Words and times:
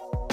Hey 0.00 0.27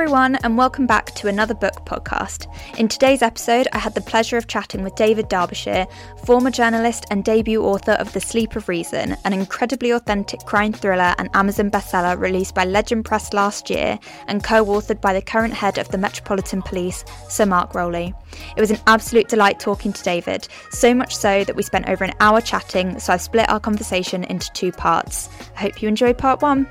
everyone, 0.00 0.36
and 0.44 0.56
welcome 0.56 0.86
back 0.86 1.06
to 1.06 1.26
another 1.26 1.54
book 1.54 1.84
podcast. 1.84 2.46
In 2.78 2.86
today's 2.86 3.20
episode, 3.20 3.66
I 3.72 3.78
had 3.78 3.96
the 3.96 4.00
pleasure 4.00 4.36
of 4.36 4.46
chatting 4.46 4.84
with 4.84 4.94
David 4.94 5.28
Derbyshire, 5.28 5.88
former 6.24 6.52
journalist 6.52 7.04
and 7.10 7.24
debut 7.24 7.64
author 7.64 7.94
of 7.94 8.12
The 8.12 8.20
Sleep 8.20 8.54
of 8.54 8.68
Reason, 8.68 9.16
an 9.24 9.32
incredibly 9.32 9.90
authentic 9.90 10.38
crime 10.46 10.72
thriller 10.72 11.16
and 11.18 11.28
Amazon 11.34 11.68
bestseller 11.68 12.16
released 12.16 12.54
by 12.54 12.64
Legend 12.64 13.06
Press 13.06 13.32
last 13.32 13.70
year 13.70 13.98
and 14.28 14.44
co 14.44 14.64
authored 14.64 15.00
by 15.00 15.12
the 15.12 15.20
current 15.20 15.52
head 15.52 15.78
of 15.78 15.88
the 15.88 15.98
Metropolitan 15.98 16.62
Police, 16.62 17.04
Sir 17.28 17.46
Mark 17.46 17.74
Rowley. 17.74 18.14
It 18.56 18.60
was 18.60 18.70
an 18.70 18.78
absolute 18.86 19.26
delight 19.26 19.58
talking 19.58 19.92
to 19.92 20.02
David, 20.04 20.46
so 20.70 20.94
much 20.94 21.16
so 21.16 21.42
that 21.42 21.56
we 21.56 21.64
spent 21.64 21.88
over 21.88 22.04
an 22.04 22.14
hour 22.20 22.40
chatting, 22.40 23.00
so 23.00 23.12
I've 23.12 23.20
split 23.20 23.48
our 23.48 23.58
conversation 23.58 24.22
into 24.22 24.48
two 24.52 24.70
parts. 24.70 25.28
I 25.56 25.62
hope 25.62 25.82
you 25.82 25.88
enjoyed 25.88 26.18
part 26.18 26.40
one. 26.40 26.68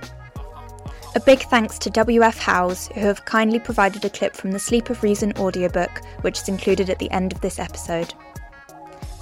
A 1.15 1.19
big 1.19 1.41
thanks 1.43 1.79
to 1.79 1.89
WF 1.89 2.37
Howes, 2.37 2.87
who 2.89 3.01
have 3.01 3.25
kindly 3.25 3.59
provided 3.59 4.05
a 4.05 4.09
clip 4.09 4.35
from 4.35 4.51
the 4.51 4.59
Sleep 4.59 4.89
of 4.89 5.03
Reason 5.03 5.33
audiobook, 5.37 6.01
which 6.21 6.39
is 6.39 6.49
included 6.49 6.89
at 6.89 6.99
the 6.99 7.09
end 7.11 7.33
of 7.33 7.41
this 7.41 7.59
episode. 7.59 8.13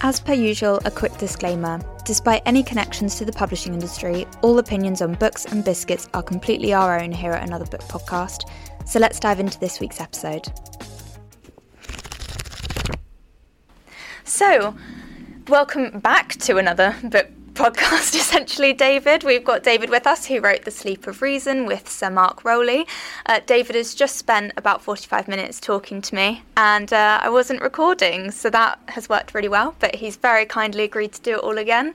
As 0.02 0.20
per 0.20 0.34
usual, 0.34 0.80
a 0.86 0.91
quick 0.91 1.18
disclaimer. 1.18 1.80
Despite 2.04 2.44
any 2.46 2.64
connections 2.64 3.16
to 3.16 3.26
the 3.26 3.32
publishing 3.32 3.74
industry, 3.74 4.28
all 4.41 4.60
opinions 4.60 5.02
on 5.02 5.16
books 5.16 5.46
and 5.46 5.64
biscuits 5.64 6.08
are 6.14 6.22
completely 6.22 6.74
our 6.74 7.00
own 7.00 7.12
here 7.12 7.32
at 7.32 7.48
Another 7.48 7.66
Book 7.66 7.82
Podcast. 7.82 8.50
So 8.86 9.00
let's 9.00 9.20
dive 9.20 9.40
into 9.40 9.60
this 9.60 9.80
week's 9.80 10.00
episode. 10.00 10.52
So, 14.26 14.76
welcome 15.48 16.00
back 16.00 16.34
to 16.40 16.57
another 16.57 16.96
book 17.04 17.27
podcast, 17.55 18.13
essentially, 18.15 18.73
David. 18.73 19.23
We've 19.23 19.43
got 19.43 19.63
David 19.63 19.89
with 19.89 20.05
us, 20.05 20.25
who 20.25 20.39
wrote 20.41 20.65
The 20.65 20.71
Sleep 20.71 21.07
of 21.07 21.21
Reason 21.21 21.65
with 21.65 21.89
Sir 21.89 22.09
Mark 22.09 22.43
Rowley. 22.43 22.85
Uh, 23.25 23.39
David 23.45 23.75
has 23.75 23.95
just 23.95 24.17
spent 24.17 24.51
about 24.57 24.81
45 24.81 25.27
minutes 25.27 25.59
talking 25.59 26.01
to 26.01 26.13
me, 26.13 26.43
and 26.57 26.91
uh, 26.93 27.20
I 27.23 27.29
wasn't 27.29 27.61
recording, 27.61 28.29
so 28.29 28.49
that 28.49 28.77
has 28.89 29.09
worked 29.09 29.33
really 29.33 29.48
well, 29.48 29.73
but 29.79 29.95
he's 29.95 30.17
very 30.17 30.45
kindly 30.45 30.83
agreed 30.83 31.13
to 31.13 31.21
do 31.21 31.35
it 31.35 31.39
all 31.39 31.57
again. 31.57 31.93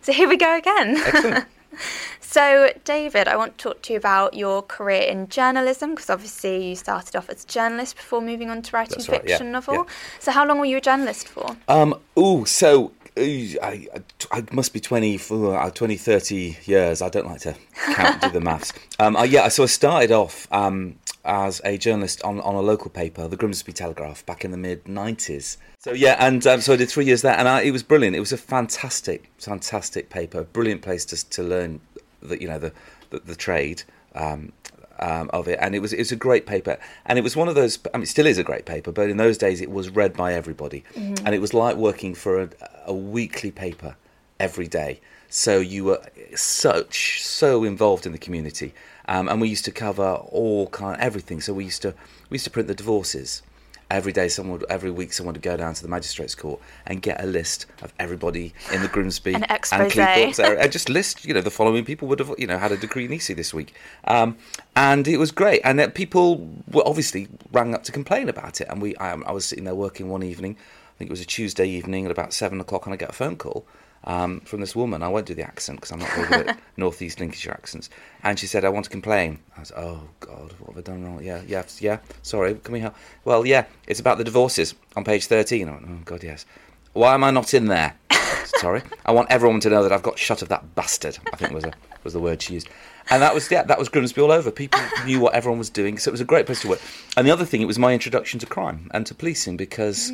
So 0.00 0.12
here 0.12 0.28
we 0.28 0.36
go 0.36 0.56
again. 0.56 1.44
so, 2.20 2.72
David, 2.84 3.26
I 3.26 3.36
want 3.36 3.58
to 3.58 3.62
talk 3.62 3.82
to 3.82 3.92
you 3.92 3.98
about 3.98 4.34
your 4.34 4.62
career 4.62 5.02
in 5.02 5.28
journalism 5.28 5.90
because 5.90 6.08
obviously 6.08 6.68
you 6.68 6.76
started 6.76 7.16
off 7.16 7.28
as 7.28 7.44
a 7.44 7.46
journalist 7.48 7.96
before 7.96 8.20
moving 8.20 8.48
on 8.48 8.62
to 8.62 8.76
writing 8.76 8.98
That's 8.98 9.08
right, 9.08 9.22
fiction 9.22 9.48
yeah, 9.48 9.52
novel. 9.52 9.74
yeah. 9.74 9.84
So, 10.20 10.30
how 10.30 10.46
long 10.46 10.60
were 10.60 10.66
you 10.66 10.76
a 10.76 10.80
journalist 10.80 11.28
for? 11.28 11.56
Um, 11.68 11.98
oh, 12.16 12.44
so 12.44 12.92
I, 13.20 13.88
I 14.32 14.44
must 14.52 14.72
be 14.72 14.80
20, 14.80 15.20
uh, 15.30 15.70
20, 15.70 15.96
30 15.96 16.56
years. 16.64 17.02
I 17.02 17.08
don't 17.08 17.26
like 17.26 17.40
to 17.42 17.54
count, 17.94 18.22
do 18.22 18.30
the 18.30 18.40
maths. 18.40 18.72
Um, 18.98 19.16
uh, 19.16 19.22
yeah, 19.22 19.48
so 19.48 19.62
I 19.62 19.66
started 19.66 20.12
off 20.12 20.46
um, 20.52 20.98
as 21.24 21.62
a 21.64 21.78
journalist 21.78 22.22
on, 22.22 22.38
on 22.40 22.54
a 22.54 22.60
local 22.60 22.90
paper, 22.90 23.26
the 23.28 23.36
Grimsby 23.36 23.72
Telegraph, 23.72 24.26
back 24.26 24.44
in 24.44 24.50
the 24.50 24.58
mid 24.58 24.84
90s. 24.84 25.56
So 25.78 25.92
yeah, 25.92 26.16
and 26.18 26.46
um, 26.46 26.60
so 26.60 26.74
I 26.74 26.76
did 26.76 26.90
three 26.90 27.06
years 27.06 27.22
there, 27.22 27.32
and 27.32 27.48
I, 27.48 27.62
it 27.62 27.70
was 27.70 27.82
brilliant. 27.82 28.14
It 28.14 28.20
was 28.20 28.32
a 28.32 28.36
fantastic, 28.36 29.30
fantastic 29.38 30.10
paper, 30.10 30.44
brilliant 30.44 30.82
place 30.82 31.06
to 31.06 31.30
to 31.30 31.42
learn 31.42 31.80
the 32.20 32.38
you 32.38 32.46
know 32.46 32.58
the 32.58 32.72
the, 33.08 33.20
the 33.20 33.34
trade. 33.34 33.84
Um, 34.14 34.52
um, 35.00 35.30
of 35.32 35.48
it, 35.48 35.58
and 35.60 35.74
it 35.74 35.80
was 35.80 35.92
it 35.92 35.98
was 35.98 36.12
a 36.12 36.16
great 36.16 36.46
paper, 36.46 36.78
and 37.06 37.18
it 37.18 37.22
was 37.22 37.36
one 37.36 37.48
of 37.48 37.54
those. 37.54 37.78
I 37.92 37.96
mean, 37.98 38.04
it 38.04 38.08
still 38.08 38.26
is 38.26 38.38
a 38.38 38.44
great 38.44 38.66
paper, 38.66 38.92
but 38.92 39.10
in 39.10 39.16
those 39.16 39.38
days 39.38 39.60
it 39.60 39.70
was 39.70 39.90
read 39.90 40.16
by 40.16 40.34
everybody, 40.34 40.84
and 41.24 41.34
it 41.34 41.40
was 41.40 41.52
like 41.54 41.76
working 41.76 42.14
for 42.14 42.42
a, 42.42 42.48
a 42.86 42.94
weekly 42.94 43.50
paper 43.50 43.96
every 44.38 44.68
day. 44.68 45.00
So 45.28 45.58
you 45.60 45.84
were 45.84 46.02
such 46.34 47.22
so 47.22 47.64
involved 47.64 48.04
in 48.06 48.12
the 48.12 48.18
community, 48.18 48.74
um, 49.08 49.28
and 49.28 49.40
we 49.40 49.48
used 49.48 49.64
to 49.66 49.72
cover 49.72 50.14
all 50.30 50.68
kind 50.68 51.00
everything. 51.00 51.40
So 51.40 51.54
we 51.54 51.64
used 51.64 51.82
to 51.82 51.94
we 52.28 52.36
used 52.36 52.44
to 52.44 52.50
print 52.50 52.68
the 52.68 52.74
divorces 52.74 53.42
every 53.90 54.12
day. 54.12 54.28
Someone 54.28 54.60
would, 54.60 54.70
every 54.70 54.90
week 54.90 55.12
someone 55.12 55.34
would 55.34 55.42
go 55.42 55.56
down 55.56 55.74
to 55.74 55.82
the 55.82 55.88
magistrates 55.88 56.34
court 56.34 56.60
and 56.86 57.02
get 57.02 57.22
a 57.22 57.26
list 57.26 57.66
of 57.82 57.92
everybody 57.98 58.54
in 58.72 58.82
the 58.82 58.88
Grimsby 58.88 59.34
An 59.34 59.44
and. 59.44 59.62
Cleethorpes 59.62 60.42
area. 60.42 60.60
And 60.60 60.72
just 60.72 60.88
list 60.88 61.24
you 61.24 61.34
know 61.34 61.40
the 61.40 61.50
following 61.50 61.84
people 61.84 62.08
would 62.08 62.18
have 62.18 62.32
you 62.38 62.46
know 62.46 62.58
had 62.58 62.72
a 62.72 62.76
decree 62.76 63.08
nisi 63.08 63.34
this 63.34 63.52
week, 63.52 63.74
um, 64.04 64.36
and 64.76 65.06
it 65.06 65.18
was 65.18 65.30
great. 65.30 65.60
And 65.64 65.78
that 65.78 65.94
people 65.94 66.48
were 66.70 66.86
obviously 66.86 67.28
rang 67.52 67.74
up 67.74 67.84
to 67.84 67.92
complain 67.92 68.28
about 68.28 68.60
it, 68.60 68.68
and 68.68 68.80
we 68.80 68.96
I, 68.96 69.12
I 69.12 69.32
was 69.32 69.44
sitting 69.44 69.64
there 69.64 69.74
working 69.74 70.08
one 70.08 70.22
evening. 70.22 70.56
I 70.94 70.98
think 70.98 71.10
it 71.10 71.12
was 71.12 71.20
a 71.20 71.26
Tuesday 71.26 71.66
evening 71.66 72.04
at 72.04 72.10
about 72.10 72.32
seven 72.32 72.60
o'clock, 72.60 72.86
and 72.86 72.92
I 72.92 72.96
get 72.96 73.10
a 73.10 73.14
phone 73.14 73.36
call 73.36 73.66
um, 74.04 74.40
from 74.40 74.60
this 74.60 74.74
woman. 74.74 75.02
I 75.02 75.08
won't 75.08 75.26
do 75.26 75.34
the 75.34 75.42
accent 75.42 75.78
because 75.78 75.92
I'm 75.92 75.98
not 75.98 76.10
very 76.10 76.28
good 76.28 76.48
at 76.48 76.60
northeast 76.76 77.20
Lincolnshire 77.20 77.52
accents. 77.52 77.90
And 78.22 78.38
she 78.38 78.46
said, 78.46 78.64
"I 78.64 78.68
want 78.68 78.84
to 78.84 78.90
complain." 78.90 79.38
I 79.56 79.60
was, 79.60 79.72
"Oh 79.76 80.02
God, 80.20 80.52
what 80.58 80.74
have 80.74 80.78
I 80.78 80.80
done 80.80 81.04
wrong?" 81.04 81.22
Yeah, 81.22 81.42
yeah, 81.46 81.62
yeah. 81.80 81.98
Sorry, 82.22 82.54
can 82.54 82.72
we 82.72 82.80
help? 82.80 82.94
Well, 83.24 83.46
yeah, 83.46 83.66
it's 83.86 84.00
about 84.00 84.18
the 84.18 84.24
divorces 84.24 84.74
on 84.96 85.04
page 85.04 85.26
thirteen. 85.26 85.68
I 85.68 85.72
went, 85.72 85.86
"Oh 85.88 86.02
God, 86.04 86.22
yes." 86.22 86.46
Why 86.92 87.14
am 87.14 87.22
I 87.22 87.30
not 87.30 87.54
in 87.54 87.66
there? 87.66 87.94
Sorry, 88.58 88.82
I 89.06 89.12
want 89.12 89.30
everyone 89.30 89.60
to 89.60 89.70
know 89.70 89.84
that 89.84 89.92
I've 89.92 90.02
got 90.02 90.18
shut 90.18 90.42
of 90.42 90.48
that 90.48 90.74
bastard. 90.74 91.18
I 91.32 91.36
think 91.36 91.52
was 91.52 91.62
a, 91.62 91.72
was 92.02 92.14
the 92.14 92.20
word 92.20 92.42
she 92.42 92.54
used. 92.54 92.68
And 93.08 93.22
that 93.22 93.32
was 93.34 93.50
yeah, 93.50 93.62
that 93.62 93.78
was 93.78 93.88
Grimsby 93.88 94.20
all 94.20 94.32
over. 94.32 94.50
People 94.50 94.80
knew 95.04 95.20
what 95.20 95.34
everyone 95.34 95.58
was 95.58 95.70
doing, 95.70 95.98
so 95.98 96.10
it 96.10 96.12
was 96.12 96.20
a 96.20 96.24
great 96.24 96.46
place 96.46 96.62
to 96.62 96.68
work. 96.68 96.80
And 97.16 97.26
the 97.26 97.30
other 97.30 97.44
thing, 97.44 97.62
it 97.62 97.66
was 97.66 97.78
my 97.78 97.92
introduction 97.92 98.40
to 98.40 98.46
crime 98.46 98.90
and 98.92 99.06
to 99.06 99.14
policing 99.14 99.56
because 99.56 100.12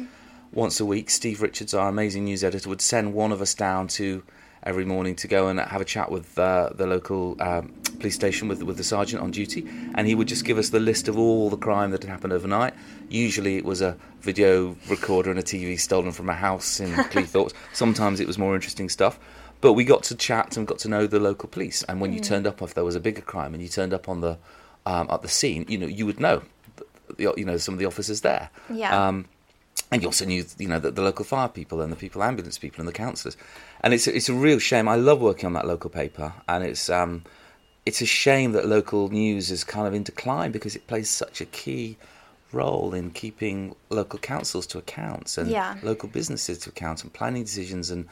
once 0.53 0.81
a 0.81 0.85
week, 0.85 1.11
Steve 1.11 1.43
Richards, 1.43 1.75
our 1.75 1.89
amazing 1.89 2.25
news 2.25 2.43
editor, 2.45 2.69
would 2.69 2.81
send 2.81 3.15
one 3.15 3.33
of 3.33 3.41
us 3.41 3.55
down 3.55 3.89
to 3.89 4.23
every 4.63 4.85
morning 4.85 5.15
to 5.15 5.29
go 5.29 5.47
and 5.49 5.61
have 5.61 5.81
a 5.81 5.85
chat 5.85 6.11
with 6.11 6.37
uh, 6.39 6.71
the 6.75 6.87
local 6.87 7.41
um, 7.41 7.73
police 7.99 8.15
station 8.15 8.49
with 8.49 8.63
with 8.63 8.77
the 8.77 8.85
sergeant 8.85 9.23
on 9.23 9.31
duty, 9.31 9.67
and 9.95 10.07
he 10.07 10.15
would 10.15 10.29
just 10.29 10.45
give 10.45 10.59
us 10.59 10.71
the 10.71 10.81
list 10.81 11.09
of 11.09 11.19
all 11.19 11.49
the 11.51 11.57
crime 11.57 11.91
that 11.91 12.03
had 12.03 12.11
happened 12.11 12.33
overnight. 12.33 12.75
Usually, 13.09 13.57
it 13.57 13.65
was 13.65 13.81
a 13.81 13.97
video 14.21 14.77
recorder 14.89 15.31
and 15.31 15.39
a 15.39 15.43
TV 15.43 15.79
stolen 15.79 16.13
from 16.13 16.29
a 16.29 16.35
house 16.35 16.81
in 16.81 16.91
Cleethorpes. 17.13 17.53
Sometimes 17.73 18.21
it 18.21 18.27
was 18.27 18.39
more 18.39 18.55
interesting 18.55 18.89
stuff. 18.89 19.19
But 19.63 19.73
we 19.73 19.85
got 19.85 20.03
to 20.05 20.15
chat 20.15 20.59
and 20.59 20.67
got 20.67 20.79
to 20.81 20.89
know 20.89 21.07
the 21.07 21.19
local 21.19 21.49
police. 21.49 21.83
And 21.85 21.99
when 21.99 22.13
you 22.13 22.21
turned 22.21 22.47
up, 22.47 22.61
if 22.61 22.75
there 22.75 22.85
was 22.85 22.95
a 22.95 23.01
bigger 23.01 23.23
crime, 23.23 23.55
and 23.55 23.63
you 23.63 23.71
turned 23.71 23.95
up 23.95 24.07
on 24.07 24.21
the 24.21 24.39
um, 24.85 25.09
at 25.11 25.23
the 25.23 25.29
scene, 25.29 25.65
you 25.69 25.79
know, 25.79 25.87
you 25.87 26.07
would 26.07 26.21
know, 26.21 26.43
the, 27.17 27.35
you 27.37 27.45
know, 27.45 27.57
some 27.57 27.75
of 27.75 27.79
the 27.79 27.87
officers 27.87 28.21
there. 28.21 28.51
Yeah. 28.69 29.09
Um, 29.09 29.27
and 29.91 30.03
you 30.03 30.09
also 30.09 30.25
knew, 30.25 30.45
you 30.59 30.69
know, 30.69 30.79
the, 30.79 30.91
the 30.91 31.03
local 31.03 31.25
fire 31.25 31.49
people 31.49 31.81
and 31.81 31.93
the 31.93 31.97
people, 31.97 32.23
ambulance 32.23 32.59
people, 32.59 32.81
and 32.81 32.89
the 32.89 32.93
councillors. 32.93 33.37
And 33.83 33.95
it's 33.95 34.07
a, 34.07 34.17
it's 34.17 34.29
a 34.29 34.35
real 34.35 34.59
shame. 34.59 34.89
I 34.89 34.97
love 34.97 35.21
working 35.21 35.47
on 35.47 35.53
that 35.53 35.67
local 35.67 35.91
paper, 35.91 36.33
and 36.49 36.65
it's 36.65 36.91
um, 36.91 37.23
it's 37.85 38.01
a 38.01 38.07
shame 38.07 38.53
that 38.53 38.67
local 38.67 39.09
news 39.11 39.51
is 39.51 39.63
kind 39.63 39.87
of 39.87 39.95
in 39.95 40.03
decline 40.03 40.51
because 40.51 40.75
it 40.75 40.87
plays 40.89 41.09
such 41.09 41.41
a 41.41 41.45
key 41.47 41.97
role 42.53 42.95
in 42.95 43.11
keeping 43.11 43.75
local 43.91 44.19
councils 44.19 44.67
to 44.69 44.79
account 44.79 45.37
and 45.39 45.51
Yeah. 45.51 45.77
local 45.83 46.09
businesses 46.09 46.59
to 46.59 46.71
account 46.71 47.03
and 47.03 47.13
planning 47.13 47.45
decisions 47.45 47.91
and 47.91 48.07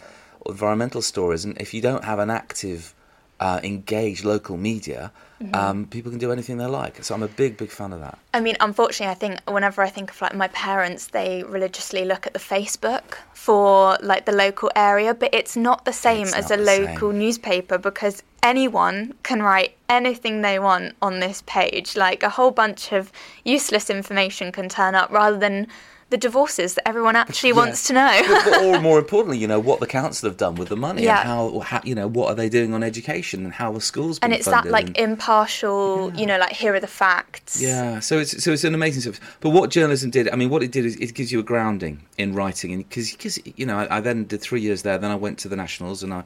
environmental 0.46 1.02
stories. 1.02 1.44
And 1.44 1.56
if 1.60 1.72
you 1.74 1.80
don't 1.80 2.04
have 2.04 2.18
an 2.18 2.30
active, 2.30 2.94
uh, 3.44 3.60
engaged 3.62 4.24
local 4.24 4.56
media, 4.56 5.12
um, 5.52 5.84
people 5.94 6.10
can 6.10 6.18
do 6.18 6.32
anything 6.32 6.56
they 6.56 6.64
like. 6.64 7.04
So 7.04 7.14
I'm 7.14 7.22
a 7.22 7.28
big, 7.28 7.58
big 7.58 7.70
fan 7.70 7.92
of 7.92 8.00
that. 8.00 8.18
I 8.32 8.40
mean, 8.40 8.56
unfortunately, 8.60 9.10
I 9.10 9.14
think 9.22 9.34
whenever 9.56 9.82
I 9.82 9.90
think 9.90 10.10
of 10.12 10.18
like 10.22 10.34
my 10.34 10.48
parents, 10.48 11.08
they 11.08 11.42
religiously 11.42 12.06
look 12.06 12.26
at 12.26 12.32
the 12.32 12.38
Facebook 12.54 13.06
for 13.34 13.98
like 14.00 14.24
the 14.24 14.32
local 14.32 14.70
area, 14.74 15.12
but 15.12 15.28
it's 15.34 15.56
not 15.56 15.84
the 15.84 15.92
same 15.92 16.28
It's 16.28 16.34
as 16.34 16.50
a 16.50 16.56
the 16.56 16.64
same. 16.64 16.84
local 16.86 17.12
newspaper 17.12 17.76
because 17.76 18.22
anyone 18.42 19.12
can 19.22 19.42
write 19.42 19.76
anything 19.90 20.40
they 20.40 20.58
want 20.58 20.94
on 21.02 21.20
this 21.20 21.42
page. 21.44 21.96
Like 21.96 22.22
a 22.22 22.30
whole 22.30 22.50
bunch 22.50 22.92
of 22.92 23.12
useless 23.44 23.90
information 23.90 24.52
can 24.52 24.70
turn 24.70 24.94
up 24.94 25.10
rather 25.10 25.36
than 25.36 25.66
the 26.10 26.16
divorces 26.16 26.74
that 26.74 26.86
everyone 26.86 27.16
actually 27.16 27.52
wants 27.52 27.86
to 27.88 27.92
know. 27.94 28.62
or 28.62 28.80
more 28.88 28.98
importantly, 28.98 29.38
you 29.38 29.46
know 29.48 29.58
what 29.58 29.80
the 29.80 29.86
council 29.86 30.28
have 30.28 30.36
done 30.36 30.54
with 30.54 30.68
the 30.68 30.76
money 30.76 31.02
Yeah. 31.04 31.20
and 31.20 31.28
how, 31.28 31.58
how 31.60 31.80
you 31.84 31.94
know 31.94 32.06
what 32.08 32.28
are 32.28 32.34
they 32.34 32.48
doing 32.48 32.74
on 32.74 32.82
education 32.82 33.44
and 33.44 33.52
how 33.54 33.72
the 33.72 33.80
schools 33.80 34.18
and 34.22 34.32
it's 34.32 34.46
that 34.46 34.66
like 34.66 34.86
and- 34.88 34.96
impartial, 34.98 36.12
you 36.14 36.26
know, 36.26 36.38
like 36.38 36.52
here 36.52 36.74
are 36.74 36.80
the 36.80 36.86
facts. 36.86 37.60
Yeah, 37.60 38.00
so 38.00 38.18
it's 38.18 38.42
so 38.42 38.52
it's 38.52 38.64
an 38.64 38.74
amazing 38.74 39.02
service. 39.02 39.20
But 39.40 39.50
what 39.50 39.70
journalism 39.70 40.10
did, 40.10 40.28
I 40.30 40.36
mean, 40.36 40.50
what 40.50 40.62
it 40.62 40.70
did 40.70 40.84
is 40.84 40.96
it 40.96 41.14
gives 41.14 41.32
you 41.32 41.40
a 41.40 41.42
grounding 41.42 42.02
in 42.18 42.34
writing, 42.34 42.72
and 42.72 42.88
because 42.88 43.38
you 43.56 43.66
know, 43.66 43.78
I, 43.78 43.96
I 43.96 44.00
then 44.00 44.24
did 44.24 44.40
three 44.40 44.60
years 44.60 44.82
there. 44.82 44.98
Then 44.98 45.10
I 45.10 45.16
went 45.16 45.38
to 45.40 45.48
the 45.48 45.56
Nationals, 45.56 46.02
and 46.02 46.12
I 46.14 46.24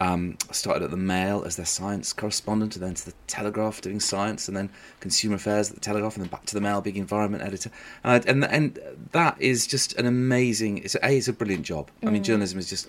um, 0.00 0.36
started 0.52 0.84
at 0.84 0.90
the 0.90 0.96
Mail 0.96 1.42
as 1.44 1.56
their 1.56 1.66
science 1.66 2.12
correspondent, 2.12 2.76
and 2.76 2.84
then 2.84 2.94
to 2.94 3.06
the 3.06 3.14
Telegraph 3.26 3.80
doing 3.80 3.98
science, 4.00 4.46
and 4.48 4.56
then 4.56 4.70
Consumer 5.00 5.34
Affairs 5.36 5.68
at 5.70 5.74
the 5.74 5.80
Telegraph, 5.80 6.14
and 6.16 6.24
then 6.24 6.30
back 6.30 6.46
to 6.46 6.54
the 6.54 6.60
Mail, 6.60 6.80
big 6.80 6.96
environment 6.96 7.42
editor. 7.42 7.70
And 8.04 8.24
and, 8.26 8.44
and 8.44 8.78
that 9.12 9.40
is 9.40 9.66
just 9.66 9.94
an 9.98 10.06
amazing. 10.06 10.78
It's 10.78 10.94
a, 10.94 11.10
it's 11.16 11.28
a 11.28 11.32
brilliant 11.32 11.64
job. 11.66 11.90
I 12.02 12.06
Mm. 12.06 12.12
mean, 12.12 12.22
journalism 12.24 12.58
is 12.58 12.68
just 12.70 12.88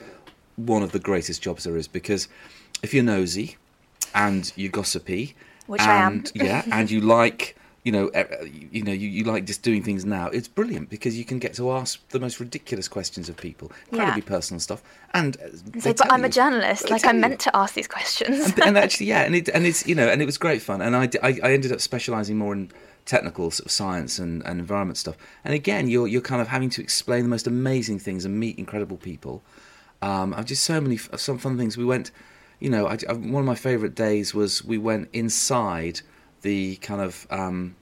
one 0.56 0.84
of 0.84 0.92
the 0.92 1.00
greatest 1.00 1.42
jobs 1.42 1.64
there 1.64 1.78
is 1.78 1.88
because 1.88 2.28
if 2.84 2.94
you're 2.94 3.04
nosy 3.04 3.56
and 4.14 4.52
you're 4.56 4.72
gossipy 4.72 5.36
Which 5.68 5.82
I 5.82 5.96
am. 6.06 6.24
yeah, 6.36 6.64
and 6.72 6.92
you 6.92 7.00
like 7.02 7.56
you 7.84 7.92
know, 7.92 8.12
you 8.72 8.84
know, 8.84 8.92
you, 8.92 9.08
you 9.08 9.24
like 9.24 9.46
just 9.46 9.62
doing 9.64 9.82
things 9.84 10.04
now. 10.06 10.28
It's 10.28 10.48
brilliant 10.50 10.90
because 10.90 11.18
you 11.18 11.24
can 11.24 11.40
get 11.40 11.54
to 11.56 11.72
ask 11.72 12.06
the 12.10 12.20
most 12.20 12.40
ridiculous 12.40 12.88
questions 12.88 13.30
of 13.30 13.38
people, 13.38 13.72
incredibly 13.92 14.22
Yeah. 14.22 14.28
personal 14.28 14.60
stuff, 14.60 14.82
and 15.14 15.38
uh, 15.38 15.80
Say, 15.80 15.94
but 15.94 16.12
I'm 16.12 16.26
a 16.26 16.30
journalist. 16.30 16.90
Like 16.90 17.06
I'm 17.06 17.16
you. 17.16 17.22
meant 17.22 17.40
to 17.42 17.56
ask 17.56 17.74
these 17.76 17.88
questions. 17.88 18.46
and, 18.52 18.60
and 18.64 18.78
actually, 18.78 19.06
yeah, 19.08 19.22
and 19.22 19.34
it 19.36 19.48
and 19.56 19.66
it's 19.66 19.88
you 19.88 19.96
know, 19.96 20.08
and 20.10 20.22
it 20.22 20.26
was 20.26 20.38
great 20.38 20.62
fun. 20.62 20.82
And 20.82 20.96
I 20.96 21.10
I 21.24 21.54
ended 21.54 21.72
up 21.72 21.80
specialising 21.82 22.38
more 22.38 22.54
in 22.54 22.70
technical 23.06 23.50
sort 23.50 23.66
of 23.66 23.72
science 23.72 24.20
and, 24.20 24.44
and 24.46 24.60
environment 24.60 24.98
stuff. 24.98 25.16
And 25.44 25.54
again, 25.54 25.88
you're 25.88 26.08
you're 26.08 26.22
kind 26.22 26.42
of 26.42 26.50
having 26.50 26.70
to 26.72 26.82
explain 26.82 27.24
the 27.24 27.30
most 27.30 27.48
amazing 27.48 28.00
things 28.00 28.26
and 28.26 28.38
meet 28.40 28.60
incredible 28.60 28.98
people. 28.98 29.42
Um, 30.02 30.34
I've 30.34 30.46
just 30.46 30.64
so 30.64 30.80
many 30.82 30.98
some 30.98 31.38
fun 31.40 31.58
things. 31.58 31.78
We 31.78 31.86
went, 31.86 32.12
you 32.60 32.70
know, 32.70 32.88
I, 32.88 32.98
I- 33.10 33.14
one 33.14 33.42
of 33.42 33.46
my 33.48 33.56
favourite 33.56 33.96
days 33.96 34.34
was 34.34 34.64
we 34.64 34.78
went 34.78 35.10
inside 35.14 36.02
the 36.42 36.76
kind 36.78 37.02
of. 37.02 37.28
Um, 37.30 37.76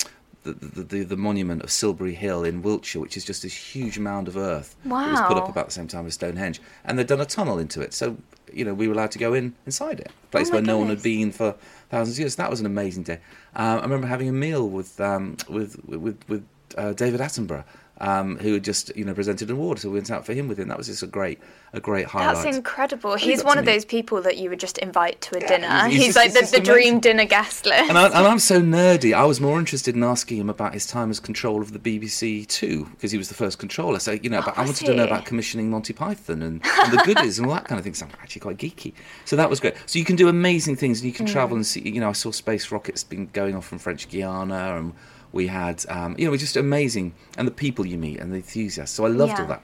the, 0.44 0.54
the, 0.54 0.84
the, 0.84 1.04
the 1.04 1.18
monument 1.18 1.62
of 1.62 1.70
Silbury 1.70 2.14
Hill 2.14 2.46
in 2.46 2.62
Wiltshire, 2.62 3.02
which 3.02 3.18
is 3.18 3.26
just 3.26 3.42
this 3.44 3.54
huge 3.54 4.00
mound 4.00 4.30
of 4.30 4.38
earth 4.38 4.78
that 4.86 5.12
was 5.12 5.22
put 5.28 5.36
up 5.36 5.50
about 5.50 5.66
the 5.66 5.74
same 5.74 5.90
time 5.90 6.06
as 6.06 6.14
Stonehenge, 6.14 6.62
and 6.86 6.98
they'd 6.98 7.08
done 7.08 7.20
a 7.20 7.26
tunnel 7.26 7.60
into 7.60 7.82
it. 7.82 7.94
So 7.94 8.16
you 8.54 8.64
know 8.64 8.74
we 8.74 8.88
were 8.88 8.94
allowed 8.94 9.12
to 9.12 9.20
go 9.20 9.34
in 9.34 9.54
inside 9.66 10.00
it, 10.00 10.08
a 10.08 10.28
place 10.28 10.50
Oh 10.50 10.54
where 10.54 10.62
no 10.62 10.78
one 10.78 10.88
had 10.88 11.04
been 11.04 11.32
for 11.32 11.56
thousands 11.90 12.18
of 12.18 12.20
years. 12.20 12.36
That 12.36 12.50
was 12.50 12.60
an 12.60 12.66
amazing 12.66 13.04
day. 13.04 13.20
Um, 13.56 13.80
I 13.80 13.82
remember 13.82 14.08
having 14.08 14.30
a 14.30 14.34
meal 14.34 14.68
with 14.70 15.00
um, 15.02 15.38
with 15.50 15.84
with 15.86 16.18
with 16.28 16.46
uh, 16.78 16.94
David 16.94 17.20
Attenborough, 17.20 17.66
um, 18.00 18.38
who 18.38 18.54
had 18.54 18.64
just 18.64 18.96
you 18.96 19.04
know 19.06 19.14
presented 19.14 19.50
an 19.50 19.56
award. 19.56 19.80
So 19.80 19.90
we 19.90 19.96
went 19.96 20.12
out 20.12 20.26
for 20.26 20.34
him 20.34 20.48
with 20.48 20.60
him. 20.60 20.68
That 20.68 20.78
was 20.78 20.88
just 20.88 21.04
a 21.04 21.08
great 21.08 21.40
a 21.74 21.80
great 21.80 22.06
highlight. 22.08 22.44
That's 22.44 22.56
incredible. 22.58 23.16
He's 23.16 23.44
one 23.44 23.58
of 23.58 23.66
meet- 23.66 23.74
those 23.74 23.86
people 23.86 24.22
that 24.22 24.38
you 24.38 24.50
would 24.50 24.60
just 24.60 24.78
invite 24.78 25.20
to 25.22 25.38
a 25.38 25.42
Yeah, 25.42 25.48
dinner. 25.48 25.68
he's- 25.90 25.94
He's, 25.98 26.06
he's 26.06 26.16
like 26.16 26.34
just- 26.34 26.54
the, 26.54 26.60
the 26.60 26.66
dream 26.66 27.00
dinner 27.00 27.26
guest 27.26 27.66
list. 27.66 27.90
and, 27.90 27.98
I, 27.98 28.06
and 28.06 28.16
I'm 28.28 28.40
so 28.40 28.62
nerdy. 28.62 29.14
I 29.14 29.26
was 29.26 29.42
more 29.42 29.60
interested 29.60 29.96
in 29.96 30.04
asking 30.04 30.38
him 30.38 30.50
about 30.50 30.74
his 30.74 30.86
time 30.86 31.10
as 31.10 31.20
control 31.20 31.62
of 31.62 31.74
the 31.74 31.80
BBC 31.80 32.48
Two 32.48 32.86
because 32.92 33.12
he 33.12 33.18
was 33.18 33.28
the 33.30 33.36
first 33.36 33.60
controller. 33.60 34.00
So 34.00 34.12
you 34.14 34.30
know, 34.30 34.42
but 34.42 34.58
I 34.58 34.62
wanted 34.64 34.86
to 34.88 34.94
know 34.94 35.04
about 35.04 35.26
commissioning 35.26 35.70
Monty 35.70 35.94
Python 35.94 36.42
and, 36.42 36.62
and 36.64 36.94
the 36.94 37.02
goodies 37.04 37.38
and 37.40 37.48
all 37.48 37.54
that 37.54 37.66
kind 37.66 37.78
of 37.80 37.84
thing. 37.84 37.94
So 37.96 38.06
I'm 38.06 38.12
actually 38.22 38.42
quite 38.42 38.58
geeky. 38.58 38.94
So 39.26 39.36
that 39.36 39.50
was 39.50 39.60
great. 39.60 39.76
So 39.88 40.00
you 40.00 40.06
can 40.06 40.16
do 40.16 40.28
amazing 40.30 40.76
things 40.78 41.00
and 41.02 41.08
you 41.08 41.14
can 41.14 41.26
travel 41.26 41.56
and 41.58 41.66
see. 41.66 41.82
You 41.82 42.00
know, 42.00 42.10
I 42.10 42.14
saw 42.14 42.32
space 42.32 42.72
rockets 42.72 43.04
been 43.04 43.28
going 43.34 43.56
off 43.56 43.66
from 43.68 43.80
French 43.80 44.08
Guiana 44.10 44.78
and 44.78 44.94
we 45.32 45.48
had 45.48 45.86
um, 45.90 46.16
you 46.18 46.26
know, 46.26 46.30
it 46.30 46.32
was 46.32 46.42
just 46.42 46.56
amazing 46.58 47.14
and 47.38 47.48
the 47.48 47.52
people 47.52 47.86
you 47.86 47.98
meet 47.98 48.20
and 48.20 48.32
the 48.32 48.38
enthusiasts. 48.38 48.96
So 48.96 49.06
I 49.06 49.10
loved 49.10 49.34
Yeah. 49.34 49.42
all 49.42 49.48
that. 49.50 49.64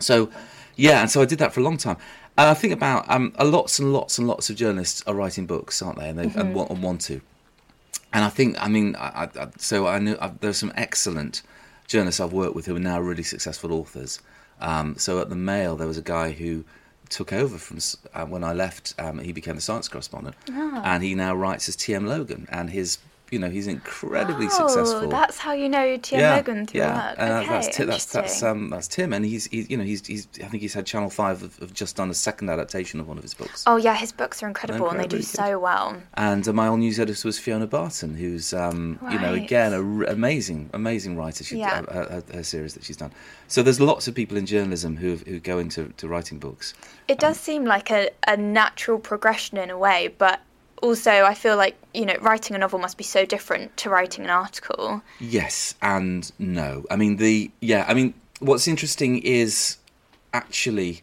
So, 0.00 0.30
yeah, 0.76 1.00
and 1.00 1.10
so 1.10 1.20
I 1.20 1.24
did 1.24 1.38
that 1.40 1.52
for 1.52 1.60
a 1.60 1.62
long 1.64 1.76
time. 1.76 1.96
And 2.36 2.48
I 2.48 2.54
think 2.54 2.72
about 2.72 3.08
um, 3.10 3.32
lots 3.40 3.78
and 3.80 3.92
lots 3.92 4.18
and 4.18 4.28
lots 4.28 4.48
of 4.48 4.56
journalists 4.56 5.02
are 5.06 5.14
writing 5.14 5.44
books, 5.46 5.82
aren't 5.82 5.98
they? 5.98 6.08
And 6.08 6.18
they 6.18 6.26
Mm-hmm. 6.26 6.38
and, 6.40 6.54
want, 6.54 6.70
and 6.70 6.82
want 6.82 7.00
to. 7.02 7.20
And 8.12 8.24
I 8.24 8.28
think, 8.28 8.56
I 8.62 8.68
mean, 8.68 8.94
I, 8.96 9.28
I, 9.36 9.48
so 9.58 9.86
I 9.86 9.98
knew 9.98 10.16
I, 10.20 10.30
there's 10.40 10.56
some 10.56 10.72
excellent 10.76 11.42
journalists 11.88 12.20
I've 12.20 12.32
worked 12.32 12.54
with 12.54 12.66
who 12.66 12.76
are 12.76 12.80
now 12.80 13.00
really 13.00 13.22
successful 13.24 13.72
authors. 13.72 14.20
Um, 14.60 14.96
so 14.96 15.20
at 15.20 15.28
the 15.30 15.36
Mail, 15.36 15.76
there 15.76 15.86
was 15.88 15.98
a 15.98 16.02
guy 16.02 16.30
who 16.30 16.64
took 17.10 17.32
over 17.32 17.58
from 17.58 17.78
uh, 18.14 18.24
when 18.26 18.44
I 18.44 18.52
left. 18.52 18.94
Um, 18.98 19.18
he 19.18 19.32
became 19.32 19.56
the 19.56 19.60
science 19.60 19.88
correspondent, 19.88 20.36
Ah. 20.50 20.82
and 20.84 21.02
he 21.02 21.14
now 21.14 21.34
writes 21.34 21.68
as 21.68 21.74
T.M. 21.76 22.06
Logan, 22.06 22.46
and 22.50 22.70
his, 22.70 22.98
you 23.30 23.38
know, 23.38 23.50
he's 23.50 23.66
incredibly 23.66 24.46
oh, 24.46 24.48
successful 24.48 25.08
that's 25.08 25.38
how 25.38 25.52
you 25.52 25.68
know 25.68 25.96
T.M. 25.96 26.36
Logan 26.36 26.66
through 26.66 26.80
yeah, 26.80 27.14
and 27.18 27.32
okay, 27.44 27.48
that's, 27.48 27.76
that's 27.76 28.04
that's 28.06 28.42
um 28.42 28.70
that's 28.70 28.88
Tim, 28.88 29.12
and 29.12 29.24
he's, 29.24 29.46
he's 29.46 29.68
you 29.70 29.76
know 29.76 29.84
he's 29.84 30.06
he's 30.06 30.28
I 30.42 30.46
think 30.46 30.62
he's 30.62 30.74
had 30.74 30.86
Channel 30.86 31.10
Five 31.10 31.40
have, 31.40 31.56
have 31.58 31.74
just 31.74 31.96
done 31.96 32.10
a 32.10 32.14
second 32.14 32.50
adaptation 32.50 33.00
of 33.00 33.08
one 33.08 33.16
of 33.16 33.22
his 33.22 33.34
books. 33.34 33.64
Oh 33.66 33.76
yeah, 33.76 33.94
his 33.94 34.12
books 34.12 34.42
are 34.42 34.48
incredible 34.48 34.88
and 34.90 34.98
they 34.98 35.06
do 35.06 35.16
incredibly 35.16 35.22
so 35.22 35.58
well. 35.58 35.96
And 36.14 36.46
uh, 36.46 36.52
my 36.52 36.68
old 36.68 36.80
news 36.80 36.98
editor 37.00 37.28
was 37.28 37.38
Fiona 37.38 37.66
Barton, 37.66 38.14
who's 38.14 38.52
um 38.52 38.98
you 39.10 39.18
know 39.18 39.32
Right. 39.32 39.42
again 39.42 39.72
a 39.72 39.82
r- 39.82 40.04
amazing 40.04 40.70
amazing 40.72 41.16
writer. 41.16 41.44
She 41.44 41.58
Yeah. 41.58 41.82
uh, 41.88 41.92
her, 41.92 42.22
her 42.32 42.42
series 42.42 42.74
that 42.74 42.84
she's 42.84 42.96
done. 42.96 43.12
So 43.46 43.62
there's 43.62 43.80
lots 43.80 44.08
of 44.08 44.14
people 44.14 44.36
in 44.36 44.46
journalism 44.46 44.96
who 44.96 45.16
who 45.16 45.40
go 45.40 45.58
into 45.58 45.92
to 45.96 46.08
writing 46.08 46.38
books. 46.38 46.74
It 47.08 47.18
does 47.18 47.38
seem 47.40 47.64
like 47.64 47.90
a, 47.90 48.10
a 48.26 48.36
natural 48.36 48.98
progression 48.98 49.56
in 49.58 49.70
a 49.70 49.78
way, 49.78 50.14
but 50.18 50.40
also 50.82 51.10
I 51.24 51.34
feel 51.34 51.56
like, 51.56 51.76
you 51.94 52.06
know, 52.06 52.16
writing 52.20 52.56
a 52.56 52.58
novel 52.58 52.78
must 52.78 52.96
be 52.98 53.04
so 53.04 53.24
different 53.24 53.76
to 53.78 53.90
writing 53.90 54.24
an 54.24 54.30
article. 54.30 55.02
Yes 55.20 55.74
and 55.82 56.30
no. 56.38 56.84
I 56.90 56.96
mean 56.96 57.16
the 57.16 57.50
yeah. 57.60 57.84
I 57.88 57.94
mean 57.94 58.14
what's 58.40 58.66
interesting 58.68 59.18
is 59.18 59.78
actually 60.32 61.02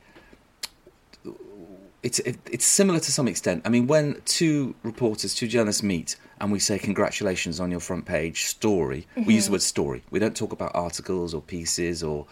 it's 2.04 2.20
it, 2.20 2.38
it's 2.52 2.66
similar 2.66 3.00
to 3.00 3.12
some 3.12 3.28
extent. 3.28 3.64
I 3.66 3.70
mean 3.70 3.88
when 3.88 4.22
two 4.26 4.76
reporters, 4.84 5.34
two 5.34 5.48
journalists 5.48 5.84
meet 5.84 6.16
and 6.40 6.52
we 6.52 6.60
say 6.60 6.78
congratulations 6.78 7.60
on 7.60 7.72
your 7.72 7.80
front 7.80 8.06
page 8.06 8.44
story, 8.46 9.08
we 9.26 9.36
use 9.36 9.46
the 9.48 9.54
word 9.54 9.62
story. 9.62 10.04
We 10.12 10.20
don't 10.20 10.36
talk 10.36 10.52
about 10.52 10.72
articles 10.76 11.34
or 11.34 11.42
pieces 11.42 12.04
or 12.04 12.26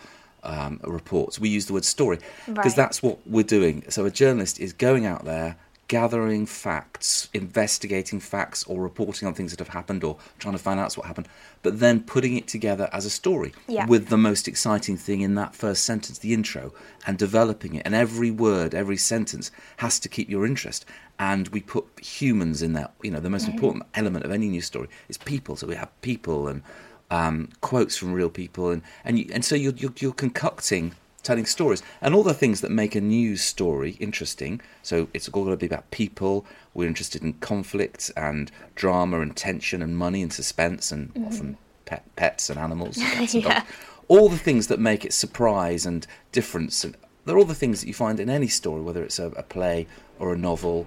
um, 0.43 0.79
reports. 0.83 1.39
We 1.39 1.49
use 1.49 1.65
the 1.67 1.73
word 1.73 1.85
story 1.85 2.19
because 2.45 2.65
Right. 2.65 2.75
that's 2.75 3.01
what 3.01 3.19
we're 3.25 3.43
doing. 3.45 3.83
So 3.89 4.05
a 4.05 4.11
journalist 4.11 4.59
is 4.59 4.73
going 4.73 5.05
out 5.05 5.23
there 5.25 5.55
gathering 5.93 6.43
facts, 6.47 7.29
investigating 7.35 8.19
facts, 8.19 8.63
or 8.63 8.81
reporting 8.81 9.27
on 9.27 9.33
things 9.35 9.51
that 9.51 9.59
have 9.59 9.75
happened, 9.79 10.03
or 10.03 10.17
trying 10.39 10.57
to 10.59 10.63
find 10.67 10.79
out 10.79 10.91
what 10.97 11.05
happened, 11.05 11.27
but 11.61 11.79
then 11.79 11.99
putting 12.01 12.35
it 12.35 12.47
together 12.47 12.89
as 12.91 13.05
a 13.05 13.11
story 13.11 13.51
Yeah. 13.67 13.85
with 13.85 14.07
the 14.07 14.17
most 14.17 14.47
exciting 14.47 14.97
thing 14.97 15.21
in 15.21 15.35
that 15.35 15.53
first 15.55 15.83
sentence, 15.83 16.17
the 16.17 16.33
intro, 16.33 16.73
and 17.05 17.15
developing 17.15 17.75
it. 17.75 17.83
And 17.85 17.93
every 17.93 18.31
word, 18.31 18.73
every 18.73 18.97
sentence 18.97 19.51
has 19.77 19.99
to 19.99 20.09
keep 20.09 20.27
your 20.31 20.47
interest. 20.47 20.83
And 21.19 21.47
we 21.49 21.61
put 21.61 21.85
humans 22.01 22.63
in 22.63 22.73
that. 22.73 22.89
You 23.03 23.11
know, 23.11 23.19
the 23.19 23.29
most 23.29 23.47
important 23.47 23.83
element 23.93 24.25
of 24.25 24.31
any 24.31 24.47
news 24.49 24.65
story 24.65 24.87
is 25.09 25.17
people. 25.19 25.55
So 25.55 25.67
we 25.67 25.75
have 25.75 25.91
people 26.01 26.47
and 26.47 26.63
um, 27.11 27.49
quotes 27.61 27.95
from 27.95 28.13
real 28.13 28.31
people, 28.41 28.71
and 28.71 28.81
and 29.05 29.19
you, 29.19 29.25
and 29.31 29.45
so 29.45 29.53
you're, 29.55 29.77
you're 29.81 29.93
you're 29.99 30.13
concocting 30.25 30.95
telling 31.23 31.45
stories 31.45 31.81
and 32.01 32.13
all 32.13 32.23
the 32.23 32.33
things 32.33 32.61
that 32.61 32.69
make 32.69 32.95
a 32.95 33.01
news 33.01 33.41
story 33.41 33.91
interesting. 33.99 34.61
So 34.83 35.07
it's 35.13 35.27
all 35.29 35.43
going 35.45 35.57
to 35.57 35.59
be 35.59 35.65
about 35.65 35.89
people. 35.89 36.45
We're 36.73 36.87
interested 36.87 37.23
in 37.23 37.33
conflict 37.33 38.11
and 38.15 38.51
drama 38.75 39.21
and 39.21 39.35
tension 39.35 39.81
and 39.81 39.97
money 39.97 40.21
and 40.21 40.31
suspense 40.31 40.91
and 40.91 41.11
often 41.25 41.57
pet, 41.85 42.03
pets 42.15 42.49
and 42.49 42.59
animals. 42.59 42.97
And 42.97 43.07
cats 43.13 43.33
and 43.33 43.43
Yeah. 43.43 43.63
All 44.09 44.29
the 44.29 44.37
things 44.37 44.67
that 44.67 44.79
make 44.79 45.05
it 45.05 45.13
surprise 45.13 45.85
and 45.85 46.05
difference. 46.31 46.83
And 46.83 46.95
they're 47.25 47.37
all 47.37 47.45
the 47.45 47.55
things 47.55 47.79
that 47.79 47.87
you 47.87 47.93
find 47.93 48.19
in 48.19 48.29
any 48.29 48.47
story, 48.47 48.81
whether 48.81 49.03
it's 49.03 49.17
a, 49.17 49.27
a 49.27 49.43
play 49.43 49.87
or 50.19 50.33
a 50.33 50.37
novel 50.37 50.85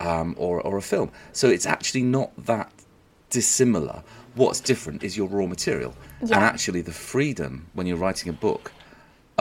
um, 0.00 0.34
or, 0.36 0.60
or 0.60 0.76
a 0.76 0.82
film. 0.82 1.12
So 1.32 1.48
it's 1.48 1.66
actually 1.66 2.02
not 2.02 2.32
that 2.44 2.72
dissimilar. 3.30 4.02
What's 4.34 4.60
different 4.60 5.04
is 5.04 5.16
your 5.16 5.28
raw 5.28 5.46
material. 5.46 5.94
Yeah. 6.22 6.36
And 6.36 6.44
actually, 6.44 6.82
the 6.82 6.92
freedom 6.92 7.66
when 7.72 7.86
you're 7.86 7.96
writing 7.96 8.28
a 8.28 8.32
book 8.32 8.72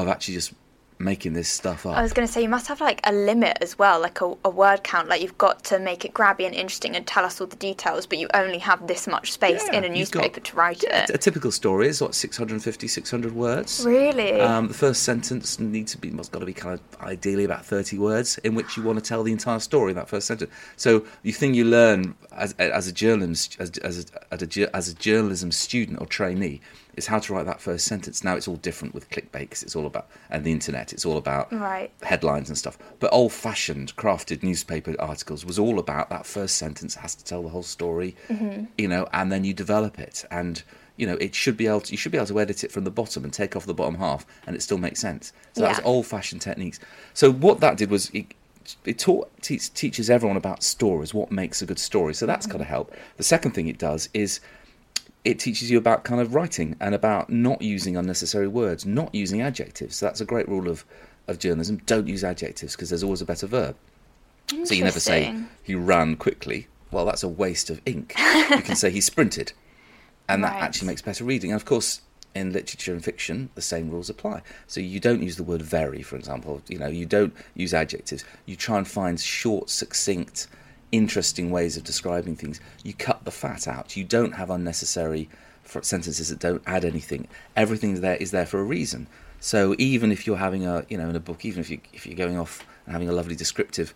of 0.03 0.07
actually 0.09 0.35
just 0.35 0.53
making 0.99 1.31
this 1.31 1.47
stuff 1.47 1.85
up. 1.85 1.95
I 1.95 2.01
was 2.01 2.11
going 2.11 2.27
to 2.27 2.31
say, 2.33 2.41
you 2.41 2.49
must 2.49 2.67
have 2.67 2.81
like 2.81 2.99
a 3.05 3.13
limit 3.13 3.57
as 3.61 3.79
well, 3.79 4.01
like 4.01 4.19
a, 4.19 4.33
a 4.43 4.49
word 4.49 4.83
count. 4.83 5.07
Like 5.07 5.21
you've 5.21 5.37
got 5.37 5.63
to 5.65 5.79
make 5.79 6.03
it 6.03 6.13
grabby 6.13 6.45
and 6.45 6.53
interesting 6.53 6.95
and 6.95 7.07
tell 7.07 7.23
us 7.23 7.39
all 7.39 7.47
the 7.47 7.55
details, 7.55 8.05
but 8.05 8.17
you 8.17 8.27
only 8.33 8.57
have 8.59 8.85
this 8.87 9.07
much 9.07 9.31
space 9.31 9.63
Yeah, 9.71 9.77
in 9.79 9.83
a 9.85 9.87
you've 9.97 10.11
got- 10.11 10.19
newspaper 10.23 10.39
to 10.41 10.55
write 10.57 10.83
yeah, 10.83 11.03
it. 11.05 11.09
A 11.11 11.17
typical 11.17 11.51
story 11.51 11.87
is 11.87 12.01
what 12.01 12.13
650, 12.15 12.87
600 12.87 13.33
words. 13.33 13.85
Really? 13.85 14.41
Um, 14.41 14.67
the 14.67 14.73
first 14.73 15.03
sentence 15.03 15.57
needs 15.59 15.93
to 15.93 15.97
be, 15.97 16.11
must 16.11 16.33
got 16.33 16.39
to 16.39 16.45
be 16.45 16.53
kind 16.53 16.73
of 16.77 17.01
ideally 17.01 17.45
about 17.45 17.65
30 17.65 17.97
words 17.97 18.37
in 18.39 18.53
which 18.53 18.75
you 18.75 18.83
want 18.83 18.99
to 18.99 19.03
tell 19.05 19.23
the 19.23 19.31
entire 19.31 19.59
story 19.59 19.91
in 19.91 19.95
that 19.95 20.09
first 20.09 20.27
sentence. 20.27 20.51
So 20.75 21.05
the 21.23 21.31
thing 21.31 21.53
you 21.53 21.63
learn 21.63 22.15
as, 22.33 22.53
as 22.59 22.87
a 22.87 22.91
journalist, 22.91 23.55
as, 23.59 23.71
as, 23.79 24.11
a, 24.31 24.33
as, 24.33 24.41
a, 24.57 24.75
as 24.75 24.89
a 24.89 24.93
journalism 24.95 25.51
student 25.53 26.01
or 26.01 26.05
trainee 26.07 26.59
is 26.95 27.07
how 27.07 27.19
to 27.19 27.33
write 27.33 27.45
that 27.45 27.61
first 27.61 27.85
sentence. 27.85 28.23
Now 28.25 28.35
it's 28.35 28.47
all 28.47 28.57
different 28.57 28.93
with 28.93 29.09
clickbait 29.09 29.31
because 29.41 29.63
it's 29.63 29.75
all 29.75 29.85
about, 29.85 30.07
and 30.29 30.43
the 30.43 30.51
internet, 30.51 30.88
it's 30.93 31.05
all 31.05 31.17
about 31.17 31.51
Right. 31.51 31.91
headlines 32.01 32.49
and 32.49 32.57
stuff. 32.57 32.77
But 32.99 33.11
old 33.13 33.31
fashioned, 33.31 33.95
crafted 33.95 34.43
newspaper 34.43 34.95
articles 34.99 35.45
was 35.45 35.59
all 35.59 35.79
about 35.79 36.09
that 36.09 36.25
first 36.25 36.57
sentence 36.57 36.95
has 36.95 37.15
to 37.15 37.23
tell 37.23 37.43
the 37.43 37.49
whole 37.49 37.63
story, 37.63 38.15
mm-hmm. 38.27 38.65
you 38.77 38.87
know, 38.87 39.07
and 39.13 39.31
then 39.31 39.43
you 39.43 39.53
develop 39.53 39.99
it. 39.99 40.25
And, 40.31 40.61
you 40.97 41.07
know, 41.07 41.15
it 41.15 41.35
should 41.35 41.57
be 41.57 41.67
able 41.67 41.81
to, 41.81 41.91
you 41.91 41.97
should 41.97 42.11
be 42.11 42.17
able 42.17 42.27
to 42.27 42.39
edit 42.39 42.63
it 42.63 42.71
from 42.71 42.83
the 42.83 42.91
bottom 42.91 43.23
and 43.23 43.33
take 43.33 43.55
off 43.55 43.65
the 43.65 43.73
bottom 43.73 43.95
half 43.95 44.25
and 44.45 44.55
it 44.55 44.61
still 44.61 44.77
makes 44.77 44.99
sense. 44.99 45.33
So 45.53 45.61
that 45.61 45.77
was 45.77 45.85
old 45.85 46.05
fashioned 46.05 46.41
techniques. 46.41 46.79
So 47.13 47.31
what 47.31 47.59
that 47.61 47.77
did 47.77 47.89
was 47.89 48.09
it, 48.11 48.33
it 48.85 48.99
taught, 48.99 49.31
teach, 49.41 49.73
teaches 49.73 50.09
everyone 50.09 50.37
about 50.37 50.63
stories, 50.63 51.13
what 51.13 51.31
makes 51.31 51.61
a 51.61 51.65
good 51.65 51.79
story. 51.79 52.13
So 52.13 52.25
that's 52.25 52.45
mm-hmm. 52.45 52.57
got 52.57 52.63
to 52.63 52.69
help. 52.69 52.95
The 53.17 53.23
second 53.23 53.51
thing 53.51 53.67
it 53.67 53.77
does 53.77 54.09
is 54.13 54.39
it 55.25 55.39
teaches 55.39 55.69
you 55.69 55.77
about 55.77 56.03
kind 56.03 56.21
of 56.21 56.33
writing 56.33 56.75
and 56.79 56.95
about 56.95 57.29
not 57.29 57.61
using 57.61 57.97
unnecessary 57.97 58.47
words, 58.47 58.85
not 58.85 59.13
using 59.13 59.41
adjectives. 59.41 59.97
So 59.97 60.05
that's 60.05 60.21
a 60.21 60.25
great 60.25 60.47
rule 60.47 60.69
of, 60.69 60.85
of 61.27 61.39
journalism. 61.39 61.77
Don't 61.85 62.07
use 62.07 62.23
adjectives 62.23 62.75
because 62.75 62.89
there's 62.89 63.03
always 63.03 63.21
a 63.21 63.25
better 63.25 63.47
verb. 63.47 63.75
So 64.63 64.73
you 64.73 64.83
never 64.83 64.99
say 64.99 65.35
he 65.61 65.75
ran 65.75 66.15
quickly. 66.15 66.67
Well, 66.91 67.05
that's 67.05 67.21
a 67.21 67.27
waste 67.27 67.69
of 67.69 67.81
ink. 67.85 68.13
you 68.17 68.61
can 68.63 68.75
say 68.75 68.89
he 68.89 69.01
sprinted, 69.01 69.53
and 70.29 70.43
that 70.43 70.53
Right. 70.53 70.63
actually 70.63 70.87
makes 70.87 71.03
better 71.03 71.23
reading. 71.23 71.51
And 71.51 71.59
of 71.61 71.65
course, 71.65 72.01
in 72.33 72.51
literature 72.51 72.93
and 72.93 73.03
fiction, 73.03 73.49
the 73.53 73.61
same 73.61 73.91
rules 73.91 74.09
apply. 74.09 74.41
So 74.65 74.79
you 74.81 74.99
don't 74.99 75.21
use 75.21 75.35
the 75.35 75.43
word 75.43 75.61
very, 75.61 76.01
for 76.01 76.15
example. 76.15 76.61
You 76.67 76.79
know, 76.79 76.87
you 76.87 77.05
don't 77.05 77.35
use 77.53 77.73
adjectives. 77.75 78.23
You 78.47 78.55
try 78.55 78.77
and 78.79 78.87
find 78.87 79.19
short, 79.19 79.69
succinct, 79.69 80.47
interesting 80.91 81.51
ways 81.51 81.77
of 81.77 81.83
describing 81.83 82.35
things. 82.35 82.59
You 82.83 82.93
cut 82.93 83.25
the 83.25 83.31
fat 83.31 83.67
out. 83.67 83.95
You 83.95 84.03
don't 84.03 84.33
have 84.33 84.49
unnecessary 84.49 85.29
sentences 85.81 86.29
that 86.29 86.39
don't 86.39 86.63
add 86.65 86.83
anything. 86.83 87.27
Everything 87.55 88.01
there 88.01 88.15
is 88.15 88.31
there 88.31 88.45
for 88.45 88.59
a 88.59 88.63
reason. 88.63 89.07
So 89.39 89.75
even 89.77 90.11
if 90.11 90.27
you're 90.27 90.37
having 90.37 90.65
a, 90.65 90.85
you 90.89 90.97
know, 90.97 91.09
in 91.09 91.15
a 91.15 91.19
book, 91.19 91.45
even 91.45 91.61
if 91.61 91.69
you 91.69 91.79
if 91.93 92.05
you're 92.05 92.15
going 92.15 92.37
off 92.37 92.65
and 92.85 92.93
having 92.93 93.09
a 93.09 93.13
lovely 93.13 93.35
descriptive 93.35 93.93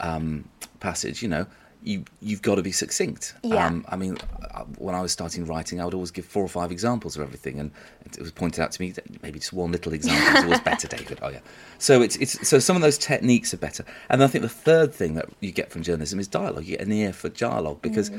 um, 0.00 0.48
passage, 0.80 1.22
you 1.22 1.28
know, 1.28 1.46
you 1.88 2.04
you've 2.20 2.42
got 2.42 2.56
to 2.56 2.62
be 2.62 2.70
succinct. 2.70 3.34
Yeah. 3.42 3.66
Um, 3.66 3.84
I 3.88 3.96
mean, 3.96 4.18
uh, 4.54 4.64
when 4.76 4.94
I 4.94 5.00
was 5.00 5.10
starting 5.10 5.46
writing, 5.46 5.80
I 5.80 5.86
would 5.86 5.94
always 5.94 6.10
give 6.10 6.26
four 6.26 6.44
or 6.44 6.48
five 6.48 6.70
examples 6.70 7.16
of 7.16 7.22
everything, 7.22 7.58
and 7.58 7.70
it 8.04 8.20
was 8.20 8.30
pointed 8.30 8.60
out 8.60 8.72
to 8.72 8.82
me 8.82 8.90
that 8.90 9.22
maybe 9.22 9.38
just 9.38 9.54
one 9.54 9.72
little 9.72 9.94
example 9.94 10.36
is 10.36 10.44
always 10.44 10.60
better, 10.60 10.86
David. 10.96 11.18
Oh 11.22 11.28
yeah. 11.28 11.40
So 11.78 12.02
it's 12.02 12.16
it's 12.16 12.46
so 12.46 12.58
some 12.58 12.76
of 12.76 12.82
those 12.82 12.98
techniques 12.98 13.54
are 13.54 13.58
better, 13.58 13.86
and 14.10 14.22
I 14.22 14.26
think 14.26 14.42
the 14.42 14.50
third 14.50 14.92
thing 14.92 15.14
that 15.14 15.30
you 15.40 15.50
get 15.50 15.70
from 15.70 15.82
journalism 15.82 16.20
is 16.20 16.28
dialogue. 16.28 16.64
You 16.66 16.76
get 16.76 16.86
an 16.86 16.92
ear 16.92 17.12
for 17.12 17.30
dialogue 17.30 17.80
because. 17.82 18.10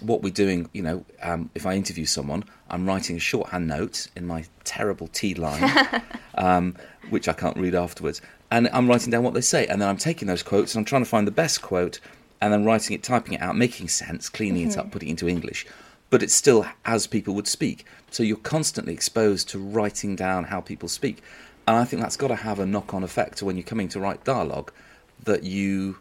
What 0.00 0.22
we're 0.22 0.32
doing, 0.32 0.68
you 0.72 0.82
know, 0.82 1.04
um, 1.22 1.50
if 1.54 1.66
I 1.66 1.74
interview 1.74 2.04
someone, 2.04 2.42
I'm 2.68 2.84
writing 2.84 3.14
a 3.14 3.20
shorthand 3.20 3.68
note 3.68 4.08
in 4.16 4.26
my 4.26 4.44
terrible 4.64 5.06
Teeline, 5.06 5.70
um, 6.34 6.74
which 7.10 7.28
I 7.28 7.32
can't 7.32 7.56
read 7.56 7.76
afterwards. 7.76 8.20
And 8.50 8.68
I'm 8.72 8.88
writing 8.88 9.12
down 9.12 9.22
what 9.22 9.34
they 9.34 9.40
say, 9.40 9.68
and 9.68 9.80
then 9.80 9.88
I'm 9.88 9.96
taking 9.96 10.26
those 10.26 10.42
quotes 10.42 10.74
and 10.74 10.80
I'm 10.80 10.84
trying 10.84 11.02
to 11.04 11.08
find 11.08 11.28
the 11.28 11.30
best 11.30 11.62
quote, 11.62 12.00
and 12.44 12.52
then 12.52 12.64
writing 12.66 12.94
it, 12.94 13.02
typing 13.02 13.32
it 13.34 13.40
out, 13.40 13.56
making 13.56 13.88
sense, 13.88 14.28
cleaning 14.28 14.68
it 14.70 14.76
up, 14.76 14.90
putting 14.90 15.08
it 15.08 15.12
into 15.12 15.26
English. 15.28 15.66
But 16.10 16.22
it's 16.22 16.34
still 16.34 16.66
as 16.84 17.06
people 17.06 17.34
would 17.34 17.48
speak. 17.48 17.86
So 18.10 18.22
you're 18.22 18.36
constantly 18.36 18.92
exposed 18.92 19.48
to 19.48 19.58
writing 19.58 20.14
down 20.14 20.44
how 20.44 20.60
people 20.60 20.88
speak, 20.88 21.22
and 21.66 21.74
I 21.76 21.84
think 21.84 22.02
that's 22.02 22.16
got 22.18 22.28
to 22.28 22.36
have 22.36 22.58
a 22.60 22.66
knock-on 22.66 23.02
effect 23.02 23.38
to 23.38 23.46
when 23.46 23.56
you're 23.56 23.64
coming 23.64 23.88
to 23.88 23.98
write 24.00 24.22
dialogue, 24.24 24.70
that 25.24 25.42
you 25.44 25.96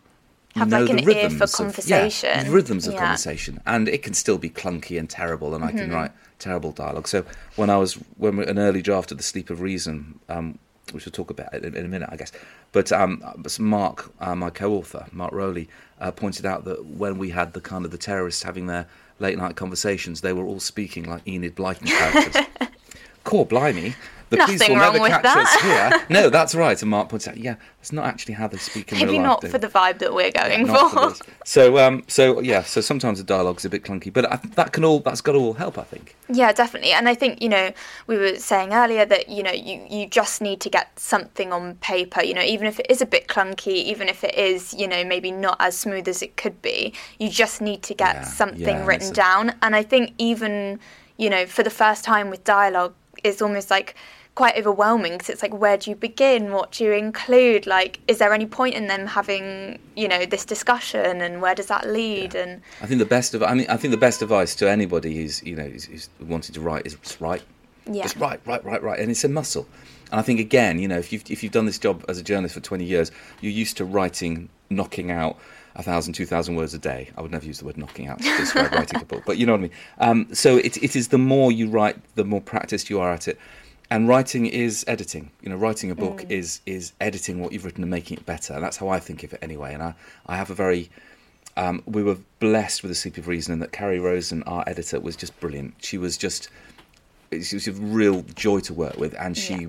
Have, 0.55 0.67
know 0.69 0.83
like, 0.83 0.87
the 0.87 0.91
an 0.91 1.09
ear 1.17 1.29
for 1.29 1.37
rhythms 1.39 1.41
of- 1.41 1.51
conversation. 1.53 2.29
yeah, 2.29 2.49
rhythms 2.49 2.87
of 2.87 2.93
Yeah. 2.93 2.99
conversation, 2.99 3.61
and 3.65 3.87
it 3.87 4.03
can 4.03 4.13
still 4.13 4.37
be 4.37 4.49
clunky 4.49 4.99
and 4.99 5.09
terrible, 5.09 5.55
and 5.55 5.63
I 5.63 5.67
Mm-hmm. 5.69 5.77
can 5.77 5.91
write 5.91 6.11
terrible 6.39 6.71
dialogue. 6.73 7.07
So 7.07 7.23
when 7.55 7.69
I 7.69 7.77
was 7.77 7.93
when 8.17 8.35
we, 8.37 8.45
an 8.45 8.59
early 8.59 8.81
draft 8.81 9.11
of 9.13 9.17
the 9.17 9.23
Sleep 9.23 9.49
of 9.49 9.61
Reason, 9.61 10.19
um, 10.27 10.59
which 10.91 11.05
we'll 11.05 11.11
talk 11.11 11.29
about 11.29 11.53
in, 11.53 11.75
in 11.75 11.85
a 11.85 11.87
minute, 11.87 12.09
I 12.11 12.17
guess. 12.17 12.31
But 12.71 12.91
um, 12.91 13.23
Mark, 13.59 14.11
uh, 14.19 14.35
my 14.35 14.49
co-author, 14.49 15.07
Mark 15.11 15.31
Rowley, 15.31 15.69
uh, 15.99 16.11
pointed 16.11 16.45
out 16.45 16.65
that 16.65 16.85
when 16.85 17.17
we 17.17 17.29
had 17.29 17.53
the 17.53 17.61
kind 17.61 17.85
of 17.85 17.91
the 17.91 17.97
terrorists 17.97 18.43
having 18.43 18.67
their 18.67 18.87
late 19.19 19.37
night 19.37 19.55
conversations, 19.55 20.21
they 20.21 20.33
were 20.33 20.45
all 20.45 20.59
speaking 20.59 21.05
like 21.05 21.27
Enid 21.27 21.55
Blyton 21.55 21.87
characters. 21.87 22.69
Core 23.23 23.45
blimey. 23.45 23.95
The 24.29 24.37
police 24.37 24.59
Nothing 24.61 24.75
will 24.75 24.81
wrong 24.83 24.93
never 24.93 25.03
with 25.03 25.11
catch 25.11 25.23
that. 25.23 25.37
us 25.37 25.61
here. 25.99 26.07
No, 26.09 26.29
that's 26.29 26.55
right. 26.55 26.81
And 26.81 26.89
Mark 26.89 27.09
points 27.09 27.27
out, 27.27 27.37
yeah, 27.37 27.55
that's 27.77 27.91
not 27.91 28.05
actually 28.05 28.33
how 28.33 28.47
they 28.47 28.57
speak 28.57 28.91
in 28.91 28.97
Maybe 28.97 29.11
real 29.11 29.21
life. 29.21 29.43
not 29.43 29.47
for 29.51 29.57
the 29.59 29.67
vibe 29.67 29.99
that 29.99 30.13
we're 30.13 30.31
going 30.31 30.65
Not 30.65 30.91
for. 30.91 31.09
this. 31.09 31.21
So, 31.45 31.77
um, 31.77 32.03
so 32.07 32.39
yeah, 32.41 32.63
so 32.63 32.81
sometimes 32.81 33.19
the 33.19 33.23
dialogue's 33.25 33.63
a 33.65 33.69
bit 33.69 33.83
clunky, 33.83 34.11
but 34.11 34.31
I, 34.31 34.37
that 34.55 34.73
can 34.73 34.83
all 34.83 34.99
that's 35.01 35.21
got 35.21 35.33
to 35.33 35.37
all 35.37 35.53
help, 35.53 35.77
I 35.77 35.83
think. 35.83 36.15
Yeah, 36.29 36.51
definitely. 36.51 36.91
And 36.93 37.07
I 37.07 37.13
think, 37.15 37.41
you 37.41 37.49
know, 37.49 37.71
we 38.07 38.17
were 38.17 38.35
saying 38.37 38.73
earlier 38.73 39.05
that, 39.05 39.29
you 39.29 39.43
know, 39.43 39.51
you, 39.51 39.85
you 39.89 40.07
just 40.07 40.41
need 40.41 40.59
to 40.61 40.69
get 40.69 40.97
something 40.99 41.53
on 41.53 41.75
paper, 41.75 42.23
you 42.23 42.33
know, 42.33 42.41
even 42.41 42.65
if 42.65 42.79
it 42.79 42.87
is 42.89 43.01
a 43.01 43.05
bit 43.05 43.27
clunky, 43.27 43.67
even 43.67 44.07
if 44.09 44.23
it 44.23 44.35
is, 44.35 44.73
you 44.73 44.87
know, 44.87 45.03
maybe 45.03 45.29
not 45.31 45.57
as 45.59 45.77
smooth 45.77 46.07
as 46.07 46.21
it 46.23 46.37
could 46.37 46.59
be, 46.61 46.93
you 47.19 47.29
just 47.29 47.61
need 47.61 47.83
to 47.83 47.93
get 47.93 48.15
Yeah, 48.15 48.23
something 48.23 48.61
yeah, 48.77 48.85
written 48.85 49.09
a- 49.09 49.13
down. 49.13 49.53
And 49.61 49.75
I 49.75 49.83
think 49.83 50.13
even, 50.17 50.79
you 51.17 51.29
know, 51.29 51.45
for 51.45 51.61
the 51.61 51.69
first 51.69 52.03
time 52.03 52.29
with 52.31 52.43
dialogue, 52.43 52.93
it's 53.23 53.41
almost 53.41 53.69
like 53.69 53.95
quite 54.35 54.57
overwhelming 54.57 55.11
because 55.11 55.29
it's 55.29 55.43
like 55.43 55.53
where 55.53 55.77
do 55.77 55.91
you 55.91 55.95
begin 55.95 56.51
what 56.51 56.71
do 56.71 56.83
you 56.83 56.91
include 56.91 57.67
like 57.67 57.99
is 58.07 58.17
there 58.17 58.33
any 58.33 58.47
point 58.47 58.73
in 58.73 58.87
them 58.87 59.05
having 59.05 59.77
you 59.95 60.07
know 60.07 60.25
this 60.25 60.43
discussion 60.43 61.21
and 61.21 61.39
where 61.39 61.53
does 61.53 61.67
that 61.67 61.87
lead 61.87 62.33
and 62.33 62.59
I 62.81 62.87
think 62.87 62.97
the 62.97 63.05
best 63.05 63.35
of 63.35 63.43
I 63.43 63.53
mean 63.53 63.67
I 63.69 63.77
think 63.77 63.91
the 63.91 63.97
best 63.97 64.23
advice 64.23 64.55
to 64.55 64.69
anybody 64.69 65.15
who's 65.15 65.43
you 65.43 65.55
know 65.55 65.65
who's, 65.65 65.85
who's 65.85 66.09
wanting 66.19 66.55
to 66.55 66.61
write 66.61 66.87
is 66.87 66.95
just 66.95 67.21
write, 67.21 67.43
Yeah. 67.85 68.01
just 68.03 68.15
write, 68.15 68.39
write, 68.47 68.65
write, 68.65 68.81
write, 68.81 68.99
and 68.99 69.11
it's 69.11 69.23
a 69.23 69.29
muscle. 69.29 69.67
And 70.11 70.19
I 70.19 70.23
think 70.23 70.39
again, 70.39 70.79
you 70.79 70.87
know, 70.87 70.97
if 70.97 71.11
you've 71.13 71.23
if 71.29 71.43
you've 71.43 71.51
done 71.51 71.65
this 71.65 71.77
job 71.77 72.03
as 72.07 72.17
a 72.17 72.23
journalist 72.23 72.55
for 72.55 72.61
twenty 72.61 72.85
years, 72.85 73.11
you're 73.41 73.51
used 73.51 73.77
to 73.77 73.85
writing, 73.85 74.49
knocking 74.69 75.11
out 75.11 75.37
a 75.75 75.83
thousand, 75.83 76.13
two 76.13 76.25
thousand 76.25 76.55
words 76.55 76.73
a 76.73 76.79
day. 76.79 77.09
I 77.17 77.21
would 77.21 77.31
never 77.31 77.45
use 77.45 77.59
the 77.59 77.65
word 77.65 77.77
knocking 77.77 78.07
out 78.07 78.19
to 78.19 78.37
describe 78.37 78.71
writing 78.73 79.01
a 79.01 79.05
book, 79.05 79.23
but 79.25 79.37
you 79.37 79.45
know 79.45 79.53
what 79.53 79.59
I 79.59 79.61
mean. 79.61 79.71
Um, 79.99 80.27
so 80.33 80.57
it 80.57 80.77
it 80.83 80.95
is 80.95 81.09
the 81.09 81.17
more 81.17 81.51
you 81.51 81.69
write, 81.69 81.97
the 82.15 82.25
more 82.25 82.41
practiced 82.41 82.89
you 82.89 82.99
are 82.99 83.11
at 83.11 83.27
it. 83.27 83.39
And 83.89 84.07
writing 84.07 84.47
is 84.47 84.83
editing. 84.87 85.29
You 85.41 85.49
know, 85.49 85.55
writing 85.55 85.91
a 85.91 85.95
book 85.95 86.25
is 86.29 86.61
is 86.65 86.93
editing 86.99 87.41
what 87.41 87.51
you've 87.51 87.65
written 87.65 87.83
and 87.83 87.91
making 87.91 88.17
it 88.17 88.25
better. 88.25 88.53
And 88.53 88.63
that's 88.63 88.77
how 88.77 88.89
I 88.89 88.99
think 88.99 89.23
of 89.23 89.33
it 89.33 89.39
anyway. 89.41 89.73
And 89.73 89.83
I, 89.83 89.93
I 90.25 90.35
have 90.35 90.49
a 90.49 90.55
very 90.55 90.89
um, 91.55 91.83
we 91.85 92.03
were 92.03 92.17
blessed 92.39 92.81
with 92.81 92.89
the 92.89 92.95
Sleep 92.95 93.17
of 93.17 93.27
Reason, 93.27 93.53
and 93.53 93.61
that 93.61 93.71
Carrie 93.71 93.99
Rosen, 93.99 94.43
our 94.43 94.63
editor, 94.67 94.99
was 94.99 95.15
just 95.15 95.39
brilliant. 95.39 95.75
She 95.79 95.97
was 95.97 96.17
just 96.17 96.49
she 97.31 97.55
was 97.55 97.67
a 97.67 97.73
real 97.73 98.23
joy 98.35 98.59
to 98.61 98.73
work 98.73 98.97
with, 98.97 99.13
and 99.19 99.37
she 99.37 99.67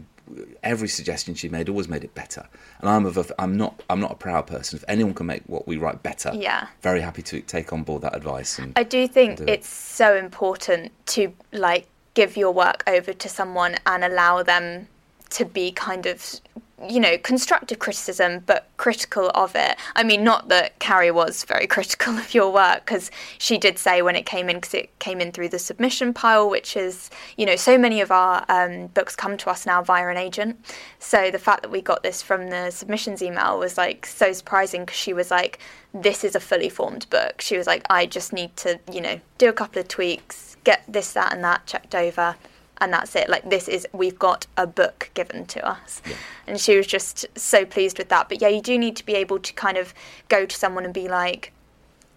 every 0.63 0.89
suggestion 0.89 1.35
she 1.35 1.49
made 1.49 1.69
always 1.69 1.89
made 1.89 2.05
it 2.05 2.15
better. 2.15 2.47
And 2.81 2.89
I'm 2.89 3.07
of 3.07 3.17
a, 3.19 3.27
I'm 3.41 3.57
not 3.57 3.83
I'm 3.91 4.01
not 4.01 4.13
a 4.13 4.17
proud 4.17 4.47
person. 4.47 4.77
If 4.79 4.85
anyone 4.89 5.15
can 5.15 5.27
make 5.27 5.43
what 5.47 5.67
we 5.67 5.77
write 5.77 6.03
better, 6.03 6.33
Yeah. 6.35 6.67
very 6.83 7.01
happy 7.01 7.23
to 7.23 7.41
take 7.41 7.73
on 7.73 7.83
board 7.83 8.03
that 8.03 8.17
advice. 8.17 8.59
And 8.59 8.73
I 8.77 8.83
do 8.85 9.07
think 9.07 9.39
do 9.39 9.45
it. 9.45 9.49
it's 9.51 9.69
so 9.69 10.17
important 10.17 10.93
to 11.07 11.33
like 11.53 11.87
give 12.15 12.37
your 12.37 12.53
work 12.53 12.83
over 12.87 13.13
to 13.13 13.29
someone 13.29 13.77
and 13.87 14.05
allow 14.05 14.43
them 14.43 14.89
to 15.31 15.45
be 15.45 15.73
kind 15.73 16.07
of 16.07 16.41
you 16.89 16.99
know 16.99 17.17
constructive 17.19 17.79
criticism 17.79 18.43
but 18.47 18.69
critical 18.77 19.31
of 19.35 19.55
it. 19.55 19.77
I 19.95 20.03
mean 20.03 20.25
not 20.25 20.49
that 20.49 20.79
carrie 20.79 21.11
was 21.11 21.45
very 21.45 21.67
critical 21.77 22.15
of 22.15 22.35
your 22.35 22.53
work 22.53 22.85
because 22.85 23.11
she 23.39 23.59
did 23.59 23.79
say 23.79 24.03
when 24.03 24.17
it 24.17 24.27
came 24.27 24.49
in 24.51 24.57
because 24.57 24.75
it 24.75 24.99
came 24.99 25.21
in 25.21 25.33
through 25.33 25.51
the 25.51 25.59
submission 25.59 26.13
pile 26.13 26.49
which 26.49 26.77
is 26.77 27.11
you 27.37 27.47
know 27.47 27.57
so 27.57 27.79
many 27.79 28.01
of 28.01 28.11
our 28.11 28.45
um, 28.49 28.89
books 28.89 29.15
come 29.15 29.37
to 29.37 29.51
us 29.51 29.67
now 29.67 29.83
via 29.83 30.09
an 30.09 30.17
agent. 30.17 30.59
So 30.99 31.31
the 31.31 31.39
fact 31.39 31.63
that 31.63 31.71
we 31.71 31.81
got 31.81 32.03
this 32.03 32.23
from 32.23 32.49
the 32.49 32.71
submissions 32.71 33.23
email 33.23 33.59
was 33.59 33.79
like 33.79 34.07
so 34.07 34.33
surprising 34.33 34.83
because 34.83 34.99
she 34.99 35.13
was 35.13 35.31
like 35.31 35.59
this 35.93 36.25
is 36.25 36.35
a 36.35 36.41
fully 36.41 36.69
formed 36.69 37.09
book. 37.11 37.41
She 37.41 37.57
was 37.57 37.67
like 37.67 37.85
i 37.91 38.07
just 38.07 38.33
need 38.33 38.57
to 38.57 38.81
you 38.93 39.01
know 39.01 39.21
do 39.39 39.49
a 39.49 39.53
couple 39.53 39.81
of 39.81 39.89
tweaks 39.89 40.57
get 40.65 40.83
this 40.89 41.13
that 41.13 41.33
and 41.33 41.45
that 41.45 41.67
checked 41.67 41.95
over 41.95 42.37
and 42.81 42.93
that's 42.93 43.15
it. 43.17 43.29
Like 43.29 43.49
this 43.49 43.69
is 43.69 43.87
we've 43.93 44.19
got 44.19 44.47
a 44.57 44.67
book 44.67 45.11
given 45.15 45.47
to 45.47 45.67
us. 45.67 46.03
And 46.47 46.61
she 46.61 46.77
was 46.77 46.87
just 46.87 47.27
so 47.37 47.65
pleased 47.65 47.99
with 47.99 48.09
that. 48.09 48.29
But 48.29 48.41
yeah 48.41 48.49
you 48.49 48.61
do 48.61 48.79
need 48.79 48.97
to 48.97 49.07
be 49.07 49.15
able 49.15 49.39
to 49.39 49.53
kind 49.55 49.77
of 49.77 49.95
go 50.29 50.45
to 50.47 50.57
someone 50.57 50.85
and 50.85 50.93
be 50.95 51.09
like 51.09 51.53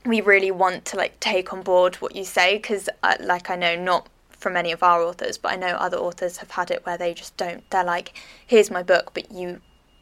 we 0.06 0.22
really 0.22 0.52
want 0.52 0.86
to 0.86 0.98
like 0.98 1.20
take 1.20 1.52
on 1.52 1.62
board 1.62 1.96
what 1.96 2.16
you 2.16 2.24
say 2.24 2.56
because 2.58 2.88
uh, 3.04 3.16
like 3.20 3.50
i 3.50 3.56
know 3.58 3.76
not 3.76 4.08
from 4.30 4.56
any 4.56 4.72
of 4.72 4.82
our 4.82 5.02
authors 5.02 5.38
but 5.38 5.52
i 5.52 5.56
know 5.56 5.68
other 5.70 5.98
authors 5.98 6.38
have 6.38 6.52
had 6.52 6.72
it 6.72 6.86
where 6.86 6.98
they 6.98 7.14
just 7.14 7.36
don't 7.36 7.70
they're 7.72 7.84
like 7.84 8.14
here's 8.46 8.72
my 8.72 8.82
book 8.82 9.12
but 9.14 9.30
you 9.32 9.60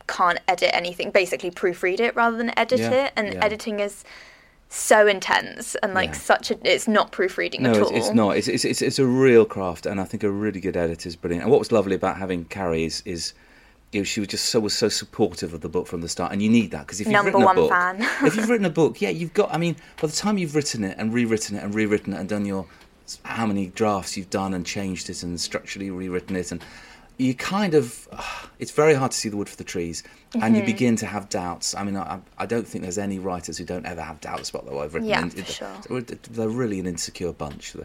can't 0.07 0.39
edit 0.47 0.69
anything 0.73 1.09
basically 1.09 1.49
proofread 1.49 1.99
it 1.99 2.15
rather 2.15 2.37
than 2.37 2.57
edit 2.59 2.79
Yeah, 2.79 3.05
it. 3.05 3.13
And 3.15 3.33
yeah. 3.33 3.43
editing 3.43 3.79
is 3.79 4.03
so 4.75 5.07
intense 5.07 5.75
and 5.75 5.93
like 5.93 6.09
Yeah. 6.09 6.19
such 6.19 6.51
a 6.51 6.57
it's 6.63 6.87
not 6.87 7.11
proofreading 7.11 7.63
no, 7.63 7.69
at 7.71 7.77
it's, 7.77 7.91
all 7.91 7.97
it's 7.97 8.13
not. 8.13 8.37
It's, 8.37 8.47
it's 8.47 8.65
it's 8.65 8.81
it's 8.81 8.99
a 8.99 9.05
real 9.05 9.45
craft, 9.45 9.85
and 9.85 9.99
I 10.01 10.03
think 10.05 10.23
a 10.23 10.29
really 10.31 10.59
good 10.59 10.75
editor 10.77 11.07
is 11.07 11.15
brilliant. 11.15 11.43
And 11.43 11.51
what 11.51 11.59
was 11.59 11.71
lovely 11.71 11.95
about 11.95 12.17
having 12.17 12.45
Carrie 12.45 12.85
is 12.85 13.01
is. 13.05 13.33
You 13.91 14.01
know, 14.01 14.03
she 14.03 14.19
was 14.19 14.27
just 14.27 14.45
so 14.47 14.59
was 14.59 14.73
so 14.73 14.89
supportive 14.89 15.53
of 15.53 15.61
the 15.61 15.69
book 15.69 15.87
from 15.87 16.01
the 16.01 16.09
start, 16.09 16.33
and 16.33 16.41
you 16.41 16.49
need 16.49 16.71
that 16.71 16.85
because 16.85 16.99
if 16.99 17.07
you've 17.07 17.13
Number 17.13 17.31
written 17.31 17.47
a 17.47 17.53
book, 17.53 17.69
fan. 17.69 17.97
if 18.25 18.35
you've 18.35 18.49
written 18.49 18.65
a 18.65 18.69
book, 18.81 18.99
yeah, 18.99 19.09
you've 19.09 19.33
got. 19.33 19.53
I 19.53 19.57
mean, 19.57 19.77
by 20.01 20.07
the 20.07 20.13
time 20.15 20.37
you've 20.37 20.53
written 20.55 20.83
it 20.83 20.97
and 20.97 21.13
rewritten 21.13 21.55
it 21.55 21.63
and 21.63 21.73
rewritten 21.73 22.11
it 22.13 22.19
and 22.19 22.27
done 22.27 22.45
your 22.45 22.65
how 23.23 23.45
many 23.45 23.67
drafts 23.67 24.17
you've 24.17 24.29
done 24.31 24.53
and 24.53 24.65
changed 24.65 25.09
it 25.09 25.23
and 25.23 25.39
structurally 25.39 25.91
rewritten 25.91 26.35
it, 26.35 26.51
and 26.51 26.61
you 27.17 27.33
kind 27.33 27.73
of 27.73 28.07
it's 28.59 28.71
very 28.71 28.93
hard 28.93 29.11
to 29.11 29.17
see 29.17 29.29
the 29.29 29.37
wood 29.37 29.49
for 29.49 29.57
the 29.57 29.63
trees, 29.63 30.03
and 30.33 30.55
you 30.55 30.61
Mm-hmm. 30.61 30.65
begin 30.65 30.95
to 30.97 31.05
have 31.05 31.29
doubts. 31.29 31.75
I 31.75 31.83
mean, 31.83 31.97
I, 31.97 32.19
I 32.37 32.45
don't 32.45 32.67
think 32.67 32.83
there's 32.83 32.97
any 32.97 33.19
writers 33.19 33.57
who 33.57 33.65
don't 33.65 33.85
ever 33.85 34.01
have 34.01 34.19
doubts 34.21 34.49
about 34.49 34.65
what 34.65 34.81
they've 34.81 34.93
written. 34.93 35.09
Yeah, 35.09 35.21
And 35.21 35.33
for 35.33 35.51
sure. 35.51 36.01
they're- 36.01 36.17
they're 36.31 36.49
really 36.49 36.79
an 36.79 36.87
insecure 36.87 37.33
bunch. 37.33 37.75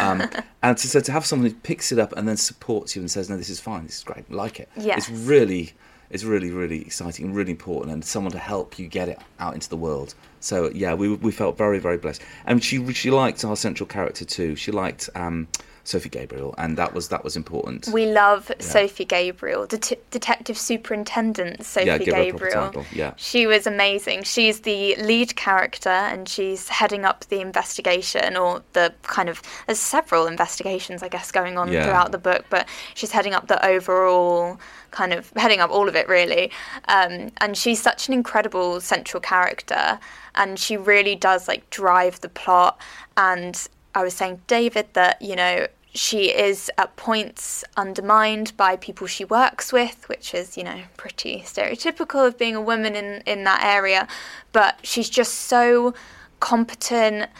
Um, 0.00 0.22
and 0.62 0.76
to, 0.78 0.88
so 0.88 1.00
to 1.00 1.12
have 1.12 1.24
someone 1.26 1.48
who 1.50 1.56
picks 1.56 1.92
it 1.92 1.98
up 1.98 2.12
and 2.16 2.26
then 2.28 2.36
supports 2.36 2.94
you 2.96 3.02
and 3.02 3.10
says, 3.10 3.28
"No, 3.30 3.36
this 3.36 3.50
is 3.50 3.60
fine. 3.60 3.84
This 3.86 3.98
is 3.98 4.04
great. 4.04 4.30
Like 4.30 4.60
it." 4.60 4.68
Yeah. 4.76 4.96
It's 4.96 5.08
really, 5.10 5.72
it's 6.10 6.24
really, 6.24 6.50
really 6.50 6.80
exciting 6.82 7.26
and 7.26 7.34
really 7.36 7.52
important, 7.52 7.92
and 7.92 8.04
someone 8.04 8.32
to 8.32 8.38
help 8.38 8.78
you 8.78 8.86
get 8.88 9.08
it 9.08 9.18
out 9.38 9.54
into 9.54 9.68
the 9.68 9.76
world. 9.76 10.14
So 10.40 10.70
yeah, 10.74 10.94
we 10.94 11.14
we 11.14 11.32
felt 11.32 11.56
very, 11.58 11.78
very 11.78 11.96
blessed. 11.98 12.22
And 12.46 12.62
she 12.62 12.92
she 12.92 13.10
liked 13.10 13.44
our 13.44 13.56
central 13.56 13.86
character 13.86 14.24
too. 14.24 14.56
She 14.56 14.70
liked 14.72 15.08
um, 15.14 15.48
Sophie 15.86 16.08
Gabriel, 16.08 16.54
and 16.56 16.78
that 16.78 16.94
was 16.94 17.08
that 17.08 17.22
was 17.22 17.36
important. 17.36 17.88
We 17.88 18.06
love 18.06 18.50
Sophie 18.58 19.04
Gabriel, 19.04 19.66
Det- 19.66 20.10
Detective 20.10 20.56
Superintendent 20.58 21.64
Sophie 21.64 21.86
Yeah, 21.86 21.98
give 21.98 22.14
her 22.14 22.20
a 22.22 22.30
proper 22.32 22.46
Gabriel. 22.70 22.86
yeah. 22.92 23.12
She 23.16 23.46
was 23.46 23.66
amazing. 23.66 24.22
She's 24.22 24.60
the 24.60 24.96
lead 24.96 25.36
character 25.36 25.90
and 25.90 26.28
she's 26.28 26.68
heading 26.68 27.04
up 27.04 27.26
the 27.26 27.40
investigation 27.40 28.36
or 28.36 28.62
the 28.72 28.94
kind 29.02 29.28
of 29.28 29.42
there's 29.66 29.78
several 29.78 30.26
investigations 30.26 31.02
I 31.02 31.08
guess 31.08 31.30
going 31.30 31.58
on 31.58 31.70
Yeah. 31.70 31.84
throughout 31.84 32.12
the 32.12 32.18
book, 32.18 32.46
but 32.48 32.66
she's 32.94 33.12
heading 33.12 33.34
up 33.34 33.48
the 33.48 33.64
overall 33.64 34.58
kind 34.90 35.12
of 35.12 35.30
heading 35.36 35.60
up 35.60 35.70
all 35.70 35.88
of 35.88 35.96
it 35.96 36.08
really. 36.08 36.50
Um, 36.88 37.30
and 37.42 37.56
she's 37.56 37.82
such 37.82 38.08
an 38.08 38.14
incredible 38.14 38.80
central 38.80 39.20
character 39.20 39.98
and 40.34 40.58
she 40.58 40.76
really 40.76 41.14
does 41.14 41.46
like 41.46 41.68
drive 41.70 42.20
the 42.20 42.28
plot 42.28 42.78
and 43.16 43.68
I 43.96 44.02
was 44.02 44.14
saying 44.14 44.40
David 44.48 44.88
that, 44.94 45.22
you 45.22 45.36
know, 45.36 45.68
she 45.94 46.34
is 46.34 46.70
at 46.76 46.96
points 46.96 47.64
undermined 47.76 48.56
by 48.56 48.76
people 48.76 49.06
she 49.06 49.24
works 49.24 49.72
with, 49.72 50.08
which 50.08 50.34
is, 50.34 50.56
you 50.56 50.64
know, 50.64 50.82
pretty 50.96 51.40
stereotypical 51.40 52.26
of 52.26 52.36
being 52.36 52.56
a 52.56 52.60
woman 52.60 52.96
in, 52.96 53.22
in 53.26 53.44
that 53.44 53.62
area. 53.62 54.08
But 54.52 54.80
she's 54.82 55.08
just 55.08 55.34
so 55.34 55.94
competent 56.40 57.30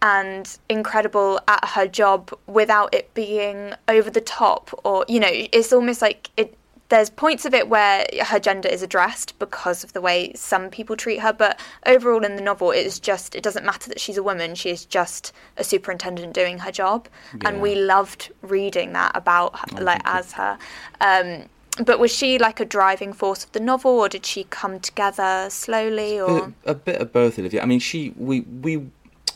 and 0.00 0.58
incredible 0.68 1.40
at 1.48 1.64
her 1.70 1.86
job 1.86 2.32
without 2.46 2.94
it 2.94 3.12
being 3.12 3.74
over 3.88 4.10
the 4.10 4.20
top 4.20 4.70
or, 4.84 5.04
you 5.06 5.20
know, 5.20 5.28
it's 5.30 5.72
almost 5.72 6.00
like 6.00 6.30
it 6.36 6.56
there's 6.88 7.10
points 7.10 7.44
of 7.44 7.52
it 7.52 7.68
where 7.68 8.06
her 8.26 8.38
gender 8.38 8.68
is 8.68 8.82
addressed 8.82 9.38
because 9.38 9.84
of 9.84 9.92
the 9.92 10.00
way 10.00 10.32
some 10.34 10.70
people 10.70 10.96
treat 10.96 11.18
her, 11.18 11.32
but 11.32 11.60
overall 11.86 12.24
in 12.24 12.36
the 12.36 12.42
novel, 12.42 12.70
it 12.70 12.86
is 12.86 12.98
just 12.98 13.34
it 13.34 13.42
doesn't 13.42 13.64
matter 13.64 13.88
that 13.88 14.00
she's 14.00 14.16
a 14.16 14.22
woman; 14.22 14.54
she 14.54 14.70
is 14.70 14.84
just 14.84 15.32
a 15.56 15.64
superintendent 15.64 16.32
doing 16.32 16.60
her 16.60 16.72
job, 16.72 17.08
and 17.44 17.60
we 17.60 17.74
loved 17.74 18.32
reading 18.42 18.92
that 18.94 19.12
about 19.14 19.58
her, 19.58 19.82
like 19.82 20.00
as 20.04 20.32
her. 20.32 20.58
Um, 21.00 21.44
but 21.84 21.98
was 21.98 22.12
she 22.12 22.38
like 22.38 22.58
a 22.58 22.64
driving 22.64 23.12
force 23.12 23.44
of 23.44 23.52
the 23.52 23.60
novel, 23.60 23.92
or 23.92 24.08
did 24.08 24.24
she 24.24 24.44
come 24.44 24.80
together 24.80 25.48
slowly? 25.50 26.18
Or 26.20 26.52
a, 26.64 26.70
a 26.70 26.74
bit 26.74 27.00
of 27.00 27.12
both, 27.12 27.38
Olivia. 27.38 27.62
I 27.62 27.66
mean, 27.66 27.80
she, 27.80 28.14
we, 28.16 28.40
we, 28.40 28.88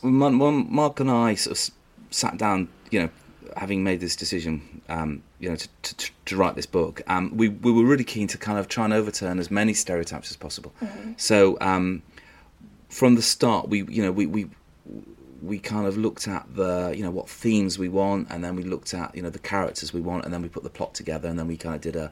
Mark 0.03 0.33
Mark 0.33 1.01
and 1.01 1.11
I 1.11 1.35
sort 1.35 1.59
of 1.59 1.75
sat 2.11 2.39
down, 2.39 2.69
you 2.91 3.03
know, 3.03 3.11
having 3.57 3.85
made 3.85 4.01
this 4.01 4.17
decision, 4.17 4.83
um, 4.89 5.23
you 5.39 5.49
know, 5.49 5.57
to, 5.57 5.69
to, 5.83 6.11
to 6.27 6.37
write 6.37 6.55
this 6.55 6.67
book. 6.67 7.03
Um, 7.07 7.37
we, 7.37 7.49
we 7.49 7.73
were 7.73 7.85
really 7.85 8.05
keen 8.05 8.29
to 8.29 8.39
kind 8.39 8.59
of 8.59 8.69
try 8.69 8.85
and 8.85 8.93
overturn 8.93 9.39
as 9.39 9.51
many 9.51 9.75
stereotypes 9.75 10.31
as 10.31 10.37
possible. 10.37 10.73
So 11.17 11.59
um, 11.61 12.03
from 12.89 13.15
the 13.15 13.23
start, 13.23 13.69
we, 13.69 13.85
you 13.85 14.03
know, 14.03 14.13
we, 14.13 14.27
we, 14.27 14.51
we 15.43 15.59
kind 15.59 15.87
of 15.87 15.97
looked 15.97 16.29
at 16.29 16.47
the, 16.55 16.95
you 16.97 17.03
know, 17.03 17.11
what 17.11 17.29
themes 17.29 17.79
we 17.79 17.89
want, 17.89 18.29
and 18.31 18.45
then 18.45 18.55
we 18.55 18.63
looked 18.63 18.95
at, 18.95 19.15
you 19.15 19.23
know, 19.23 19.31
the 19.31 19.39
characters 19.39 19.93
we 19.93 20.01
want, 20.01 20.25
and 20.25 20.33
then 20.33 20.43
we 20.43 20.49
put 20.49 20.63
the 20.63 20.71
plot 20.71 20.95
together, 20.95 21.29
and 21.29 21.39
then 21.39 21.49
we 21.49 21.57
kind 21.57 21.75
of 21.75 21.81
did 21.81 21.97
a, 21.97 22.11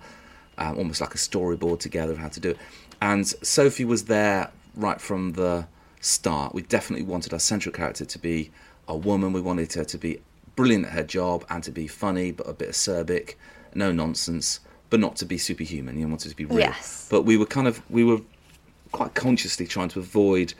um, 0.58 0.76
almost 0.78 1.00
like 1.00 1.14
a 1.14 1.18
storyboard 1.18 1.78
together 1.78 2.12
of 2.12 2.18
how 2.18 2.28
to 2.28 2.40
do 2.40 2.50
it. 2.50 2.58
And 3.00 3.26
Sophie 3.26 3.84
was 3.84 4.06
there 4.06 4.50
right 4.74 5.00
from 5.00 5.32
the 5.32 5.66
start. 6.00 6.54
We 6.54 6.62
definitely 6.62 7.06
wanted 7.06 7.32
our 7.32 7.38
central 7.38 7.72
character 7.72 8.04
to 8.04 8.18
be 8.18 8.50
a 8.88 8.96
woman. 8.96 9.32
We 9.32 9.40
wanted 9.40 9.72
her 9.74 9.84
to 9.84 9.98
be 9.98 10.20
brilliant 10.60 10.84
at 10.86 10.92
her 10.92 11.02
job 11.18 11.44
and 11.48 11.62
to 11.64 11.70
be 11.70 11.86
funny, 11.86 12.32
but 12.32 12.46
a 12.48 12.52
bit 12.52 12.68
acerbic, 12.70 13.34
no 13.74 13.90
nonsense, 13.92 14.60
but 14.90 15.00
not 15.00 15.16
to 15.16 15.24
be 15.24 15.38
superhuman. 15.38 15.98
You 15.98 16.06
wanted 16.08 16.28
to 16.30 16.36
be 16.36 16.44
real. 16.44 16.58
Yes. 16.60 17.06
But 17.10 17.22
we 17.22 17.36
were 17.40 17.46
kind 17.46 17.66
of 17.66 17.74
we 17.90 18.04
were 18.04 18.20
quite 18.92 19.14
consciously 19.14 19.66
trying 19.66 19.88
to 19.94 19.98
avoid 20.00 20.52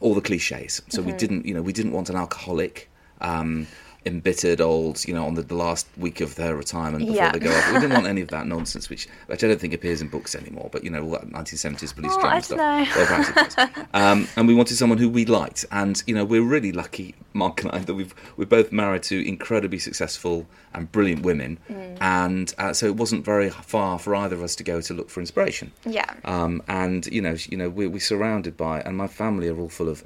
all 0.00 0.14
the 0.14 0.20
cliches. 0.20 0.82
So 0.88 1.00
Mm-hmm. 1.00 1.10
we 1.10 1.16
didn't, 1.16 1.46
you 1.46 1.54
know, 1.54 1.62
we 1.62 1.72
didn't 1.72 1.92
want 1.92 2.10
an 2.10 2.16
alcoholic, 2.16 2.90
um, 3.20 3.66
embittered 4.06 4.60
old, 4.60 5.04
you 5.06 5.12
know, 5.12 5.26
on 5.26 5.34
the, 5.34 5.42
the 5.42 5.54
last 5.56 5.86
week 5.98 6.20
of 6.20 6.36
their 6.36 6.54
retirement 6.56 7.00
before 7.06 7.16
Yeah. 7.16 7.32
they 7.32 7.38
go 7.40 7.50
off. 7.54 7.66
We 7.72 7.80
didn't 7.80 7.94
want 7.94 8.06
any 8.06 8.20
of 8.22 8.28
that 8.36 8.46
nonsense, 8.46 8.88
which 8.88 9.08
which 9.26 9.42
I 9.44 9.48
don't 9.48 9.60
think 9.60 9.74
appears 9.74 10.00
in 10.00 10.08
books 10.08 10.34
anymore. 10.34 10.68
But 10.72 10.84
you 10.84 10.90
know, 10.90 11.02
all 11.04 11.10
that 11.10 11.28
1970s 11.28 11.94
police 11.94 12.12
Oh, 12.14 12.20
drama 12.20 12.36
I 12.36 12.40
stuff. 12.40 12.58
Well, 12.58 13.06
perhaps 13.06 13.28
it 13.28 13.56
does. 13.56 13.84
um, 13.94 14.28
and 14.36 14.46
we 14.48 14.54
wanted 14.54 14.76
someone 14.76 14.98
who 14.98 15.08
we 15.10 15.24
liked, 15.26 15.64
and 15.70 16.02
you 16.06 16.14
know, 16.14 16.24
we're 16.24 16.42
really 16.42 16.72
lucky, 16.72 17.14
Mark 17.34 17.62
and 17.62 17.72
I, 17.72 17.78
that 17.80 17.94
we've 17.94 18.14
we're 18.36 18.46
both 18.46 18.72
married 18.72 19.02
to 19.04 19.26
incredibly 19.28 19.78
successful 19.78 20.46
and 20.72 20.90
brilliant 20.92 21.22
women, 21.22 21.58
Mm. 21.70 21.96
and 22.00 22.54
uh, 22.58 22.72
so 22.72 22.86
it 22.86 22.96
wasn't 22.96 23.24
very 23.24 23.50
far 23.50 23.98
for 23.98 24.14
either 24.14 24.36
of 24.36 24.42
us 24.42 24.54
to 24.56 24.62
go 24.64 24.80
to 24.80 24.94
look 24.94 25.10
for 25.10 25.20
inspiration. 25.20 25.72
yeah, 25.84 26.14
Um, 26.24 26.62
and 26.68 27.06
you 27.06 27.20
know, 27.22 27.36
you 27.48 27.56
know, 27.56 27.68
we're, 27.68 27.88
we're 27.88 27.98
surrounded 28.00 28.56
by, 28.56 28.80
and 28.82 28.96
my 28.96 29.06
family 29.08 29.48
are 29.48 29.58
all 29.58 29.68
full 29.68 29.88
of 29.88 30.04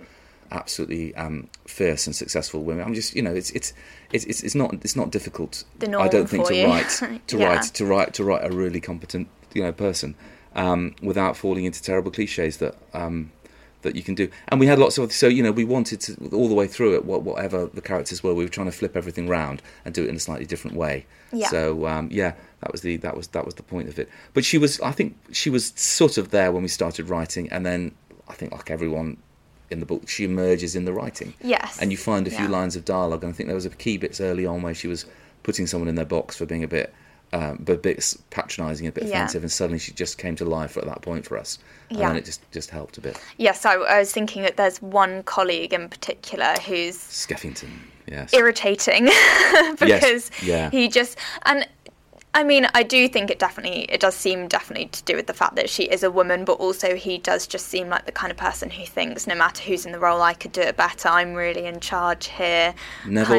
absolutely 0.51 1.15
um, 1.15 1.49
fierce 1.67 2.07
and 2.07 2.15
successful 2.17 2.63
women. 2.63 2.85
I'm 2.85 2.95
just, 2.95 3.15
you 3.15 3.23
know, 3.23 3.35
it's 3.35 3.51
it's 3.51 3.73
it's 4.13 4.25
it's, 4.25 4.55
not 4.55 4.75
it's 4.75 4.97
not 4.97 5.11
difficult. 5.11 5.65
I 5.83 6.09
don't 6.09 6.29
think 6.29 6.47
to 6.49 6.55
you. 6.57 6.67
write 6.67 6.91
to 7.29 7.39
Yeah. 7.39 7.47
write 7.47 7.63
to 7.75 7.85
write 7.85 8.15
to 8.15 8.25
write 8.25 8.45
a 8.45 8.51
really 8.55 8.81
competent, 8.81 9.29
you 9.55 9.63
know, 9.63 9.73
person 9.73 10.15
um, 10.55 10.95
without 11.03 11.37
falling 11.37 11.65
into 11.65 11.83
terrible 11.83 12.11
cliches 12.11 12.57
that. 12.59 12.75
Um, 12.95 13.33
that 13.83 13.97
you 13.97 14.03
can 14.03 14.15
do, 14.15 14.29
and 14.49 14.61
we 14.61 14.67
had 14.67 14.79
lots 14.79 14.99
of. 14.99 15.11
So 15.11 15.27
you 15.27 15.43
know, 15.43 15.53
we 15.53 15.65
wanted 15.65 16.01
to 16.03 16.15
all 16.35 16.49
the 16.51 16.55
way 16.55 16.67
through 16.67 16.97
it. 16.97 17.07
Whatever 17.07 17.65
the 17.65 17.81
characters 17.81 18.23
were, 18.23 18.35
we 18.35 18.45
were 18.45 18.51
trying 18.51 18.67
to 18.67 18.73
flip 18.77 18.95
everything 18.95 19.27
round 19.27 19.63
and 19.87 19.95
do 19.95 20.03
it 20.05 20.11
in 20.11 20.17
a 20.17 20.21
slightly 20.21 20.45
different 20.45 20.77
way. 20.77 21.07
Yeah. 21.33 21.49
So 21.49 21.87
um, 21.87 22.11
yeah, 22.13 22.35
that 22.61 22.73
was 22.73 22.83
the 22.83 22.99
that 22.99 23.17
was 23.17 23.29
that 23.29 23.47
was 23.47 23.55
the 23.55 23.63
point 23.63 23.89
of 23.89 23.99
it. 23.99 24.11
But 24.35 24.45
she 24.45 24.59
was, 24.59 24.79
I 24.83 24.93
think, 24.93 25.17
she 25.33 25.49
was 25.49 25.73
sort 25.77 26.19
of 26.19 26.29
there 26.29 26.53
when 26.53 26.61
we 26.63 26.69
started 26.69 27.09
writing, 27.09 27.49
and 27.51 27.65
then 27.65 27.93
I 28.29 28.35
think, 28.35 28.53
like 28.53 28.71
everyone 28.71 29.17
in 29.71 29.81
the 29.81 29.87
book, 29.87 30.09
she 30.09 30.25
emerges 30.25 30.75
in 30.77 30.85
the 30.85 30.93
writing. 30.93 31.35
Yes. 31.43 31.79
And 31.81 31.91
you 31.93 31.97
find 31.99 32.27
a 32.27 32.31
few 32.31 32.45
Yeah. 32.47 32.51
lines 32.51 32.77
of 32.77 32.85
dialogue, 32.85 33.23
and 33.25 33.33
I 33.33 33.37
think 33.37 33.47
there 33.49 33.55
was 33.57 33.67
a 33.67 33.71
key 33.71 33.97
bits 33.99 34.21
early 34.21 34.45
on 34.47 34.63
where 34.63 34.75
she 34.75 34.89
was 34.89 35.07
putting 35.43 35.67
someone 35.67 35.89
in 35.89 35.95
their 35.95 36.05
box 36.05 36.37
for 36.37 36.45
being 36.47 36.65
a 36.65 36.69
bit. 36.69 36.93
Um, 37.33 37.59
but 37.65 37.75
a 37.75 37.79
bit 37.79 38.15
patronising, 38.31 38.89
a 38.89 38.91
bit 38.93 39.05
Yeah. 39.05 39.19
offensive, 39.19 39.43
and 39.45 39.53
suddenly 39.53 39.79
she 39.79 39.93
just 39.93 40.19
came 40.19 40.35
to 40.35 40.45
life 40.45 40.77
at 40.77 40.85
that 40.87 41.01
point 41.01 41.25
for 41.25 41.39
us, 41.39 41.59
and 41.89 41.99
Yeah. 42.01 42.09
then 42.09 42.17
it 42.17 42.25
just 42.25 42.41
just 42.51 42.71
helped 42.71 42.99
a 42.99 43.01
bit. 43.01 43.17
yes. 43.37 43.65
I, 43.65 43.75
I 43.75 44.01
was 44.01 44.11
thinking 44.11 44.43
that 44.43 44.57
there's 44.57 44.83
one 44.83 45.23
colleague 45.23 45.73
in 45.73 45.89
particular 45.89 46.55
who's 46.67 46.97
Skeffington, 46.97 47.69
yes, 48.09 48.35
irritating 48.35 49.05
because 49.79 50.33
yeah. 50.43 50.71
he 50.71 50.89
just 50.89 51.17
and 51.47 51.69
I 52.33 52.45
mean 52.45 52.69
I 52.75 52.83
do 52.83 53.09
think 53.09 53.31
it 53.31 53.39
definitely 53.39 53.83
it 53.89 54.01
does 54.01 54.15
seem 54.15 54.49
definitely 54.49 54.87
to 54.87 55.03
do 55.05 55.17
with 55.17 55.27
the 55.27 55.35
fact 55.35 55.57
that 55.57 55.69
she 55.69 55.85
is 55.85 56.03
a 56.03 56.11
woman 56.11 56.45
but 56.45 56.55
also 56.55 56.95
he 56.95 57.19
does 57.19 57.47
just 57.47 57.67
seem 57.67 57.89
like 57.89 58.07
the 58.07 58.13
kind 58.13 58.31
of 58.31 58.37
person 58.37 58.71
who 58.71 58.85
thinks 58.85 59.27
no 59.27 59.35
matter 59.35 59.63
who's 59.63 59.87
in 59.87 59.93
the 59.93 59.99
role 59.99 60.23
I 60.23 60.35
could 60.35 60.53
do 60.53 60.61
it 60.61 60.77
better 60.77 61.09
I'm 61.09 61.35
really 61.35 61.67
in 61.67 61.81
charge 61.81 62.29
here 62.29 62.75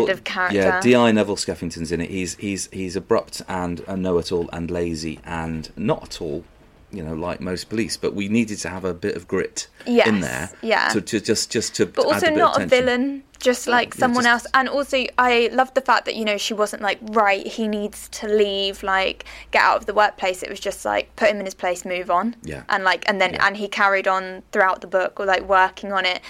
kind 0.01 0.09
of 0.09 0.23
character 0.23 0.57
Yeah, 0.57 0.81
Di 0.81 1.11
Neville 1.11 1.35
Skeffington's 1.35 1.91
in 1.91 2.01
it. 2.01 2.09
He's 2.09 2.35
he's 2.35 2.69
he's 2.71 2.95
abrupt 2.95 3.41
and 3.47 3.81
a 3.87 3.95
know-it-all 3.97 4.49
and 4.51 4.69
lazy 4.69 5.19
and 5.25 5.69
not 5.75 6.03
at 6.03 6.21
all, 6.21 6.43
you 6.91 7.03
know, 7.03 7.13
like 7.13 7.41
most 7.41 7.69
police. 7.69 7.97
But 7.97 8.13
we 8.13 8.27
needed 8.27 8.57
to 8.59 8.69
have 8.69 8.85
a 8.85 8.93
bit 8.93 9.15
of 9.15 9.27
grit 9.27 9.67
in 9.85 10.21
there, 10.21 10.51
yeah. 10.61 10.89
to, 10.89 11.01
to 11.01 11.19
just 11.19 11.51
just 11.51 11.75
to 11.75 11.85
but 11.85 12.05
add 12.05 12.13
also 12.13 12.27
a 12.27 12.29
bit 12.29 12.37
not 12.37 12.57
of 12.57 12.63
a 12.63 12.65
villain 12.67 13.23
just 13.41 13.67
like 13.67 13.93
someone 13.93 14.23
just- 14.23 14.45
else 14.45 14.51
and 14.53 14.69
also 14.69 15.03
i 15.17 15.49
love 15.51 15.73
the 15.73 15.81
fact 15.81 16.05
that 16.05 16.15
you 16.15 16.23
know 16.23 16.37
she 16.37 16.53
wasn't 16.53 16.81
like 16.81 16.99
right 17.11 17.45
he 17.45 17.67
needs 17.67 18.07
to 18.09 18.27
leave 18.27 18.83
like 18.83 19.25
get 19.51 19.61
out 19.63 19.77
of 19.77 19.85
the 19.87 19.93
workplace 19.93 20.41
it 20.43 20.49
was 20.49 20.59
just 20.59 20.85
like 20.85 21.13
put 21.15 21.27
him 21.29 21.39
in 21.39 21.45
his 21.45 21.53
place 21.55 21.83
move 21.85 22.09
on 22.11 22.35
Yeah. 22.43 22.63
and 22.69 22.83
like 22.83 23.03
and 23.09 23.19
then 23.19 23.33
Yeah. 23.33 23.47
and 23.47 23.57
he 23.57 23.67
carried 23.67 24.07
on 24.07 24.43
throughout 24.51 24.81
the 24.81 24.87
book 24.87 25.19
or 25.19 25.25
like 25.25 25.41
working 25.47 25.91
on 25.91 26.05
it 26.05 26.21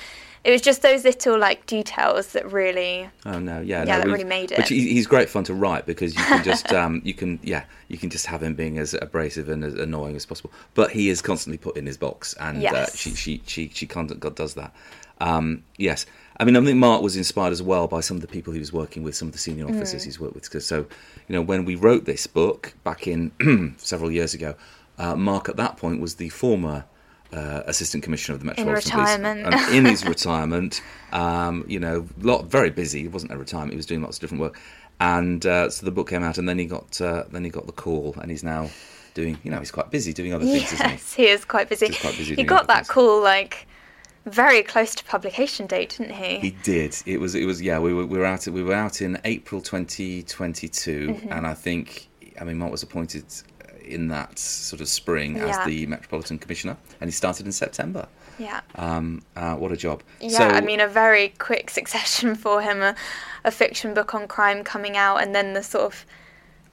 it 0.44 0.50
was 0.50 0.62
just 0.62 0.82
those 0.82 1.04
little 1.04 1.38
like 1.38 1.68
details 1.68 2.32
that 2.34 2.52
really 2.52 3.08
Oh 3.28 3.38
no, 3.38 3.62
yeah, 3.62 3.84
Yeah, 3.86 3.98
no, 3.98 4.04
that 4.04 4.08
really 4.08 4.24
made 4.24 4.52
it. 4.52 4.68
he, 4.68 4.92
he's 4.94 5.06
great 5.06 5.30
fun 5.30 5.44
to 5.44 5.54
write 5.54 5.86
because 5.86 6.16
you 6.16 6.24
can 6.24 6.44
just 6.44 6.74
um, 6.74 7.00
you 7.06 7.14
can 7.14 7.38
yeah 7.44 7.66
you 7.90 7.98
can 8.00 8.10
just 8.10 8.26
have 8.26 8.42
him 8.42 8.56
being 8.56 8.80
as 8.80 8.96
abrasive 8.96 9.50
and 9.50 9.64
as 9.64 9.76
annoying 9.76 10.16
as 10.16 10.26
possible. 10.26 10.52
But 10.74 10.90
he 10.90 11.10
is 11.10 11.22
constantly 11.22 11.60
put 11.60 11.78
in 11.78 11.86
his 11.86 11.96
box, 11.98 12.34
and 12.40 12.66
uh, 12.66 12.88
she 12.88 13.14
she 13.14 13.44
she 13.46 13.70
she 13.72 13.86
kind 13.86 14.10
of 14.10 14.20
does 14.34 14.56
that. 14.56 14.74
Um, 15.20 15.64
yes, 15.78 16.08
I 16.42 16.44
mean 16.44 16.58
I 16.58 16.62
think 16.66 16.78
Mark 16.78 17.02
was 17.02 17.16
inspired 17.16 17.54
as 17.54 17.62
well 17.62 17.88
by 17.88 18.02
some 18.02 18.18
of 18.18 18.22
the 18.22 18.28
people 18.28 18.52
he 18.52 18.60
was 18.60 18.74
working 18.74 19.04
with, 19.04 19.16
some 19.16 19.28
of 19.30 19.34
the 19.34 19.38
senior 19.48 19.66
Mm. 19.66 19.76
officers 19.76 20.04
he's 20.04 20.20
worked 20.20 20.34
with. 20.36 20.64
so 20.64 20.78
you 21.28 21.34
know 21.36 21.42
when 21.42 21.64
we 21.66 21.76
wrote 21.76 22.04
this 22.06 22.26
book 22.28 22.74
back 22.84 23.08
in 23.08 23.32
several 23.78 24.12
years 24.12 24.34
ago, 24.34 24.56
uh, 24.98 25.16
Mark 25.16 25.48
at 25.50 25.56
that 25.58 25.78
point 25.78 26.02
was 26.02 26.16
the 26.16 26.30
former. 26.30 26.84
Uh, 27.34 27.64
assistant 27.66 28.04
commissioner 28.04 28.34
of 28.36 28.42
the 28.42 28.46
Metropolitan 28.46 28.92
retirement. 29.00 29.44
Police, 29.46 29.68
and 29.68 29.76
in 29.78 29.86
his 29.86 30.06
retirement, 30.06 30.82
um, 31.14 31.64
you 31.66 31.80
know, 31.80 32.06
lot 32.20 32.48
very 32.48 32.70
busy. 32.70 33.06
It 33.06 33.14
wasn't 33.14 33.32
a 33.32 33.38
retirement; 33.38 33.72
he 33.72 33.78
was 33.78 33.86
doing 33.86 34.02
lots 34.02 34.18
of 34.18 34.22
different 34.22 34.42
work. 34.42 34.60
And 35.00 35.46
uh, 35.46 35.70
so 35.70 35.86
the 35.86 35.94
book 35.94 36.10
came 36.10 36.24
out, 36.24 36.38
and 36.38 36.50
then 36.50 36.60
he 36.60 36.66
got 36.66 37.00
uh, 37.00 37.24
then 37.32 37.46
he 37.46 37.50
got 37.50 37.68
the 37.68 37.72
call, 37.72 38.16
and 38.22 38.30
he's 38.30 38.44
now 38.44 38.70
doing. 39.14 39.38
You 39.44 39.52
know, 39.52 39.60
he's 39.60 39.72
quite 39.72 39.90
busy 39.92 40.12
doing 40.12 40.34
other 40.34 40.44
things, 40.44 40.74
isn't 40.74 40.86
he? 40.86 40.92
yes 40.92 41.14
he 41.14 41.28
is 41.28 41.46
quite 41.46 41.70
busy 41.70 41.88
He's 41.88 42.00
quite 42.02 42.18
busy 42.18 42.36
he 42.36 42.44
got 42.44 42.68
that 42.68 42.80
things. 42.80 42.90
call 42.90 43.22
like 43.24 43.66
very 44.26 44.62
close 44.64 44.94
to 44.96 45.04
publication 45.06 45.66
date 45.68 45.96
didn't 45.98 46.14
he, 46.16 46.40
He 46.40 46.52
did. 46.64 46.96
It 47.06 47.20
was. 47.20 47.36
It 47.36 47.46
was. 47.46 47.62
Yeah, 47.62 47.80
we 47.80 47.94
were. 47.94 48.06
We 48.06 48.18
were 48.20 48.26
out. 48.26 48.48
We 48.48 48.64
were 48.64 48.74
out 48.76 49.02
in 49.02 49.20
April 49.24 49.62
2022, 49.62 51.08
Mm-hmm. 51.10 51.32
and 51.32 51.48
I 51.48 51.54
think. 51.54 52.08
I 52.40 52.44
mean, 52.44 52.58
Mark 52.58 52.72
was 52.72 52.82
appointed 52.84 53.26
in 53.84 54.08
that 54.08 54.40
sort 54.40 54.82
of 54.82 54.88
spring 54.88 55.38
as 55.38 55.64
the 55.66 55.86
Metropolitan 55.88 56.40
Commissioner, 56.40 56.78
and 57.00 57.08
he 57.08 57.12
started 57.12 57.46
in 57.46 57.52
September. 57.52 58.08
Yeah. 58.40 58.62
Um, 58.76 59.22
uh, 59.36 59.56
what 59.56 59.72
a 59.72 59.78
job! 59.78 60.02
Yeah, 60.20 60.30
So- 60.30 60.48
I 60.48 60.62
mean, 60.62 60.80
a 60.80 60.88
very 60.88 61.30
quick 61.38 61.70
succession 61.80 62.36
for 62.36 62.62
him. 62.62 62.82
A, 62.82 62.96
a 63.44 63.52
fiction 63.52 63.94
book 63.94 64.14
on 64.16 64.28
crime 64.28 64.64
coming 64.64 64.98
out, 64.98 65.18
and 65.18 65.36
then 65.36 65.54
the 65.54 65.64
sort 65.64 65.84
of 65.86 66.06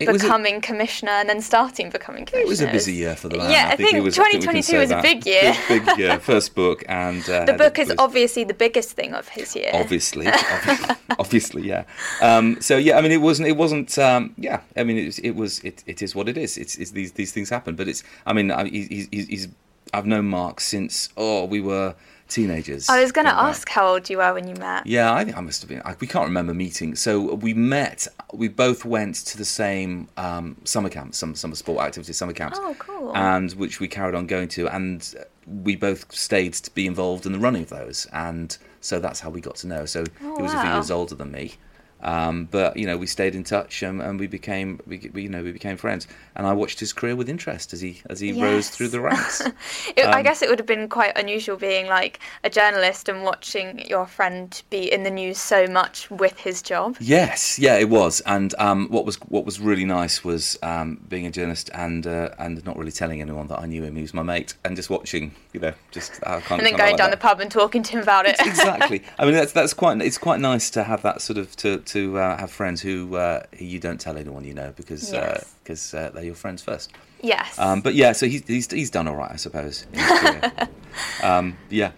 It 0.00 0.08
was 0.12 0.22
a- 0.22 0.26
becoming 0.26 0.60
commissioner, 0.60 1.10
and 1.10 1.28
then 1.28 1.40
starting 1.40 1.90
becoming 1.90 2.24
commissioner. 2.24 2.46
It 2.46 2.48
was 2.48 2.60
a 2.60 2.70
busy 2.70 2.92
year 2.92 3.16
for 3.16 3.28
the 3.28 3.38
man. 3.38 3.50
Yeah, 3.50 3.68
I, 3.72 3.76
think, 3.76 3.94
it 3.94 4.00
was, 4.00 4.16
I 4.16 4.22
we 4.22 4.38
2022 4.38 4.62
say 4.62 4.78
was 4.78 4.90
a 4.92 5.02
big 5.02 5.26
year. 5.26 5.54
Big, 5.66 5.84
big 5.84 5.98
year. 5.98 6.20
First 6.20 6.54
book, 6.54 6.84
and 6.88 7.28
uh, 7.30 7.44
the 7.46 7.54
book 7.54 7.78
is 7.80 7.88
was- 7.88 7.96
obviously 7.98 8.44
the 8.44 8.54
biggest 8.54 8.92
thing 8.92 9.12
of 9.14 9.28
his 9.28 9.56
year. 9.56 9.70
obviously, 9.74 10.26
obvi- 10.26 10.96
obviously, 11.18 11.62
yeah. 11.66 11.84
Um, 12.22 12.60
so 12.60 12.76
yeah, 12.76 12.96
I 12.96 13.00
mean, 13.00 13.10
it 13.12 13.20
wasn't, 13.20 13.48
it 13.48 13.56
wasn't, 13.56 13.98
um, 13.98 14.34
yeah. 14.36 14.60
I 14.76 14.84
mean, 14.84 14.98
it 14.98 15.06
was, 15.06 15.18
it 15.18 15.30
was, 15.32 15.58
it, 15.60 15.82
it 15.86 16.00
is 16.00 16.14
what 16.14 16.28
it 16.28 16.38
is. 16.38 16.56
It's, 16.56 16.76
it's 16.76 16.92
these, 16.92 17.12
these 17.12 17.32
things 17.32 17.50
happen. 17.50 17.74
But 17.74 17.88
it's, 17.88 18.04
I 18.24 18.32
mean, 18.32 18.50
I, 18.52 18.68
he's, 18.68 19.08
he's, 19.10 19.26
he's, 19.26 19.48
I've 19.92 20.06
known 20.06 20.26
Mark 20.26 20.60
since 20.60 21.08
oh, 21.16 21.44
we 21.44 21.60
were 21.60 21.94
teenagers. 22.28 22.88
I 22.88 23.02
was 23.02 23.12
going 23.12 23.26
to 23.26 23.34
ask 23.34 23.68
how 23.68 23.88
old 23.88 24.08
you 24.08 24.18
were 24.18 24.32
when 24.34 24.46
you 24.46 24.54
met. 24.54 24.86
Yeah, 24.86 25.12
I 25.12 25.24
think 25.24 25.36
I 25.36 25.40
must 25.40 25.62
have 25.62 25.68
been. 25.68 25.82
I, 25.84 25.94
we 25.98 26.06
can't 26.06 26.26
remember 26.26 26.54
meeting. 26.54 26.94
So 26.94 27.34
we 27.34 27.54
met. 27.54 28.06
We 28.32 28.48
both 28.48 28.84
went 28.84 29.16
to 29.26 29.38
the 29.38 29.44
same 29.44 30.08
um, 30.16 30.56
summer 30.64 30.88
camp, 30.88 31.14
some 31.14 31.34
summer 31.34 31.54
sport 31.54 31.84
activity 31.84 32.12
summer 32.12 32.32
camps. 32.32 32.58
Oh, 32.60 32.76
cool. 32.78 33.16
And 33.16 33.50
which 33.52 33.80
we 33.80 33.88
carried 33.88 34.14
on 34.14 34.26
going 34.26 34.48
to, 34.48 34.68
and 34.68 35.14
we 35.46 35.76
both 35.76 36.12
stayed 36.12 36.52
to 36.54 36.70
be 36.72 36.86
involved 36.86 37.26
in 37.26 37.32
the 37.32 37.38
running 37.38 37.62
of 37.62 37.70
those, 37.70 38.06
and 38.12 38.56
so 38.80 39.00
that's 39.00 39.20
how 39.20 39.30
we 39.30 39.40
got 39.40 39.56
to 39.56 39.66
know. 39.66 39.86
So 39.86 40.04
Oh, 40.22 40.36
he 40.36 40.42
was 40.42 40.52
a 40.52 40.60
few 40.60 40.70
years 40.70 40.90
older 40.90 41.14
than 41.14 41.32
me. 41.32 41.54
Um, 42.00 42.46
but 42.50 42.76
you 42.76 42.86
know, 42.86 42.96
we 42.96 43.06
stayed 43.06 43.34
in 43.34 43.44
touch, 43.44 43.82
um, 43.82 44.00
and 44.00 44.20
we 44.20 44.26
became, 44.26 44.80
we, 44.86 45.10
we, 45.12 45.22
you 45.22 45.28
know, 45.28 45.42
we 45.42 45.52
became 45.52 45.76
friends. 45.76 46.06
And 46.36 46.46
I 46.46 46.52
watched 46.52 46.78
his 46.78 46.92
career 46.92 47.16
with 47.16 47.28
interest 47.28 47.72
as 47.72 47.80
he 47.80 48.02
as 48.08 48.20
he 48.20 48.40
rose 48.40 48.70
through 48.70 48.88
the 48.88 49.00
ranks. 49.00 49.42
It, 49.96 50.04
Um, 50.04 50.14
I 50.14 50.22
guess 50.22 50.42
it 50.42 50.48
would 50.48 50.58
have 50.58 50.66
been 50.66 50.88
quite 50.88 51.16
unusual 51.18 51.56
being 51.56 51.86
like 51.86 52.20
a 52.44 52.50
journalist 52.50 53.08
and 53.08 53.22
watching 53.22 53.86
your 53.88 54.06
friend 54.06 54.62
be 54.70 54.90
in 54.92 55.02
the 55.02 55.10
news 55.10 55.38
so 55.38 55.66
much 55.66 56.10
with 56.10 56.38
his 56.38 56.62
job. 56.62 56.96
Yes, 57.00 57.58
yeah, 57.58 57.76
it 57.76 57.88
was. 57.88 58.20
And 58.20 58.54
um, 58.58 58.88
what 58.88 59.04
was 59.04 59.16
what 59.28 59.44
was 59.44 59.60
really 59.60 59.84
nice 59.84 60.22
was 60.24 60.58
um, 60.62 61.00
being 61.08 61.26
a 61.26 61.30
journalist 61.30 61.70
and 61.74 62.06
uh, 62.06 62.30
and 62.38 62.64
not 62.64 62.76
really 62.76 62.92
telling 62.92 63.20
anyone 63.20 63.48
that 63.48 63.60
I 63.60 63.66
knew 63.66 63.82
him. 63.82 63.96
He 63.96 64.02
was 64.02 64.14
my 64.14 64.22
mate, 64.22 64.54
and 64.64 64.76
just 64.76 64.90
watching, 64.90 65.34
you 65.52 65.60
know, 65.60 65.72
just 65.90 66.12
uh, 66.22 66.40
kind 66.40 66.60
And 66.60 66.66
then 66.66 66.76
going 66.76 66.96
down 66.96 67.10
the 67.10 67.16
pub 67.16 67.40
and 67.40 67.50
talking 67.50 67.82
to 67.82 67.92
him 67.92 68.02
about 68.02 68.26
it. 68.26 68.36
exactly. 68.40 69.02
I 69.18 69.24
mean, 69.24 69.34
that's 69.34 69.52
that's 69.52 69.74
quite. 69.74 70.00
It's 70.00 70.18
quite 70.18 70.40
nice 70.40 70.70
to 70.70 70.84
have 70.84 71.02
that 71.02 71.20
sort 71.22 71.38
of 71.38 71.56
to 71.56 71.78
to 71.88 72.18
uh, 72.18 72.36
have 72.38 72.50
friends 72.50 72.80
who 72.80 73.16
uh, 73.16 73.42
who 73.58 73.64
you 73.64 73.78
don't 73.80 74.00
tell 74.00 74.16
anyone 74.16 74.44
you 74.44 74.54
know 74.54 74.72
because 74.76 75.12
Yes. 75.12 75.54
because 75.62 75.94
uh, 75.94 76.10
they're 76.14 76.24
your 76.24 76.34
friends 76.34 76.62
first. 76.62 76.92
yes. 77.22 77.58
Um, 77.58 77.80
but 77.80 77.94
yeah, 77.94 78.12
so 78.12 78.26
he's 78.26 78.46
he's 78.46 78.70
he's 78.70 78.90
done 78.90 79.08
all 79.08 79.16
right, 79.16 79.32
I 79.32 79.36
suppose. 79.36 79.86
in 79.92 79.98
his 79.98 80.10
career. 80.20 80.52
um, 81.22 81.56
yeah. 81.70 81.92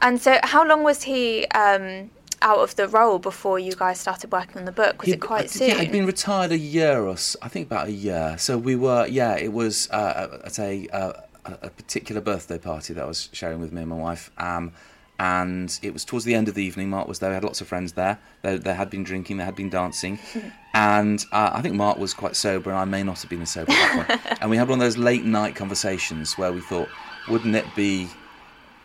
and 0.00 0.20
so, 0.20 0.38
how 0.42 0.66
long 0.66 0.82
was 0.82 1.02
he 1.02 1.46
um, 1.48 2.10
out 2.42 2.58
of 2.58 2.76
the 2.76 2.86
role 2.88 3.18
before 3.18 3.58
you 3.58 3.72
guys 3.72 3.98
started 4.00 4.30
working 4.32 4.58
on 4.58 4.64
the 4.64 4.72
book? 4.72 5.00
Was 5.00 5.06
He'd- 5.06 5.16
it 5.16 5.20
quite 5.20 5.50
soon? 5.50 5.68
Yeah, 5.70 5.76
I'd 5.78 5.92
been 5.92 6.06
retired 6.06 6.52
a 6.52 6.58
year 6.58 7.00
or 7.02 7.16
so, 7.16 7.38
I 7.42 7.48
think 7.48 7.66
about 7.66 7.88
a 7.88 7.92
year. 7.92 8.36
So 8.38 8.58
we 8.58 8.76
were, 8.76 9.06
yeah, 9.06 9.36
it 9.36 9.52
was 9.52 9.88
uh, 9.90 10.38
at 10.44 10.58
a, 10.58 10.86
uh, 10.88 11.12
a 11.44 11.52
a 11.62 11.70
particular 11.70 12.20
birthday 12.20 12.58
party 12.58 12.92
that 12.94 13.02
I 13.02 13.06
was 13.06 13.28
sharing 13.32 13.60
with 13.60 13.72
me 13.72 13.80
and 13.82 13.90
my 13.90 13.96
wife. 13.96 14.30
Um, 14.38 14.72
and 15.18 15.78
it 15.82 15.92
was 15.92 16.04
towards 16.04 16.24
the 16.24 16.34
end 16.34 16.48
of 16.48 16.54
the 16.54 16.62
evening. 16.62 16.90
Mark 16.90 17.08
was 17.08 17.18
there. 17.18 17.30
We 17.30 17.34
had 17.34 17.44
lots 17.44 17.60
of 17.60 17.68
friends 17.68 17.92
there. 17.92 18.18
They, 18.42 18.56
they 18.58 18.74
had 18.74 18.90
been 18.90 19.02
drinking. 19.02 19.38
They 19.38 19.44
had 19.44 19.56
been 19.56 19.70
dancing. 19.70 20.18
and 20.74 21.24
uh, 21.32 21.50
I 21.54 21.62
think 21.62 21.74
Mark 21.74 21.98
was 21.98 22.12
quite 22.14 22.36
sober, 22.36 22.70
and 22.70 22.78
I 22.78 22.84
may 22.84 23.02
not 23.02 23.20
have 23.22 23.30
been 23.30 23.42
as 23.42 23.50
sober 23.52 23.72
at 23.72 23.96
that 24.08 24.08
point. 24.08 24.38
and 24.42 24.50
we 24.50 24.56
had 24.56 24.68
one 24.68 24.78
of 24.78 24.84
those 24.84 24.98
late 24.98 25.24
night 25.24 25.54
conversations 25.56 26.36
where 26.36 26.52
we 26.52 26.60
thought, 26.60 26.88
wouldn't 27.28 27.54
it 27.54 27.66
be 27.74 28.08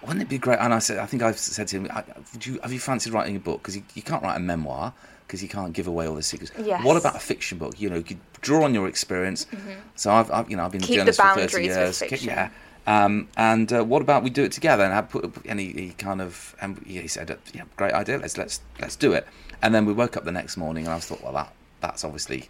wouldn't 0.02 0.22
it 0.22 0.30
be 0.30 0.38
great? 0.40 0.58
And 0.60 0.74
I 0.74 0.80
said, 0.80 0.98
I 0.98 1.06
think 1.06 1.22
I've 1.22 1.38
said 1.38 1.68
to 1.70 1.78
him, 1.78 1.88
you, 2.42 2.60
have 2.64 2.74
you 2.74 2.80
fancied 2.80 3.14
writing 3.14 3.36
a 3.36 3.40
book? 3.40 3.62
Because 3.62 3.76
you, 3.76 3.84
you 3.94 4.02
can't 4.02 4.24
write 4.24 4.36
a 4.36 4.40
memoir 4.40 4.94
because 5.28 5.44
you 5.44 5.50
can't 5.50 5.74
give 5.74 5.88
away 5.88 6.08
all 6.08 6.16
the 6.16 6.24
secrets. 6.24 6.52
Yes. 6.62 6.84
What 6.84 6.98
about 6.98 7.16
a 7.16 7.20
fiction 7.20 7.58
book? 7.58 7.80
You 7.80 7.90
know, 7.90 8.04
you 8.08 8.18
draw 8.42 8.64
on 8.64 8.74
your 8.74 8.88
experience. 8.88 9.46
So 9.96 10.12
I've, 10.12 10.32
I've, 10.32 10.50
you 10.50 10.58
know, 10.58 10.66
I've 10.66 10.72
been 10.72 10.82
Mm-hmm. 10.82 10.94
Keep 10.94 11.02
a 11.02 11.06
the 11.06 11.12
journalist 11.12 11.54
for 11.54 11.58
thirty 11.58 11.66
years. 11.66 12.00
fiction. 12.00 12.28
Yeah. 12.30 12.50
Um, 12.88 13.28
and 13.38 13.72
uh, 13.72 13.84
what 13.84 14.02
about 14.02 14.24
we 14.24 14.30
do 14.30 14.44
it 14.44 14.52
together? 14.52 14.84
And 14.84 14.94
I 14.94 15.02
put, 15.02 15.46
and 15.46 15.60
he, 15.60 15.94
kind 15.98 16.22
of, 16.22 16.56
and 16.62 16.80
he 16.86 17.08
said, 17.08 17.38
yeah, 17.54 17.64
great 17.76 17.94
idea. 17.94 18.18
Let's 18.18 18.38
let's 18.38 18.62
let's 18.80 18.96
do 18.96 19.14
it. 19.14 19.28
And 19.62 19.76
then 19.76 19.86
we 19.86 19.94
woke 19.94 20.18
up 20.18 20.26
the 20.26 20.32
next 20.32 20.58
morning, 20.58 20.86
and 20.86 20.94
I 20.94 21.00
thought, 21.00 21.24
well, 21.24 21.34
that 21.34 21.54
that's 21.80 22.04
obviously 22.04 22.50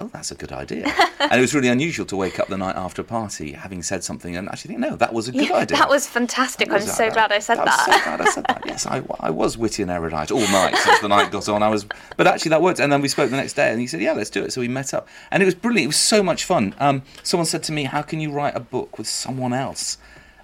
oh, 0.00 0.08
that's 0.08 0.30
a 0.30 0.34
good 0.34 0.52
idea. 0.52 0.86
and 1.20 1.32
it 1.32 1.40
was 1.40 1.54
really 1.54 1.68
unusual 1.68 2.04
to 2.06 2.16
wake 2.16 2.40
up 2.40 2.48
the 2.48 2.56
night 2.56 2.76
after 2.76 3.02
a 3.02 3.04
party 3.04 3.52
having 3.52 3.82
said 3.82 4.02
something 4.02 4.36
and 4.36 4.48
actually 4.48 4.70
think, 4.70 4.80
no, 4.80 4.96
that 4.96 5.12
was 5.14 5.28
a 5.28 5.32
good 5.32 5.48
Yeah, 5.48 5.54
idea. 5.56 5.78
that 5.78 5.88
was 5.88 6.06
fantastic. 6.06 6.68
I'm 6.68 6.74
was 6.74 6.92
so 6.92 7.10
glad 7.10 7.30
I 7.32 7.38
said 7.38 7.56
that. 7.58 7.84
so 7.86 8.04
glad 8.04 8.20
I 8.20 8.24
said 8.24 8.44
that. 8.48 8.62
Yes, 8.66 8.86
I, 8.86 9.02
I 9.20 9.30
was 9.30 9.56
witty 9.56 9.82
and 9.82 9.90
erudite 9.90 10.30
all 10.30 10.40
night 10.40 10.76
since 10.76 11.00
the 11.00 11.08
night 11.08 11.30
got 11.30 11.48
on. 11.48 11.62
I 11.62 11.68
was, 11.68 11.86
but 12.16 12.26
actually 12.26 12.50
that 12.50 12.62
worked. 12.62 12.80
And 12.80 12.92
then 12.92 13.02
we 13.02 13.08
spoke 13.08 13.30
the 13.30 13.36
next 13.36 13.54
day, 13.54 13.70
and 13.70 13.80
he 13.80 13.86
said, 13.86 14.00
"Yeah, 14.00 14.12
let's 14.12 14.30
do 14.30 14.42
it." 14.42 14.52
So 14.52 14.60
we 14.60 14.68
met 14.68 14.92
up, 14.94 15.06
and 15.30 15.42
it 15.42 15.46
was 15.46 15.54
brilliant. 15.54 15.84
It 15.84 15.88
was 15.88 15.96
so 15.96 16.22
much 16.22 16.44
fun. 16.44 16.74
Um, 16.78 17.02
someone 17.22 17.46
said 17.46 17.62
to 17.64 17.72
me, 17.72 17.84
"How 17.84 18.02
can 18.02 18.20
you 18.20 18.32
write 18.32 18.56
a 18.56 18.60
book 18.60 18.98
with 18.98 19.06
someone 19.06 19.52
else?" 19.52 19.96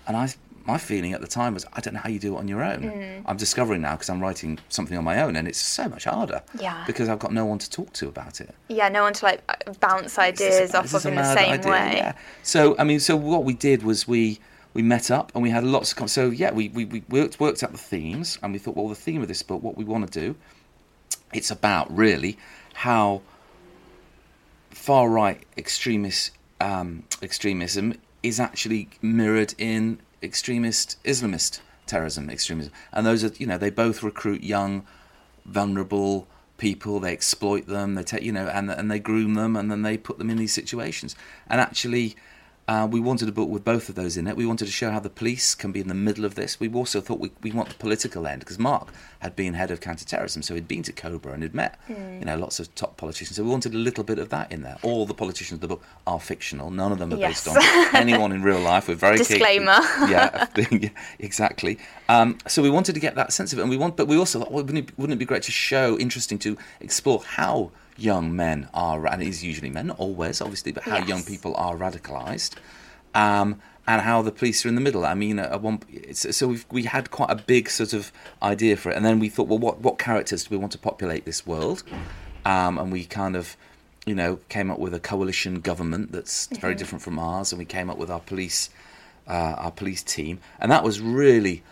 And 0.06 0.16
I, 0.16 0.28
my 0.72 0.78
feeling 0.78 1.12
at 1.12 1.20
the 1.20 1.26
time 1.26 1.54
was, 1.54 1.64
I 1.72 1.80
don't 1.80 1.94
know 1.94 2.00
how 2.00 2.08
you 2.10 2.18
do 2.18 2.34
it 2.36 2.38
on 2.38 2.48
your 2.48 2.62
own. 2.62 2.80
Mm. 2.82 3.22
I'm 3.26 3.36
discovering 3.36 3.80
now 3.82 3.92
because 3.96 4.08
I'm 4.10 4.20
writing 4.20 4.58
something 4.68 4.96
on 4.96 5.04
my 5.04 5.20
own, 5.22 5.36
and 5.36 5.48
it's 5.48 5.60
so 5.60 5.88
much 5.88 6.04
harder. 6.04 6.42
Yeah. 6.58 6.84
Because 6.86 7.08
I've 7.08 7.18
got 7.18 7.32
no 7.32 7.44
one 7.44 7.58
to 7.58 7.68
talk 7.70 7.92
to 7.94 8.08
about 8.08 8.40
it. 8.40 8.54
yeah, 8.68 8.88
no 8.88 9.02
one 9.02 9.12
to 9.14 9.24
like 9.24 9.40
bounce 9.80 10.12
Is 10.12 10.18
a- 10.18 10.22
ideas 10.22 10.74
off 10.74 10.94
of 10.94 11.04
in 11.06 11.14
the 11.16 11.34
same 11.34 11.52
idea? 11.52 11.70
way. 11.70 11.92
Yeah. 11.96 12.12
So 12.42 12.76
I 12.78 12.84
mean, 12.84 13.00
so 13.00 13.16
what 13.16 13.44
we 13.44 13.54
did 13.54 13.82
was 13.82 14.06
we 14.08 14.38
we 14.74 14.82
met 14.82 15.10
up 15.10 15.32
and 15.34 15.42
we 15.42 15.50
had 15.50 15.64
lots 15.64 15.90
of 15.92 15.98
con- 15.98 16.06
so 16.08 16.30
yeah 16.30 16.52
we, 16.52 16.68
we, 16.68 16.84
we 16.84 17.02
worked 17.08 17.40
worked 17.40 17.62
out 17.64 17.72
the 17.72 17.78
themes 17.78 18.38
and 18.42 18.52
we 18.52 18.58
thought 18.60 18.76
well 18.76 18.88
the 18.88 18.94
theme 18.94 19.20
of 19.20 19.26
this 19.26 19.42
book 19.42 19.60
what 19.62 19.76
we 19.76 19.84
want 19.84 20.10
to 20.10 20.20
do 20.20 20.36
it's 21.32 21.50
about 21.50 21.86
really 22.04 22.38
how 22.74 23.20
far 24.70 25.08
right 25.10 25.42
extremist 25.58 26.30
um, 26.60 27.02
extremism 27.20 27.94
is 28.22 28.38
actually 28.38 28.88
mirrored 29.02 29.54
in 29.58 29.98
extremist 30.22 31.02
Islamist 31.04 31.60
terrorism 31.86 32.30
extremism. 32.30 32.72
And 32.92 33.04
those 33.04 33.24
are 33.24 33.32
you 33.38 33.46
know 33.46 33.58
they 33.58 33.70
both 33.70 34.02
recruit 34.02 34.42
young 34.42 34.86
vulnerable 35.44 36.26
people. 36.56 37.00
They 37.00 37.12
exploit 37.12 37.66
them. 37.66 37.94
They 37.94 38.02
take 38.02 38.22
you 38.22 38.32
know 38.32 38.46
and 38.48 38.70
and 38.70 38.90
they 38.90 38.98
groom 38.98 39.34
them 39.34 39.56
and 39.56 39.70
then 39.70 39.82
they 39.82 39.96
put 39.96 40.18
them 40.18 40.30
in 40.30 40.36
these 40.36 40.52
situations. 40.52 41.16
And 41.48 41.60
actually 41.60 42.16
uh, 42.68 42.86
we 42.88 43.00
wanted 43.00 43.28
a 43.28 43.32
book 43.32 43.48
with 43.48 43.64
both 43.64 43.88
of 43.88 43.96
those 43.96 44.16
in 44.16 44.26
it. 44.26 44.36
We 44.36 44.46
wanted 44.46 44.66
to 44.66 44.70
show 44.70 44.90
how 44.90 45.00
the 45.00 45.10
police 45.10 45.54
can 45.54 45.72
be 45.72 45.80
in 45.80 45.88
the 45.88 45.94
middle 45.94 46.24
of 46.24 46.36
this. 46.36 46.60
We 46.60 46.72
also 46.72 47.00
thought 47.00 47.18
we, 47.18 47.32
we 47.42 47.50
want 47.50 47.68
the 47.68 47.74
political 47.74 48.26
end 48.26 48.40
because 48.40 48.58
Mark 48.58 48.92
had 49.18 49.34
been 49.34 49.54
head 49.54 49.70
of 49.70 49.80
counter-terrorism, 49.80 50.42
so 50.42 50.54
he'd 50.54 50.68
been 50.68 50.84
to 50.84 50.92
Cobra 50.92 51.32
and 51.32 51.42
had 51.42 51.54
met 51.54 51.78
you 51.88 52.24
know 52.24 52.36
lots 52.36 52.60
of 52.60 52.72
top 52.74 52.96
politicians. 52.96 53.36
So 53.36 53.42
we 53.42 53.50
wanted 53.50 53.74
a 53.74 53.76
little 53.78 54.04
bit 54.04 54.18
of 54.18 54.28
that 54.28 54.52
in 54.52 54.62
there. 54.62 54.78
All 54.82 55.04
the 55.04 55.14
politicians 55.14 55.56
of 55.56 55.60
the 55.60 55.68
book 55.68 55.82
are 56.06 56.20
fictional. 56.20 56.70
None 56.70 56.92
of 56.92 56.98
them 56.98 57.12
are 57.12 57.16
based 57.16 57.48
on 57.48 57.56
anyone 57.94 58.32
in 58.32 58.42
real 58.42 58.60
life. 58.60 58.88
We're 58.88 58.94
very 58.94 59.16
Disclaimer. 59.18 59.72
yeah, 60.08 60.46
yeah, 60.70 60.90
exactly. 61.18 61.78
Um, 62.08 62.38
so 62.46 62.62
we 62.62 62.70
wanted 62.70 62.94
to 62.94 63.00
get 63.00 63.16
that 63.16 63.32
sense 63.32 63.52
of 63.52 63.58
it, 63.58 63.62
and 63.62 63.70
we 63.70 63.76
want, 63.76 63.96
but 63.96 64.06
we 64.06 64.16
also 64.16 64.38
thought, 64.38 64.52
well, 64.52 64.64
wouldn't 64.64 64.90
it, 64.90 64.98
wouldn't 64.98 65.16
it 65.16 65.18
be 65.18 65.24
great 65.24 65.42
to 65.44 65.52
show, 65.52 65.98
interesting 65.98 66.38
to 66.40 66.56
explore 66.80 67.22
how 67.22 67.72
young 68.00 68.34
men 68.34 68.68
are, 68.74 69.06
and 69.06 69.22
it 69.22 69.28
is 69.28 69.44
usually 69.44 69.70
men, 69.70 69.88
not 69.88 69.98
always, 69.98 70.40
obviously, 70.40 70.72
but 70.72 70.84
how 70.84 70.98
Yes. 70.98 71.08
young 71.08 71.22
people 71.24 71.54
are 71.56 71.76
radicalised, 71.76 72.54
um, 73.14 73.60
and 73.86 74.02
how 74.02 74.22
the 74.22 74.30
police 74.32 74.64
are 74.64 74.68
in 74.68 74.74
the 74.74 74.80
middle. 74.80 75.04
I 75.04 75.14
mean, 75.14 75.38
at 75.38 75.60
one, 75.60 75.80
it's, 75.92 76.36
so 76.36 76.48
we've, 76.48 76.66
we 76.70 76.84
had 76.84 77.10
quite 77.10 77.30
a 77.30 77.34
big 77.36 77.68
sort 77.68 77.92
of 77.92 78.12
idea 78.42 78.76
for 78.76 78.90
it, 78.90 78.96
and 78.96 79.04
then 79.04 79.18
we 79.18 79.28
thought, 79.28 79.48
well, 79.48 79.58
what 79.58 79.80
what 79.80 79.98
characters 79.98 80.44
do 80.44 80.48
we 80.50 80.56
want 80.56 80.72
to 80.72 80.78
populate 80.78 81.24
this 81.24 81.46
world? 81.46 81.82
Um, 82.44 82.78
and 82.78 82.90
we 82.92 83.04
kind 83.04 83.36
of 83.36 83.56
you 84.06 84.14
know, 84.14 84.38
came 84.48 84.70
up 84.70 84.78
with 84.78 84.94
a 84.94 84.98
coalition 84.98 85.60
government 85.60 86.10
that's 86.10 86.46
very 86.58 86.74
different 86.74 87.02
from 87.02 87.18
ours, 87.18 87.52
and 87.52 87.58
we 87.58 87.66
came 87.66 87.90
up 87.90 87.98
with 87.98 88.10
our 88.10 88.18
police, 88.20 88.70
uh, 89.28 89.54
our 89.58 89.70
police 89.70 90.02
team, 90.02 90.40
and 90.58 90.72
that 90.72 90.82
was 90.82 91.00
really, 91.02 91.62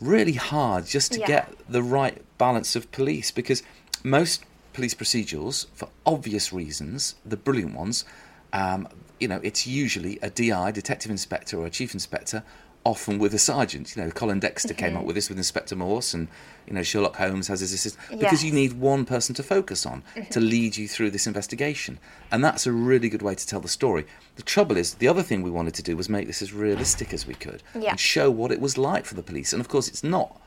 really 0.00 0.32
hard 0.32 0.86
just 0.86 1.12
to 1.12 1.20
Yeah. 1.20 1.26
get 1.26 1.54
the 1.68 1.82
right 1.82 2.22
balance 2.38 2.74
of 2.74 2.90
police 2.90 3.30
because 3.30 3.62
most 4.02 4.44
police 4.74 4.94
procedurals, 4.94 5.66
for 5.74 5.88
obvious 6.04 6.52
reasons, 6.52 7.14
the 7.24 7.36
brilliant 7.38 7.74
ones, 7.74 8.04
um, 8.52 8.86
you 9.18 9.28
know, 9.28 9.40
it's 9.42 9.66
usually 9.66 10.18
a 10.20 10.28
DI, 10.28 10.70
detective 10.72 11.10
inspector, 11.10 11.56
or 11.58 11.66
a 11.66 11.70
chief 11.70 11.94
inspector, 11.94 12.42
often 12.84 13.18
with 13.18 13.32
a 13.32 13.38
sergeant. 13.38 13.96
You 13.96 14.02
know, 14.04 14.10
Colin 14.10 14.40
Dexter 14.40 14.74
came 14.74 14.94
up 14.96 15.04
with 15.04 15.14
this 15.14 15.28
with 15.30 15.38
Inspector 15.38 15.74
Morse, 15.74 16.12
and 16.12 16.28
you 16.66 16.74
know 16.74 16.82
Sherlock 16.82 17.16
Holmes 17.16 17.48
has 17.48 17.60
his 17.60 17.72
assistant 17.72 18.20
because 18.20 18.44
you 18.44 18.52
need 18.52 18.74
one 18.74 19.04
person 19.06 19.34
to 19.36 19.42
focus 19.42 19.86
on 19.86 20.02
to 20.30 20.40
lead 20.40 20.76
you 20.76 20.86
through 20.86 21.10
this 21.10 21.26
investigation, 21.26 21.98
and 22.30 22.44
that's 22.44 22.66
a 22.66 22.72
really 22.72 23.08
good 23.08 23.22
way 23.22 23.34
to 23.34 23.46
tell 23.46 23.60
the 23.60 23.68
story. 23.68 24.04
The 24.36 24.42
trouble 24.42 24.76
is, 24.76 24.94
the 24.94 25.08
other 25.08 25.22
thing 25.22 25.42
we 25.42 25.50
wanted 25.50 25.74
to 25.74 25.82
do 25.82 25.96
was 25.96 26.08
make 26.10 26.26
this 26.26 26.42
as 26.42 26.52
realistic 26.52 27.14
as 27.14 27.26
we 27.26 27.34
could 27.34 27.62
Yeah. 27.74 27.90
and 27.92 28.00
show 28.00 28.30
what 28.30 28.52
it 28.52 28.60
was 28.60 28.76
like 28.76 29.06
for 29.06 29.14
the 29.14 29.22
police. 29.22 29.52
And 29.54 29.60
of 29.60 29.68
course, 29.68 29.88
it's 29.88 30.04
not 30.04 30.38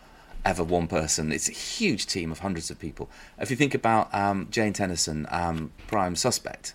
ever 0.47 0.63
one 0.63 0.87
person. 0.87 1.31
It's 1.31 1.49
a 1.49 1.51
huge 1.51 2.05
team 2.07 2.31
of 2.31 2.39
hundreds 2.39 2.71
of 2.71 2.79
people. 2.79 3.09
If 3.39 3.49
you 3.51 3.57
think 3.57 3.75
about 3.75 4.13
um, 4.13 4.47
Jane 4.49 4.73
Tennyson, 4.73 5.27
um, 5.29 5.71
Prime 5.87 6.15
Suspect, 6.15 6.73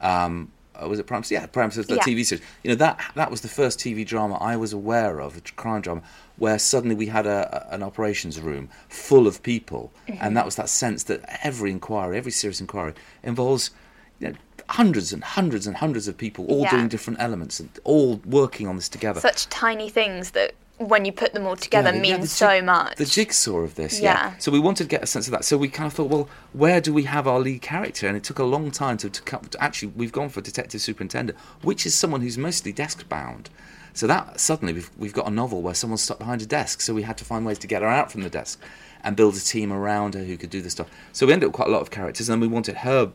um, 0.00 0.50
uh, 0.74 0.88
was 0.88 0.98
it 0.98 1.06
Prime? 1.06 1.22
Yeah, 1.30 1.46
Prime 1.46 1.70
Suspect, 1.70 1.88
the 2.04 2.10
Yeah. 2.10 2.16
TV 2.16 2.24
series. 2.24 2.42
You 2.62 2.70
know 2.70 2.74
that 2.76 2.98
that 3.14 3.30
was 3.30 3.42
the 3.42 3.48
first 3.48 3.78
TV 3.78 4.04
drama 4.06 4.34
I 4.40 4.56
was 4.56 4.72
aware 4.72 5.20
of, 5.20 5.36
a 5.36 5.40
crime 5.52 5.82
drama, 5.82 6.02
where 6.36 6.58
suddenly 6.58 6.96
we 6.96 7.06
had 7.06 7.26
a, 7.26 7.68
a- 7.70 7.74
an 7.74 7.82
operations 7.82 8.40
room 8.40 8.68
full 8.88 9.26
of 9.26 9.42
people, 9.42 9.92
Mm-hmm. 10.08 10.18
and 10.24 10.36
that 10.36 10.44
was 10.44 10.56
that 10.56 10.68
sense 10.68 11.04
that 11.04 11.20
every 11.44 11.70
inquiry, 11.70 12.16
every 12.18 12.32
serious 12.32 12.60
inquiry, 12.60 12.94
involves 13.22 13.70
you 14.18 14.28
know, 14.30 14.34
hundreds 14.70 15.12
and 15.12 15.22
hundreds 15.22 15.66
and 15.66 15.76
hundreds 15.76 16.08
of 16.08 16.16
people 16.16 16.46
all 16.46 16.62
Yeah. 16.62 16.70
doing 16.70 16.88
different 16.88 17.20
elements 17.20 17.60
and 17.60 17.68
all 17.84 18.20
working 18.24 18.66
on 18.66 18.76
this 18.76 18.88
together. 18.88 19.20
Such 19.20 19.48
tiny 19.50 19.88
things 19.90 20.30
that 20.32 20.54
when 20.78 21.04
you 21.04 21.12
put 21.12 21.32
them 21.32 21.46
all 21.46 21.54
together 21.56 21.92
Yeah, 21.94 22.00
the- 22.00 22.08
yeah, 22.08 22.24
so 22.24 22.48
jig- 22.50 22.64
much. 22.64 22.96
The 22.96 23.04
jigsaw 23.04 23.58
of 23.58 23.74
this, 23.76 24.00
yeah. 24.00 24.30
Yeah. 24.30 24.38
So 24.38 24.50
we 24.50 24.58
wanted 24.58 24.84
to 24.84 24.88
get 24.88 25.02
a 25.02 25.06
sense 25.06 25.26
of 25.28 25.32
that. 25.32 25.44
So 25.44 25.56
we 25.56 25.68
kind 25.68 25.86
of 25.86 25.92
thought, 25.92 26.10
well, 26.10 26.28
where 26.52 26.80
do 26.80 26.92
we 26.92 27.04
have 27.04 27.28
our 27.28 27.38
lead 27.40 27.62
character? 27.62 28.08
And 28.08 28.16
it 28.16 28.24
took 28.24 28.38
a 28.38 28.44
long 28.44 28.70
time 28.70 28.96
to, 28.98 29.10
to 29.10 29.22
come. 29.22 29.42
To, 29.44 29.62
actually, 29.62 29.92
we've 29.94 30.12
gone 30.12 30.28
for 30.28 30.40
detective 30.40 30.80
superintendent, 30.80 31.38
which 31.62 31.86
is 31.86 31.94
someone 31.94 32.20
who's 32.20 32.36
mostly 32.38 32.72
desk 32.72 33.08
bound. 33.08 33.48
So 33.94 34.06
that 34.06 34.40
suddenly 34.40 34.72
we've 34.72 34.90
we've 34.98 35.12
got 35.12 35.26
a 35.28 35.30
novel 35.30 35.60
where 35.62 35.74
someone's 35.74 36.00
stuck 36.02 36.18
behind 36.18 36.40
a 36.42 36.46
desk. 36.46 36.80
So 36.80 36.94
we 36.94 37.02
had 37.02 37.18
to 37.18 37.24
find 37.24 37.44
ways 37.46 37.58
to 37.60 37.66
get 37.66 37.82
her 37.82 37.88
out 37.88 38.10
from 38.10 38.22
the 38.22 38.30
desk 38.30 38.60
and 39.04 39.14
build 39.16 39.36
a 39.36 39.40
team 39.40 39.72
around 39.72 40.14
her 40.14 40.24
who 40.24 40.36
could 40.36 40.50
do 40.50 40.62
the 40.62 40.70
stuff. 40.70 40.88
So 41.12 41.26
we 41.26 41.32
ended 41.32 41.46
up 41.46 41.50
with 41.50 41.56
quite 41.56 41.68
a 41.68 41.72
lot 41.72 41.82
of 41.82 41.90
characters, 41.90 42.28
and 42.28 42.34
then 42.42 42.48
we 42.48 42.52
wanted 42.52 42.76
her, 42.78 43.12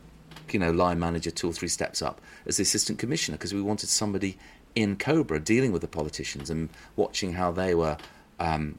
you 0.50 0.58
know, 0.60 0.70
line 0.70 0.98
manager 1.00 1.30
two 1.32 1.50
or 1.50 1.52
three 1.52 1.68
steps 1.68 2.00
up 2.00 2.20
as 2.46 2.58
the 2.58 2.62
assistant 2.62 2.98
commissioner 2.98 3.36
because 3.36 3.52
we 3.52 3.60
wanted 3.60 3.88
somebody 3.88 4.38
in 4.82 4.96
Cobra 4.96 5.38
dealing 5.40 5.72
with 5.72 5.82
the 5.82 5.88
politicians 5.88 6.50
and 6.50 6.68
watching 6.96 7.32
how 7.34 7.50
they 7.52 7.74
were 7.74 7.96
um, 8.38 8.78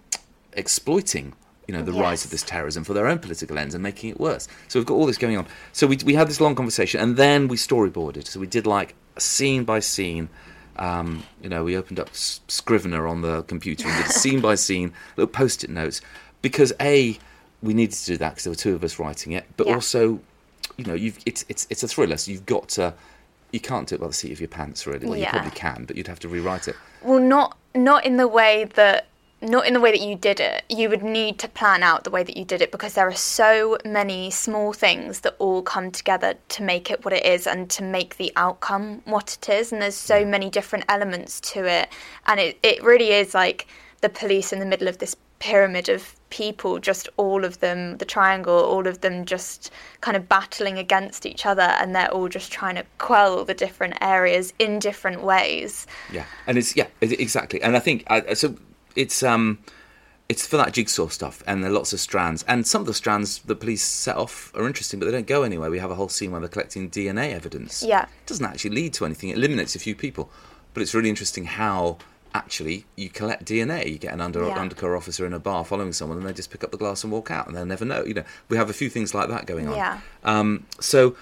exploiting 0.53 1.33
you 1.67 1.73
know 1.75 1.83
the 1.83 1.93
rise 1.93 2.25
of 2.25 2.31
this 2.31 2.41
terrorism 2.41 2.83
for 2.83 2.95
their 2.95 3.05
own 3.05 3.19
political 3.19 3.57
ends 3.59 3.75
and 3.75 3.83
making 3.83 4.09
it 4.09 4.19
worse. 4.19 4.47
So 4.67 4.79
we've 4.79 4.87
got 4.87 4.95
all 4.95 5.05
this 5.05 5.19
going 5.19 5.37
on. 5.37 5.45
So 5.71 5.85
we 5.85 5.97
we 6.03 6.15
had 6.15 6.27
this 6.27 6.41
long 6.41 6.55
conversation 6.55 6.99
and 6.99 7.15
then 7.15 7.47
we 7.47 7.57
storyboarded. 7.57 8.25
So 8.27 8.39
we 8.39 8.47
did 8.47 8.65
like 8.65 8.95
scene 9.19 9.63
by 9.65 9.79
scene. 9.79 10.29
Um, 10.77 11.23
you 11.43 11.49
know, 11.49 11.63
we 11.65 11.77
opened 11.77 11.99
up 11.99 12.09
Scrivener 12.13 13.05
on 13.05 13.21
the 13.21 13.43
computer 13.43 13.87
and 13.87 14.03
did 14.03 14.11
scene 14.11 14.39
by 14.41 14.55
scene 14.55 14.93
little 15.17 15.27
post-it 15.31 15.69
notes 15.69 16.01
because 16.41 16.73
a 16.79 17.19
we 17.61 17.73
needed 17.75 17.95
to 17.97 18.05
do 18.13 18.17
that 18.17 18.29
because 18.31 18.45
there 18.45 18.51
were 18.51 18.55
two 18.55 18.73
of 18.73 18.83
us 18.83 18.97
writing 18.97 19.33
it, 19.33 19.45
but 19.57 19.67
Yeah. 19.67 19.75
also 19.75 20.21
you 20.77 20.85
know 20.85 20.95
you've 20.95 21.19
it's 21.27 21.45
it's 21.49 21.67
it's 21.69 21.83
a 21.83 21.87
thriller, 21.87 22.17
so 22.17 22.31
you've 22.31 22.47
got 22.47 22.69
to. 22.69 22.95
You 23.51 23.59
can't 23.59 23.87
do 23.87 23.95
it 23.95 24.01
by 24.01 24.07
the 24.07 24.13
seat 24.13 24.31
of 24.31 24.39
your 24.39 24.47
pants, 24.47 24.85
really. 24.85 25.07
Well, 25.07 25.17
you 25.17 25.25
probably 25.25 25.51
can, 25.51 25.85
but 25.85 25.95
you'd 25.95 26.07
have 26.07 26.19
to 26.19 26.27
rewrite 26.27 26.67
it. 26.67 26.75
Well, 27.01 27.19
not 27.19 27.57
not 27.75 28.05
in 28.05 28.17
the 28.17 28.27
way 28.27 28.65
that 28.75 29.07
not 29.41 29.65
in 29.65 29.73
the 29.73 29.79
way 29.79 29.91
that 29.91 30.01
you 30.01 30.15
did 30.15 30.39
it. 30.39 30.65
You 30.69 30.89
would 30.89 31.01
need 31.01 31.39
to 31.39 31.47
plan 31.47 31.81
out 31.81 32.03
the 32.03 32.09
way 32.09 32.23
that 32.23 32.35
you 32.35 32.43
did 32.43 32.61
it 32.61 32.71
because 32.71 32.93
there 32.93 33.07
are 33.07 33.15
so 33.15 33.77
many 33.85 34.29
small 34.31 34.73
things 34.73 35.21
that 35.21 35.35
all 35.39 35.61
come 35.61 35.91
together 35.91 36.35
to 36.49 36.63
make 36.63 36.91
it 36.91 37.05
what 37.05 37.13
it 37.13 37.25
is 37.25 37.47
and 37.47 37.69
to 37.71 37.83
make 37.83 38.17
the 38.17 38.33
outcome 38.35 39.01
what 39.05 39.37
it 39.41 39.49
is. 39.49 39.71
And 39.71 39.81
there's 39.81 39.95
so 39.95 40.25
many 40.25 40.49
different 40.49 40.85
elements 40.89 41.39
to 41.51 41.65
it, 41.65 41.89
and 42.27 42.39
it 42.39 42.59
it 42.63 42.83
really 42.83 43.11
is 43.11 43.33
like 43.33 43.67
the 44.01 44.09
police 44.09 44.53
in 44.53 44.59
the 44.59 44.65
middle 44.65 44.87
of 44.87 44.97
this 44.97 45.15
pyramid 45.39 45.89
of 45.89 46.15
people, 46.29 46.79
just 46.79 47.09
all 47.17 47.43
of 47.43 47.59
them, 47.59 47.97
the 47.97 48.05
triangle, 48.05 48.59
all 48.59 48.87
of 48.87 49.01
them 49.01 49.25
just 49.25 49.71
kind 50.01 50.15
of 50.15 50.29
battling 50.29 50.77
against 50.77 51.25
each 51.25 51.45
other, 51.45 51.61
and 51.61 51.95
they're 51.95 52.11
all 52.11 52.29
just 52.29 52.51
trying 52.51 52.75
to 52.75 52.85
quell 52.97 53.45
the 53.45 53.53
different 53.53 53.95
areas 54.01 54.53
in 54.59 54.79
different 54.79 55.23
ways. 55.23 55.87
Yeah, 56.11 56.25
and 56.45 56.57
it's 56.57 56.75
yeah, 56.75 56.87
exactly. 57.01 57.61
And 57.61 57.75
I 57.75 57.79
think 57.79 58.03
I, 58.07 58.33
so. 58.33 58.55
It's 58.95 59.23
um, 59.23 59.59
it's 60.29 60.45
for 60.45 60.57
that 60.57 60.73
jigsaw 60.73 61.07
stuff, 61.07 61.41
and 61.47 61.63
there 61.63 61.71
are 61.71 61.73
lots 61.73 61.91
of 61.91 61.99
strands. 61.99 62.43
And 62.47 62.65
some 62.65 62.81
of 62.81 62.87
the 62.87 62.93
strands 62.93 63.39
the 63.39 63.55
police 63.55 63.83
set 63.83 64.15
off 64.15 64.51
are 64.55 64.67
interesting, 64.67 64.99
but 64.99 65.07
they 65.07 65.11
don't 65.11 65.27
go 65.27 65.41
anywhere. 65.41 65.71
We 65.71 65.79
have 65.79 65.89
a 65.89 65.95
whole 65.95 66.09
scene 66.09 66.31
where 66.31 66.39
they're 66.39 66.49
collecting 66.49 66.89
DNA 66.89 67.33
evidence. 67.33 67.83
Yeah. 67.83 68.03
it 68.03 68.27
doesn't 68.27 68.45
actually 68.45 68.71
lead 68.71 68.93
to 68.93 69.05
anything. 69.05 69.29
It 69.29 69.37
eliminates 69.37 69.75
a 69.75 69.79
few 69.79 69.95
people, 69.95 70.29
but 70.75 70.83
it's 70.83 70.93
really 70.93 71.09
interesting 71.09 71.45
how 71.45 71.97
actually 72.33 72.85
you 72.95 73.09
collect 73.09 73.45
DNA. 73.45 73.89
You 73.91 73.97
get 73.97 74.13
an 74.13 74.21
under 74.21 74.45
Yeah. 74.45 74.59
undercover 74.59 74.95
officer 74.95 75.25
in 75.25 75.33
a 75.33 75.39
bar 75.39 75.65
following 75.65 75.93
someone, 75.93 76.17
and 76.17 76.27
they 76.27 76.33
just 76.33 76.51
pick 76.51 76.63
up 76.63 76.71
the 76.71 76.77
glass 76.77 77.03
and 77.03 77.11
walk 77.11 77.31
out, 77.31 77.47
and 77.47 77.55
they'll 77.55 77.65
never 77.65 77.85
know. 77.85 78.03
You 78.03 78.13
know, 78.15 78.23
we 78.49 78.57
have 78.57 78.69
a 78.69 78.73
few 78.73 78.89
things 78.89 79.13
like 79.13 79.29
that 79.29 79.45
going 79.45 79.67
on. 79.67 79.75
Yeah. 79.75 79.99
Um, 80.23 80.65
so 80.79 81.15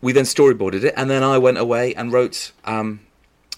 we 0.00 0.12
then 0.12 0.24
storyboarded 0.24 0.84
it, 0.84 0.94
and 0.96 1.08
then 1.10 1.22
I 1.22 1.38
went 1.38 1.58
away 1.58 1.94
and 1.94 2.12
wrote. 2.12 2.52
Um, 2.64 3.00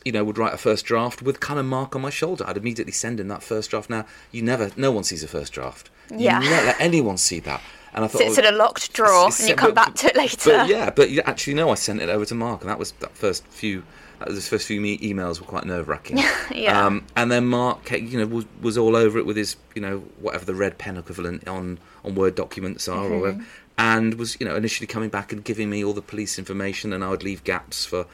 you 0.04 0.12
know, 0.12 0.22
would 0.22 0.36
write 0.36 0.52
a 0.52 0.58
first 0.58 0.84
draft 0.84 1.22
with 1.22 1.40
kind 1.40 1.58
of 1.58 1.64
mark 1.64 1.96
on 1.96 2.02
my 2.02 2.10
shoulder. 2.10 2.44
I'd 2.46 2.58
immediately 2.58 2.92
send 2.92 3.20
in 3.20 3.28
that 3.28 3.42
first 3.42 3.70
draft. 3.70 3.88
Now, 3.88 4.04
you 4.32 4.42
never, 4.42 4.70
no 4.76 4.92
one 4.92 5.02
sees 5.02 5.24
a 5.24 5.26
first 5.26 5.54
draft. 5.54 5.88
Yeah. 6.10 6.42
You 6.42 6.50
never 6.50 6.66
let 6.66 6.78
anyone 6.78 7.16
see 7.16 7.40
that. 7.40 7.62
And 7.94 8.04
I 8.04 8.08
thought, 8.08 8.18
sits 8.18 8.38
oh, 8.38 8.42
in 8.42 8.52
a 8.52 8.54
locked 8.54 8.92
drawer 8.92 9.30
and 9.38 9.48
you 9.48 9.54
come 9.54 9.72
but- 9.72 9.86
back 9.86 9.94
to 9.94 10.08
it 10.08 10.16
later. 10.16 10.50
But 10.50 10.68
yeah, 10.68 10.90
but 10.90 11.08
you 11.08 11.22
actually 11.24 11.54
no, 11.54 11.70
I 11.70 11.74
sent 11.74 12.02
it 12.02 12.10
over 12.10 12.26
to 12.26 12.34
Mark, 12.34 12.60
and 12.60 12.68
that 12.68 12.78
was 12.78 12.92
that 13.00 13.16
first 13.16 13.46
few. 13.46 13.84
Was 14.26 14.36
the 14.36 14.50
first 14.50 14.66
few 14.66 14.80
me- 14.80 14.98
emails 14.98 15.40
were 15.40 15.46
quite 15.46 15.64
nerve 15.64 15.88
wracking. 15.88 16.18
Yeah. 16.54 16.86
Um, 16.86 17.04
and 17.16 17.32
then 17.32 17.46
Mark, 17.46 17.90
you 17.90 18.18
know, 18.18 18.26
was, 18.26 18.44
was 18.60 18.78
all 18.78 18.94
over 18.94 19.18
it 19.18 19.26
with 19.26 19.36
his, 19.36 19.56
you 19.74 19.82
know, 19.82 19.98
whatever 20.20 20.44
the 20.44 20.54
red 20.54 20.78
pen 20.78 20.96
equivalent 20.96 21.48
on 21.48 21.78
on 22.04 22.14
Word 22.14 22.34
documents 22.34 22.86
are, 22.86 23.06
or 23.06 23.18
whatever, 23.18 23.44
and 23.78 24.14
was, 24.14 24.36
you 24.38 24.46
know, 24.46 24.54
initially 24.54 24.86
coming 24.86 25.08
back 25.08 25.32
and 25.32 25.42
giving 25.42 25.68
me 25.70 25.82
all 25.84 25.94
the 25.94 26.02
police 26.02 26.38
information, 26.38 26.92
and 26.92 27.02
I 27.02 27.08
would 27.10 27.24
leave 27.24 27.42
gaps 27.44 27.84
for 27.84 28.06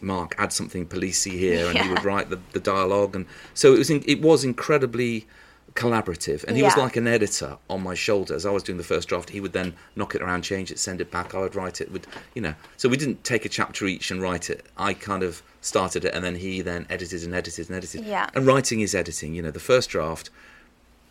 Mark, 0.00 0.34
add 0.36 0.52
something 0.52 0.84
policey 0.86 1.32
here, 1.32 1.68
and 1.68 1.78
he 1.78 1.88
would 1.92 2.04
write 2.04 2.28
the, 2.28 2.40
the 2.52 2.60
dialogue, 2.60 3.14
and 3.14 3.24
so 3.54 3.72
it 3.72 3.78
was 3.78 3.88
in, 3.88 4.02
it 4.06 4.20
was 4.20 4.44
incredibly 4.44 5.26
collaborative. 5.76 6.44
And 6.44 6.56
he 6.56 6.62
was 6.62 6.76
like 6.76 6.96
an 6.96 7.06
editor 7.06 7.58
on 7.70 7.82
my 7.82 7.94
shoulder 7.94 8.34
as 8.34 8.44
i 8.44 8.50
was 8.50 8.62
doing 8.62 8.78
the 8.78 8.84
first 8.84 9.08
draft. 9.08 9.30
He 9.30 9.40
would 9.40 9.52
then 9.52 9.74
knock 9.94 10.14
it 10.14 10.22
around 10.22 10.42
change 10.42 10.70
it 10.70 10.78
send 10.78 11.00
it 11.00 11.10
back. 11.10 11.34
I 11.34 11.40
would 11.40 11.54
write 11.54 11.80
it 11.80 11.92
would 11.92 12.06
you 12.34 12.42
know. 12.42 12.54
So 12.76 12.88
we 12.88 12.96
didn't 12.96 13.22
take 13.22 13.44
a 13.44 13.48
chapter 13.48 13.86
each 13.86 14.10
and 14.10 14.20
write 14.20 14.50
it. 14.50 14.66
I 14.76 14.94
kind 14.94 15.22
of 15.22 15.42
started 15.60 16.04
it 16.04 16.14
and 16.14 16.24
then 16.24 16.36
he 16.36 16.62
then 16.62 16.86
edited 16.90 17.22
and 17.22 17.34
edited 17.34 17.68
and 17.68 17.76
edited. 17.76 18.04
Yeah. 18.04 18.28
and 18.34 18.46
writing 18.46 18.80
is 18.80 18.94
editing 18.94 19.34
you 19.34 19.42
know. 19.42 19.50
The 19.50 19.60
first 19.60 19.90
draft 19.90 20.30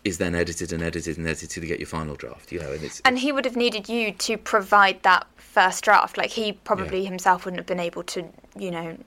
is 0.04 0.18
then 0.18 0.34
edited 0.34 0.72
and 0.72 0.82
edited 0.82 1.16
and 1.18 1.26
edited 1.26 1.50
to 1.50 1.66
get 1.66 1.80
your 1.80 1.88
final 1.88 2.14
draft 2.14 2.52
you 2.52 2.60
know 2.60 2.70
and 2.72 2.82
it's 2.84 3.00
And 3.04 3.18
he 3.18 3.32
would 3.32 3.44
have 3.44 3.56
needed 3.56 3.88
you 3.88 4.12
to 4.12 4.36
provide 4.38 5.02
that 5.02 5.26
first 5.56 5.84
draft. 5.84 6.18
Like 6.18 6.30
he 6.30 6.52
probably 6.52 7.06
himself 7.06 7.46
wouldn't 7.46 7.58
have 7.58 7.66
been 7.66 7.80
able 7.80 8.02
to, 8.02 8.28
you 8.58 8.70
know, 8.70 8.98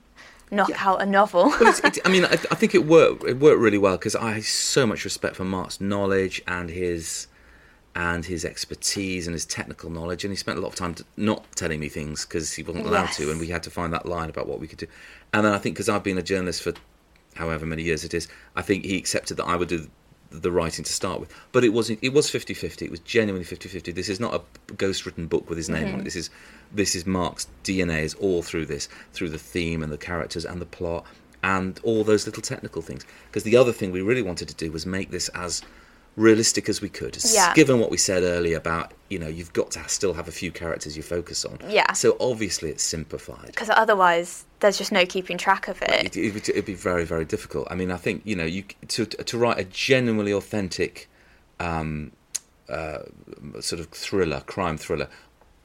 knock 0.52 0.86
out 0.86 1.02
a 1.02 1.06
novel. 1.06 1.46
Well, 1.46 1.70
it's, 1.70 1.80
it, 1.80 2.00
I 2.06 2.10
mean, 2.10 2.26
I, 2.26 2.34
I 2.34 2.56
think 2.56 2.76
it 2.76 2.86
worked. 2.86 3.24
It 3.24 3.40
worked 3.40 3.60
really 3.60 3.78
well 3.78 3.98
because 3.98 4.16
I 4.16 4.34
have 4.34 4.46
so 4.46 4.86
much 4.86 5.04
respect 5.04 5.36
for 5.36 5.46
Mark's 5.46 5.80
knowledge 5.80 6.42
and 6.48 6.70
his 6.70 7.28
and 7.96 8.26
his 8.26 8.46
expertise 8.46 9.28
and 9.28 9.34
his 9.34 9.46
technical 9.46 9.90
knowledge. 9.90 10.24
And 10.24 10.32
he 10.32 10.38
spent 10.38 10.58
a 10.58 10.62
lot 10.62 10.70
of 10.70 10.76
time 10.76 10.96
not 11.18 11.52
telling 11.56 11.80
me 11.80 11.90
things 11.90 12.26
because 12.26 12.54
he 12.54 12.64
wasn't 12.64 12.86
allowed 12.86 13.12
to, 13.14 13.32
and 13.32 13.40
we 13.40 13.48
had 13.48 13.64
to 13.64 13.70
find 13.70 13.92
that 13.94 14.06
line 14.06 14.30
about 14.30 14.48
what 14.48 14.60
we 14.60 14.68
could 14.68 14.78
do. 14.78 14.88
And 15.34 15.46
then 15.46 15.54
I 15.54 15.58
think 15.58 15.76
because 15.76 15.90
I've 15.90 16.04
been 16.04 16.18
a 16.18 16.24
journalist 16.24 16.62
for 16.62 16.74
however 17.36 17.66
many 17.66 17.84
years 17.84 18.04
it 18.04 18.14
is, 18.14 18.28
I 18.56 18.62
think 18.62 18.86
he 18.86 18.98
accepted 18.98 19.38
that 19.38 19.46
I 19.46 19.56
would 19.56 19.70
do 19.70 19.88
the 20.32 20.52
writing 20.52 20.86
to 20.86 20.94
start 20.94 21.20
with. 21.20 21.34
But 21.52 21.64
it 21.64 21.70
wasn't. 21.70 22.00
It 22.02 22.14
was 22.14 22.30
50-50. 22.30 22.84
It 22.84 22.92
was 22.92 23.00
genuinely 23.02 23.46
50-50. 23.46 23.94
This 23.94 24.10
is 24.10 24.20
not 24.20 24.34
a 24.34 24.74
ghost-written 24.74 25.28
book 25.28 25.50
with 25.50 25.58
his 25.58 25.70
name 25.70 25.84
on 25.84 25.88
it. 25.88 25.94
Mm-hmm. 25.96 26.04
This 26.04 26.16
is 26.16 26.30
this 26.72 26.96
is 26.96 27.06
Mark's 27.06 27.48
DNA 27.64 28.04
is 28.04 28.14
all 28.16 28.42
through 28.42 28.66
this, 28.68 28.88
through 29.14 29.30
the 29.30 29.40
theme 29.40 29.82
and 29.84 29.92
the 29.92 29.98
characters 29.98 30.46
and 30.46 30.62
the 30.62 30.66
plot 30.66 31.06
and 31.42 31.80
all 31.84 32.04
those 32.04 32.26
little 32.26 32.42
technical 32.44 32.82
things. 32.82 33.06
Because 33.28 33.44
the 33.44 33.56
other 33.58 33.72
thing 33.72 33.92
we 33.92 34.02
really 34.02 34.22
wanted 34.22 34.48
to 34.50 34.56
do 34.56 34.72
was 34.72 34.86
make 34.86 35.10
this 35.12 35.30
as 35.30 35.62
realistic 36.16 36.68
as 36.68 36.82
we 36.82 36.90
could. 36.90 37.18
Yeah. 37.32 37.54
Given 37.54 37.80
what 37.80 37.90
we 37.92 37.98
said 37.98 38.24
earlier 38.24 38.58
about 38.58 38.94
you 39.10 39.18
know 39.20 39.28
you've 39.28 39.54
got 39.54 39.72
to 39.72 39.88
still 39.88 40.14
have 40.14 40.28
a 40.28 40.32
few 40.32 40.52
characters 40.52 40.98
you 40.98 41.04
focus 41.04 41.46
on. 41.46 41.58
Yeah. 41.70 41.94
So 41.94 42.18
obviously 42.20 42.70
it's 42.72 42.84
simplified. 42.84 43.48
Because 43.48 43.70
otherwise, 43.70 44.46
there's 44.60 44.78
just 44.78 44.92
no 44.92 45.06
keeping 45.06 45.38
track 45.38 45.68
of 45.70 45.82
it. 45.82 46.06
It, 46.06 46.18
it, 46.18 46.34
would- 46.34 46.50
it'd 46.50 46.66
be 46.66 46.74
very, 46.74 47.06
very 47.06 47.26
difficult. 47.26 47.68
I 47.72 47.76
mean, 47.76 47.90
I 47.92 47.98
think 47.98 48.22
you 48.26 48.36
know, 48.36 48.46
you 48.46 48.64
to 48.90 49.06
to 49.06 49.38
write 49.38 49.60
a 49.60 49.64
genuinely 49.64 50.34
authentic, 50.34 51.10
um, 51.60 52.12
uh, 52.68 53.00
sort 53.62 53.80
of 53.80 53.88
thriller, 53.90 54.42
crime 54.42 54.78
thriller, 54.78 55.08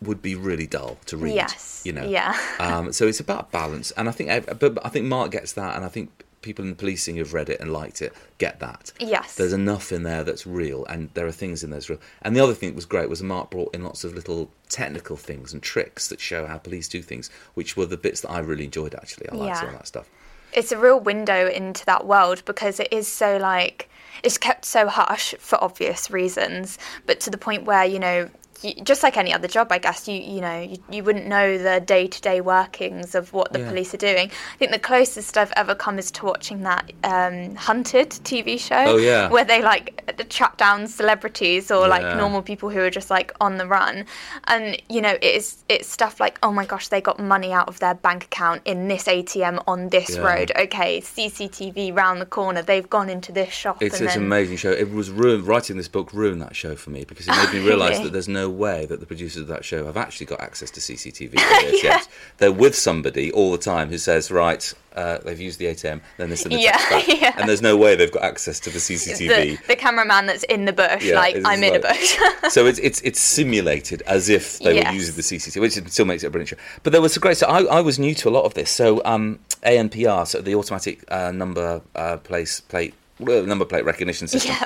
would 0.04 0.22
be 0.22 0.34
really 0.34 0.66
dull 0.66 0.98
to 1.06 1.16
read. 1.16 1.34
Yes, 1.34 1.82
you 1.84 1.92
know. 1.92 2.04
yeah. 2.04 2.38
um, 2.58 2.92
so 2.92 3.06
it's 3.06 3.20
about 3.20 3.50
balance, 3.50 3.90
and 3.92 4.08
I 4.08 4.12
think, 4.12 4.58
but 4.58 4.78
I 4.84 4.88
think 4.88 5.06
Mark 5.06 5.30
gets 5.32 5.52
that, 5.54 5.76
and 5.76 5.84
I 5.84 5.88
think 5.88 6.10
people 6.42 6.62
in 6.62 6.70
the 6.70 6.76
policing 6.76 7.16
who've 7.16 7.32
read 7.32 7.48
it 7.48 7.58
and 7.58 7.72
liked 7.72 8.02
it 8.02 8.12
get 8.36 8.60
that. 8.60 8.92
Yes. 9.00 9.34
There's 9.36 9.54
enough 9.54 9.90
in 9.92 10.02
there 10.02 10.22
that's 10.24 10.46
real, 10.46 10.84
and 10.86 11.08
there 11.14 11.26
are 11.26 11.32
things 11.32 11.64
in 11.64 11.70
there 11.70 11.78
that's 11.78 11.88
real. 11.88 12.00
And 12.22 12.36
the 12.36 12.40
other 12.40 12.52
thing 12.54 12.68
that 12.70 12.76
was 12.76 12.84
great 12.84 13.08
was 13.08 13.22
Mark 13.22 13.50
brought 13.50 13.74
in 13.74 13.82
lots 13.82 14.04
of 14.04 14.14
little 14.14 14.50
technical 14.68 15.16
things 15.16 15.52
and 15.54 15.62
tricks 15.62 16.08
that 16.08 16.20
show 16.20 16.46
how 16.46 16.58
police 16.58 16.86
do 16.88 17.00
things, 17.00 17.30
which 17.54 17.76
were 17.76 17.86
the 17.86 17.96
bits 17.96 18.20
that 18.20 18.30
I 18.30 18.40
really 18.40 18.64
enjoyed. 18.64 18.94
Actually, 18.94 19.30
I 19.30 19.34
liked 19.36 19.62
Yeah. 19.62 19.66
all 19.68 19.72
that 19.72 19.86
stuff. 19.86 20.06
it's 20.52 20.70
a 20.70 20.78
real 20.78 21.00
window 21.00 21.48
into 21.48 21.84
that 21.86 22.06
world 22.06 22.40
because 22.44 22.78
it 22.78 22.86
is 22.92 23.08
so 23.08 23.36
like 23.38 23.88
it's 24.22 24.38
kept 24.38 24.64
so 24.64 24.86
hush 24.86 25.34
for 25.40 25.58
obvious 25.64 26.12
reasons 26.12 26.78
but 27.06 27.18
to 27.18 27.28
the 27.28 27.36
point 27.36 27.64
where 27.64 27.84
you 27.84 27.98
know 27.98 28.30
you, 28.62 28.74
just 28.84 29.02
like 29.02 29.16
any 29.16 29.32
other 29.32 29.48
job, 29.48 29.68
I 29.72 29.78
guess 29.78 30.06
you 30.08 30.14
you 30.20 30.40
know 30.40 30.60
you, 30.60 30.78
you 30.90 31.02
wouldn't 31.04 31.26
know 31.26 31.58
the 31.58 31.80
day 31.80 32.06
to 32.06 32.20
day 32.20 32.40
workings 32.40 33.14
of 33.14 33.32
what 33.32 33.52
the 33.52 33.60
Yeah. 33.60 33.68
police 33.68 33.94
are 33.94 33.98
doing. 33.98 34.30
I 34.30 34.56
think 34.58 34.70
the 34.72 34.78
closest 34.78 35.36
I've 35.36 35.52
ever 35.56 35.74
come 35.74 35.98
is 35.98 36.10
to 36.12 36.24
watching 36.26 36.62
that 36.62 36.92
um, 37.02 37.54
Hunted 37.56 38.10
TV 38.10 38.58
show. 38.58 38.74
Oh, 38.94 38.96
yeah. 38.96 39.28
where 39.30 39.44
they 39.44 39.62
like 39.62 40.28
track 40.28 40.56
down 40.56 40.86
celebrities 40.86 41.70
or 41.70 41.88
like 41.88 42.16
normal 42.16 42.42
people 42.42 42.68
who 42.70 42.80
are 42.80 42.90
just 42.90 43.10
like 43.10 43.32
on 43.40 43.56
the 43.58 43.66
run, 43.66 44.04
and 44.48 44.80
you 44.88 45.00
know 45.00 45.12
it 45.20 45.24
is 45.24 45.64
it's 45.68 45.88
stuff 45.88 46.20
like 46.20 46.38
oh 46.42 46.52
my 46.52 46.64
gosh 46.64 46.88
they 46.88 47.00
got 47.00 47.18
money 47.18 47.52
out 47.52 47.68
of 47.68 47.78
their 47.80 47.94
bank 47.94 48.24
account 48.24 48.62
in 48.64 48.88
this 48.88 49.04
ATM 49.04 49.62
on 49.66 49.88
this 49.88 50.16
Yeah. 50.16 50.20
road. 50.22 50.52
Okay, 50.56 51.00
CCTV 51.00 51.94
round 51.94 52.20
the 52.20 52.26
corner. 52.26 52.62
They've 52.62 52.88
gone 52.88 53.08
into 53.08 53.32
this 53.32 53.52
shop. 53.52 53.82
It's, 53.82 53.96
and 53.96 54.04
it's 54.06 54.16
an 54.16 54.22
amazing 54.22 54.56
show. 54.58 54.70
It 54.70 54.90
was 54.92 55.10
ruined, 55.10 55.46
writing 55.46 55.76
this 55.76 55.88
book 55.88 56.12
ruined 56.12 56.42
that 56.42 56.54
show 56.56 56.76
for 56.76 56.90
me 56.90 57.04
because 57.04 57.26
it 57.28 57.32
made 57.36 57.52
me 57.52 57.66
realise 57.68 57.98
that 58.00 58.12
there's 58.12 58.28
no 58.28 58.43
way 58.50 58.86
that 58.86 59.00
the 59.00 59.06
producers 59.06 59.42
of 59.42 59.48
that 59.48 59.64
show 59.64 59.86
have 59.86 59.96
actually 59.96 60.26
got 60.26 60.40
access 60.40 60.70
to 60.72 60.80
CCTV. 60.80 61.34
yet. 61.82 62.08
They're 62.38 62.52
with 62.52 62.74
somebody 62.74 63.30
all 63.32 63.52
the 63.52 63.58
time 63.58 63.88
who 63.88 63.98
says, 63.98 64.30
right, 64.30 64.72
uh, 64.94 65.18
they've 65.18 65.40
used 65.40 65.58
the 65.58 65.66
ATM, 65.66 66.00
then 66.18 66.30
they 66.30 66.36
send 66.36 66.54
the 66.54 66.60
Yeah, 66.60 66.76
back. 66.88 67.06
yeah. 67.20 67.34
And 67.36 67.48
there's 67.48 67.62
no 67.62 67.76
way 67.76 67.96
they've 67.96 68.12
got 68.12 68.22
access 68.22 68.60
to 68.60 68.70
the 68.70 68.74
the, 68.74 68.80
CCTV. 68.80 69.66
the 69.66 69.76
cameraman 69.76 70.26
that's 70.26 70.44
in 70.44 70.64
the 70.64 70.72
bush, 70.72 71.04
Yeah, 71.04 71.16
like 71.16 71.36
I'm 71.44 71.62
in 71.62 71.76
a 71.76 71.80
bush. 71.80 72.18
so 72.50 72.66
it's 72.66 72.78
it's 72.78 73.00
it's 73.02 73.20
simulated 73.20 74.02
as 74.02 74.28
if 74.28 74.58
they 74.60 74.74
Yes. 74.76 74.88
were 74.88 74.94
using 74.94 75.14
the 75.16 75.22
CCTV, 75.22 75.60
which 75.60 75.72
still 75.90 76.04
makes 76.04 76.22
it 76.22 76.28
a 76.28 76.30
brilliant 76.30 76.50
show. 76.50 76.56
But 76.82 76.92
there 76.92 77.02
was 77.02 77.16
a 77.16 77.20
great. 77.20 77.36
So 77.36 77.46
I, 77.46 77.62
I 77.64 77.80
was 77.80 77.98
new 77.98 78.14
to 78.14 78.28
a 78.28 78.30
lot 78.30 78.44
of 78.44 78.54
this. 78.54 78.70
So 78.70 79.02
um, 79.04 79.40
ANPR, 79.64 80.26
so 80.26 80.40
the 80.40 80.54
automatic 80.54 81.04
uh, 81.08 81.32
number 81.32 81.82
uh, 81.94 82.18
place 82.18 82.60
plate 82.60 82.94
number 83.18 83.64
plate 83.64 83.84
recognition 83.84 84.26
system. 84.28 84.56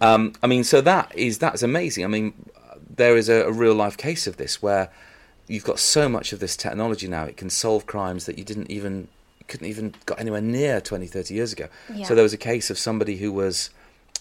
um, 0.00 0.32
I 0.42 0.46
mean, 0.46 0.64
so 0.64 0.80
that 0.82 1.14
is 1.16 1.38
that's 1.38 1.62
amazing. 1.62 2.04
I 2.04 2.08
mean, 2.08 2.32
there 2.96 3.16
is 3.16 3.28
a, 3.28 3.46
a 3.46 3.52
real 3.52 3.74
life 3.74 3.96
case 3.96 4.26
of 4.26 4.36
this 4.36 4.62
where 4.62 4.90
you've 5.46 5.64
got 5.64 5.78
so 5.78 6.08
much 6.08 6.32
of 6.32 6.40
this 6.40 6.56
technology 6.56 7.08
now; 7.08 7.24
it 7.24 7.36
can 7.36 7.50
solve 7.50 7.86
crimes 7.86 8.26
that 8.26 8.38
you 8.38 8.44
didn't 8.44 8.70
even 8.70 9.08
couldn't 9.46 9.66
even 9.66 9.94
got 10.06 10.18
anywhere 10.18 10.40
near 10.40 10.80
20, 10.80 11.06
30 11.06 11.34
years 11.34 11.52
ago. 11.52 11.68
Yeah. 11.92 12.06
So 12.06 12.14
there 12.14 12.22
was 12.22 12.32
a 12.32 12.38
case 12.38 12.70
of 12.70 12.78
somebody 12.78 13.18
who 13.18 13.30
was 13.30 13.70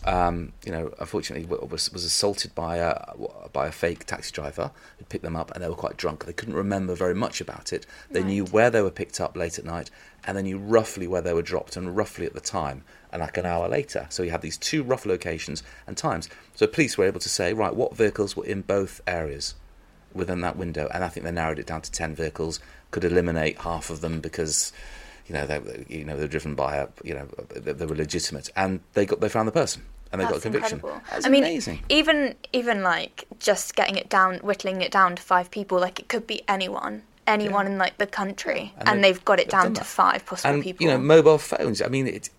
um, 0.06 0.52
you 0.66 0.72
know, 0.72 0.94
unfortunately, 1.00 1.46
was 1.46 1.92
was 1.92 2.04
assaulted 2.04 2.54
by 2.54 2.78
a 2.78 3.14
by 3.54 3.68
a 3.68 3.72
fake 3.72 4.06
taxi 4.06 4.32
driver 4.32 4.72
who 4.98 5.06
picked 5.06 5.24
them 5.24 5.36
up, 5.36 5.52
and 5.52 5.64
they 5.64 5.70
were 5.70 5.76
quite 5.76 5.98
drunk. 5.98 6.26
They 6.26 6.34
couldn't 6.34 6.56
remember 6.56 6.94
very 6.94 7.16
much 7.16 7.40
about 7.40 7.72
it. 7.72 7.86
They 8.12 8.24
knew 8.24 8.46
where 8.46 8.70
they 8.70 8.82
were 8.82 8.92
picked 8.92 9.22
up 9.22 9.38
late 9.38 9.58
at 9.58 9.66
night, 9.66 9.90
and 10.26 10.38
they 10.38 10.42
knew 10.44 10.58
roughly 10.58 11.08
where 11.08 11.22
they 11.22 11.34
were 11.34 11.42
dropped, 11.42 11.76
and 11.78 11.96
roughly 11.96 12.26
at 12.26 12.34
the 12.34 12.40
time, 12.42 12.84
and 13.12 13.22
like 13.22 13.38
an 13.38 13.46
hour 13.46 13.68
later. 13.68 14.08
So 14.10 14.24
you 14.24 14.32
had 14.32 14.42
these 14.42 14.58
two 14.58 14.84
rough 14.84 15.06
locations 15.06 15.64
and 15.88 15.96
times. 15.98 16.30
So 16.56 16.68
police 16.68 16.98
were 16.98 17.06
able 17.06 17.20
to 17.20 17.30
say, 17.30 17.54
right, 17.54 17.76
what 17.76 17.96
vehicles 17.96 18.36
were 18.36 18.46
in 18.46 18.62
both 18.62 19.02
areas 19.08 19.56
within 20.14 20.42
that 20.42 20.56
window, 20.58 20.88
and 20.94 21.04
I 21.04 21.10
think 21.10 21.24
they 21.26 21.32
narrowed 21.32 21.60
it 21.60 21.66
down 21.68 21.82
to 21.82 21.92
ten 21.92 22.16
vehicles. 22.16 22.60
Could 22.92 23.04
eliminate 23.04 23.60
half 23.60 23.90
of 23.90 24.02
them 24.02 24.20
because. 24.20 24.72
You 25.26 25.34
know, 25.36 25.48
they 25.48 25.58
were- 25.58 25.86
you 25.88 26.04
know 26.04 26.18
they're 26.18 26.28
driven 26.28 26.54
by 26.54 26.76
a 26.76 26.90
you 27.02 27.14
know 27.14 27.30
they, 27.56 27.72
they 27.72 27.86
were 27.86 27.96
legitimate, 27.96 28.50
and 28.58 28.82
they 28.92 29.06
got 29.06 29.22
they 29.22 29.30
found 29.30 29.48
the 29.48 29.54
person, 29.54 29.82
and 30.12 30.20
they 30.20 30.26
got 30.26 30.32
a 30.32 30.34
That's 30.34 30.44
conviction. 30.44 30.74
incredible. 30.80 31.02
That's 31.10 31.26
I 31.26 31.30
mean, 31.30 31.44
amazing. 31.46 31.80
even 31.88 32.36
even 32.52 32.84
like 32.84 33.24
just 33.40 33.74
getting 33.78 33.96
it 33.96 34.10
down, 34.10 34.40
whittling 34.40 34.82
it 34.82 34.92
down 34.92 35.16
to 35.16 35.22
five 35.24 35.50
people, 35.50 35.80
like 35.80 35.98
it 35.98 36.10
could 36.10 36.28
be 36.28 36.42
anyone, 36.50 37.04
anyone 37.28 37.66
in 37.68 37.78
like 37.78 37.98
the 37.98 38.08
country, 38.08 38.74
And 38.78 38.90
and, 38.90 39.04
they- 39.04 39.12
they've 39.12 39.26
got 39.26 39.40
it 39.40 39.46
they've 39.46 39.52
down 39.62 39.74
to 39.76 39.84
five 39.84 40.26
possible 40.26 40.54
and 40.56 40.64
people. 40.64 40.86
you 40.86 40.92
know 40.92 40.98
mobile 41.00 41.38
phones 41.38 41.82
i 41.82 41.88
mean 41.88 42.08
it 42.08 42.30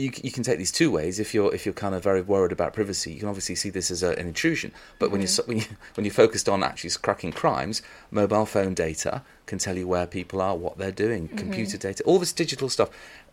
you, 0.00 0.10
you 0.22 0.30
can 0.32 0.42
take 0.42 0.58
these 0.58 0.72
two 0.72 0.90
ways 0.90 1.18
if 1.20 1.32
you're 1.34 1.54
if 1.54 1.64
you're 1.64 1.72
kind 1.72 1.94
of 1.94 2.02
very 2.02 2.20
worried 2.20 2.52
about 2.52 2.72
privacy 2.74 3.12
you 3.12 3.20
can 3.20 3.28
obviously 3.28 3.54
see 3.54 3.70
this 3.70 3.90
as 3.90 4.02
a, 4.02 4.10
an 4.20 4.26
intrusion 4.26 4.72
but 4.98 5.10
when 5.10 5.20
you 5.20 5.26
Mm-hmm. 5.28 5.48
when 5.48 5.58
you 5.58 5.64
when 5.94 6.04
you're 6.04 6.12
focused 6.12 6.48
on 6.48 6.62
actually 6.62 6.90
cracking 7.00 7.32
crimes 7.32 7.80
mobile 8.10 8.44
phone 8.44 8.74
data 8.74 9.22
can 9.46 9.58
tell 9.58 9.76
you 9.78 9.86
where 9.86 10.06
people 10.06 10.40
are 10.42 10.56
what 10.56 10.78
they're 10.78 10.90
doing 11.06 11.22
Mm-hmm. 11.28 11.36
computer 11.38 11.78
data 11.78 12.02
all 12.04 12.18
this 12.18 12.32
digital 12.32 12.68
stuff 12.68 12.90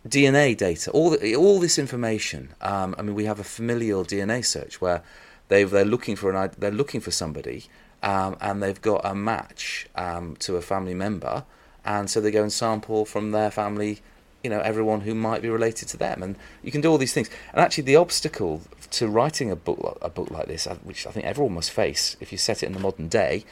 dna 0.07 0.55
data 0.55 0.91
all 0.91 1.09
the, 1.11 1.35
all 1.35 1.59
this 1.59 1.77
information 1.79 2.49
um, 2.61 2.93
i 2.97 3.01
mean 3.01 3.15
we 3.15 3.25
have 3.25 3.39
a 3.39 3.43
familial 3.43 4.05
dna 4.05 4.45
search 4.45 4.79
where 4.79 5.01
they 5.49 5.63
they're 5.63 5.83
looking 5.95 6.15
for 6.15 6.31
an 6.31 6.51
they're 6.59 6.71
looking 6.71 7.01
for 7.01 7.11
somebody 7.11 7.65
um, 8.05 8.37
and 8.39 8.63
they've 8.63 8.81
got 8.81 9.01
a 9.03 9.13
match 9.13 9.87
um, 9.95 10.35
to 10.37 10.55
a 10.55 10.61
family 10.61 10.93
member 10.93 11.43
and 11.83 12.09
so 12.09 12.21
they 12.21 12.31
go 12.31 12.41
and 12.43 12.53
sample 12.53 13.03
from 13.05 13.31
their 13.31 13.51
family 13.51 13.99
you 14.43 14.49
know 14.49 14.59
everyone 14.59 15.01
who 15.01 15.13
might 15.15 15.41
be 15.41 15.49
related 15.49 15.87
to 15.89 15.97
them 15.97 16.21
and 16.23 16.35
you 16.63 16.71
can 16.71 16.79
do 16.81 16.89
all 16.89 16.97
these 16.99 17.13
things 17.13 17.29
and 17.51 17.59
actually 17.61 17.83
the 17.83 17.95
obstacle 17.95 18.61
to 18.91 19.07
writing 19.07 19.49
a 19.51 19.55
book 19.55 19.97
a 20.01 20.09
book 20.09 20.29
like 20.31 20.47
this 20.47 20.67
uh, 20.67 20.75
which 20.83 21.05
I 21.07 21.11
think 21.11 21.25
everyone 21.25 21.55
must 21.55 21.71
face 21.71 22.15
if 22.19 22.31
you 22.31 22.37
set 22.37 22.61
it 22.63 22.67
in 22.67 22.73
the 22.73 22.79
modern 22.79 23.07
day 23.07 23.43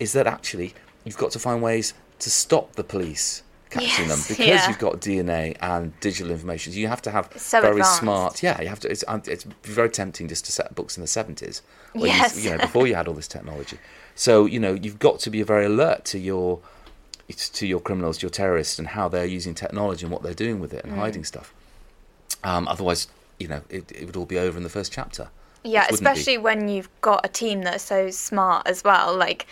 is 0.00 0.12
that 0.12 0.26
actually 0.26 0.74
you've 1.04 1.16
got 1.16 1.30
to 1.30 1.38
find 1.38 1.62
ways 1.62 1.94
to 2.18 2.30
stop 2.30 2.72
the 2.74 2.84
police 2.84 3.42
catching 3.70 4.08
them 4.08 4.18
because 4.28 4.38
yeah. 4.40 4.68
you've 4.68 4.80
got 4.80 5.00
DNA 5.00 5.56
and 5.62 5.98
digital 6.00 6.32
information 6.32 6.72
you 6.72 6.88
have 6.88 7.00
to 7.02 7.10
have 7.12 7.30
so 7.36 7.60
very 7.60 7.74
advanced. 7.74 8.00
smart 8.00 8.42
yeah 8.42 8.60
you 8.60 8.66
have 8.68 8.80
to 8.80 8.90
it's, 8.90 9.04
it's 9.28 9.44
very 9.62 9.88
tempting 9.88 10.26
just 10.26 10.44
to 10.44 10.50
set 10.50 10.74
books 10.74 10.96
in 10.96 11.02
the 11.02 11.06
70s 11.06 11.62
where 11.92 12.06
you- 12.10 12.16
Yes. 12.16 12.44
you 12.44 12.50
know 12.50 12.58
before 12.58 12.88
you 12.88 12.96
had 12.96 13.06
all 13.06 13.14
this 13.14 13.28
technology 13.28 13.78
so 14.24 14.32
you 14.54 14.60
know 14.64 14.72
you've 14.84 14.98
got 15.08 15.16
to 15.24 15.30
be 15.30 15.40
very 15.52 15.64
alert 15.72 16.00
to 16.12 16.18
your 16.18 16.60
to 17.60 17.64
your 17.66 17.80
criminals, 17.80 18.22
your 18.22 18.30
terrorists, 18.30 18.76
and 18.80 18.88
how 18.88 19.08
they're 19.08 19.24
using 19.38 19.54
technology 19.54 20.02
and 20.04 20.12
what 20.12 20.22
they're 20.24 20.34
doing 20.46 20.58
with 20.60 20.72
it 20.74 20.82
Mm. 20.84 20.88
and 20.90 20.98
hiding 21.04 21.24
stuff. 21.24 21.48
Um, 22.42 22.66
otherwise, 22.68 23.06
you 23.38 23.48
know, 23.48 23.62
it, 23.76 23.84
it 23.92 24.04
would 24.06 24.16
all 24.16 24.26
be 24.26 24.38
over 24.46 24.56
in 24.56 24.64
the 24.64 24.68
first 24.78 24.92
chapter. 24.92 25.28
Yeah, 25.62 25.86
especially 25.90 26.38
when 26.38 26.68
you've 26.68 26.88
got 27.02 27.20
a 27.24 27.28
team 27.28 27.62
that's 27.62 27.84
so 27.84 28.10
smart 28.10 28.66
as 28.66 28.82
well. 28.82 29.16
Like, 29.26 29.46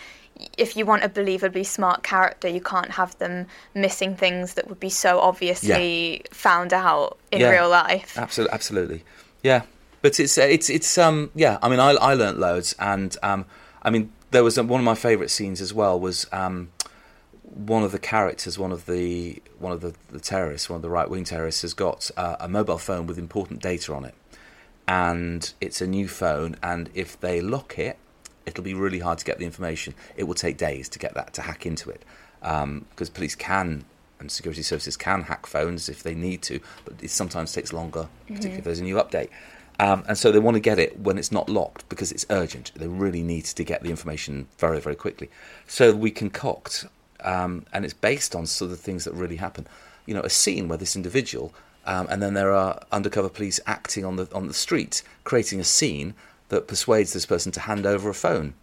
if 0.57 0.75
you 0.75 0.85
want 0.85 1.03
a 1.03 1.09
believably 1.09 1.65
smart 1.65 2.03
character, 2.03 2.47
you 2.47 2.61
can't 2.61 2.91
have 2.91 3.17
them 3.17 3.47
missing 3.73 4.15
things 4.23 4.55
that 4.55 4.67
would 4.69 4.79
be 4.79 4.89
so 4.89 5.19
obviously 5.19 6.23
found 6.31 6.73
out 6.73 7.17
in 7.31 7.39
Yeah. 7.41 7.49
real 7.51 7.69
life. 7.69 8.17
Absolutely, 8.17 8.53
absolutely, 8.53 9.03
yeah. 9.41 9.61
But 10.01 10.19
it's 10.19 10.37
it's 10.37 10.69
it's 10.69 10.97
um 10.97 11.31
yeah. 11.35 11.57
I 11.63 11.69
mean, 11.69 11.79
I 11.79 11.91
I 12.09 12.13
learnt 12.15 12.39
loads, 12.39 12.75
and 12.79 13.15
um 13.23 13.45
I 13.83 13.89
mean 13.89 14.11
there 14.31 14.43
was 14.43 14.57
um, 14.57 14.67
one 14.67 14.79
of 14.79 14.85
my 14.85 14.95
favourite 14.95 15.29
scenes 15.29 15.61
as 15.61 15.73
well 15.73 15.99
was 15.99 16.27
um 16.31 16.69
one 17.43 17.83
of 17.83 17.91
the 17.91 17.99
characters, 17.99 18.59
one 18.59 18.71
of 18.71 18.85
the 18.85 19.41
one 19.57 19.73
of 19.73 19.81
the, 19.81 19.93
the 20.11 20.19
terrorists, 20.19 20.69
one 20.69 20.75
of 20.75 20.81
the 20.81 20.89
right 20.89 21.09
wing 21.09 21.23
terrorists, 21.23 21.63
has 21.63 21.73
got 21.73 22.11
uh, 22.15 22.35
a 22.39 22.47
mobile 22.47 22.77
phone 22.77 23.07
with 23.07 23.17
important 23.17 23.61
data 23.61 23.93
on 23.93 24.05
it, 24.05 24.13
and 24.87 25.53
it's 25.59 25.81
a 25.81 25.87
new 25.87 26.07
phone, 26.07 26.55
and 26.61 26.89
if 26.93 27.19
they 27.19 27.41
lock 27.41 27.79
it, 27.79 27.97
it'll 28.45 28.63
be 28.63 28.73
really 28.73 28.99
hard 28.99 29.17
to 29.17 29.25
get 29.25 29.39
the 29.39 29.45
information. 29.45 29.95
It 30.15 30.25
will 30.25 30.35
take 30.35 30.57
days 30.57 30.87
to 30.89 30.99
get 30.99 31.15
that 31.15 31.33
to 31.33 31.41
hack 31.41 31.65
into 31.65 31.89
it, 31.89 32.05
because 32.41 33.09
police 33.09 33.35
can 33.35 33.85
and 34.19 34.29
security 34.29 34.61
services 34.61 34.97
can 34.97 35.23
hack 35.23 35.47
phones 35.47 35.89
if 35.89 36.03
they 36.03 36.13
need 36.13 36.41
to, 36.43 36.59
but 36.85 36.93
it 37.01 37.09
sometimes 37.09 37.53
takes 37.53 37.71
longer, 37.71 38.09
particularly 38.27 38.57
if 38.59 38.63
there's 38.65 38.79
a 38.79 38.83
new 38.83 38.95
update. 38.95 39.29
Um, 39.79 40.03
and 40.07 40.17
so 40.17 40.31
they 40.31 40.39
want 40.39 40.55
to 40.55 40.59
get 40.59 40.77
it 40.77 40.99
when 40.99 41.17
it's 41.17 41.31
not 41.31 41.49
locked 41.49 41.87
because 41.87 42.11
it's 42.11 42.25
urgent. 42.29 42.71
They 42.75 42.87
really 42.87 43.23
need 43.23 43.45
to 43.45 43.63
get 43.63 43.81
the 43.81 43.89
information 43.89 44.47
very, 44.57 44.81
very 44.81 44.95
quickly. 44.95 45.29
So 45.67 45.95
we 45.95 46.11
concoct, 46.11 46.85
um, 47.21 47.65
and 47.71 47.85
it's 47.85 47.93
based 47.93 48.35
on 48.35 48.45
sort 48.45 48.71
of 48.71 48.79
things 48.79 49.05
that 49.05 49.13
really 49.13 49.37
happen. 49.37 49.67
You 50.05 50.15
know, 50.15 50.21
a 50.21 50.29
scene 50.29 50.67
where 50.67 50.77
this 50.77 50.97
individual, 50.97 51.53
um, 51.85 52.07
and 52.09 52.21
then 52.21 52.33
there 52.33 52.51
are 52.51 52.81
undercover 52.91 53.29
police 53.29 53.59
acting 53.65 54.03
on 54.03 54.17
the 54.17 54.27
on 54.33 54.47
the 54.47 54.53
street, 54.53 55.01
creating 55.23 55.61
a 55.61 55.63
scene 55.63 56.13
that 56.49 56.67
persuades 56.67 57.13
this 57.13 57.25
person 57.25 57.51
to 57.53 57.61
hand 57.61 57.85
over 57.85 58.09
a 58.09 58.13
phone. 58.13 58.55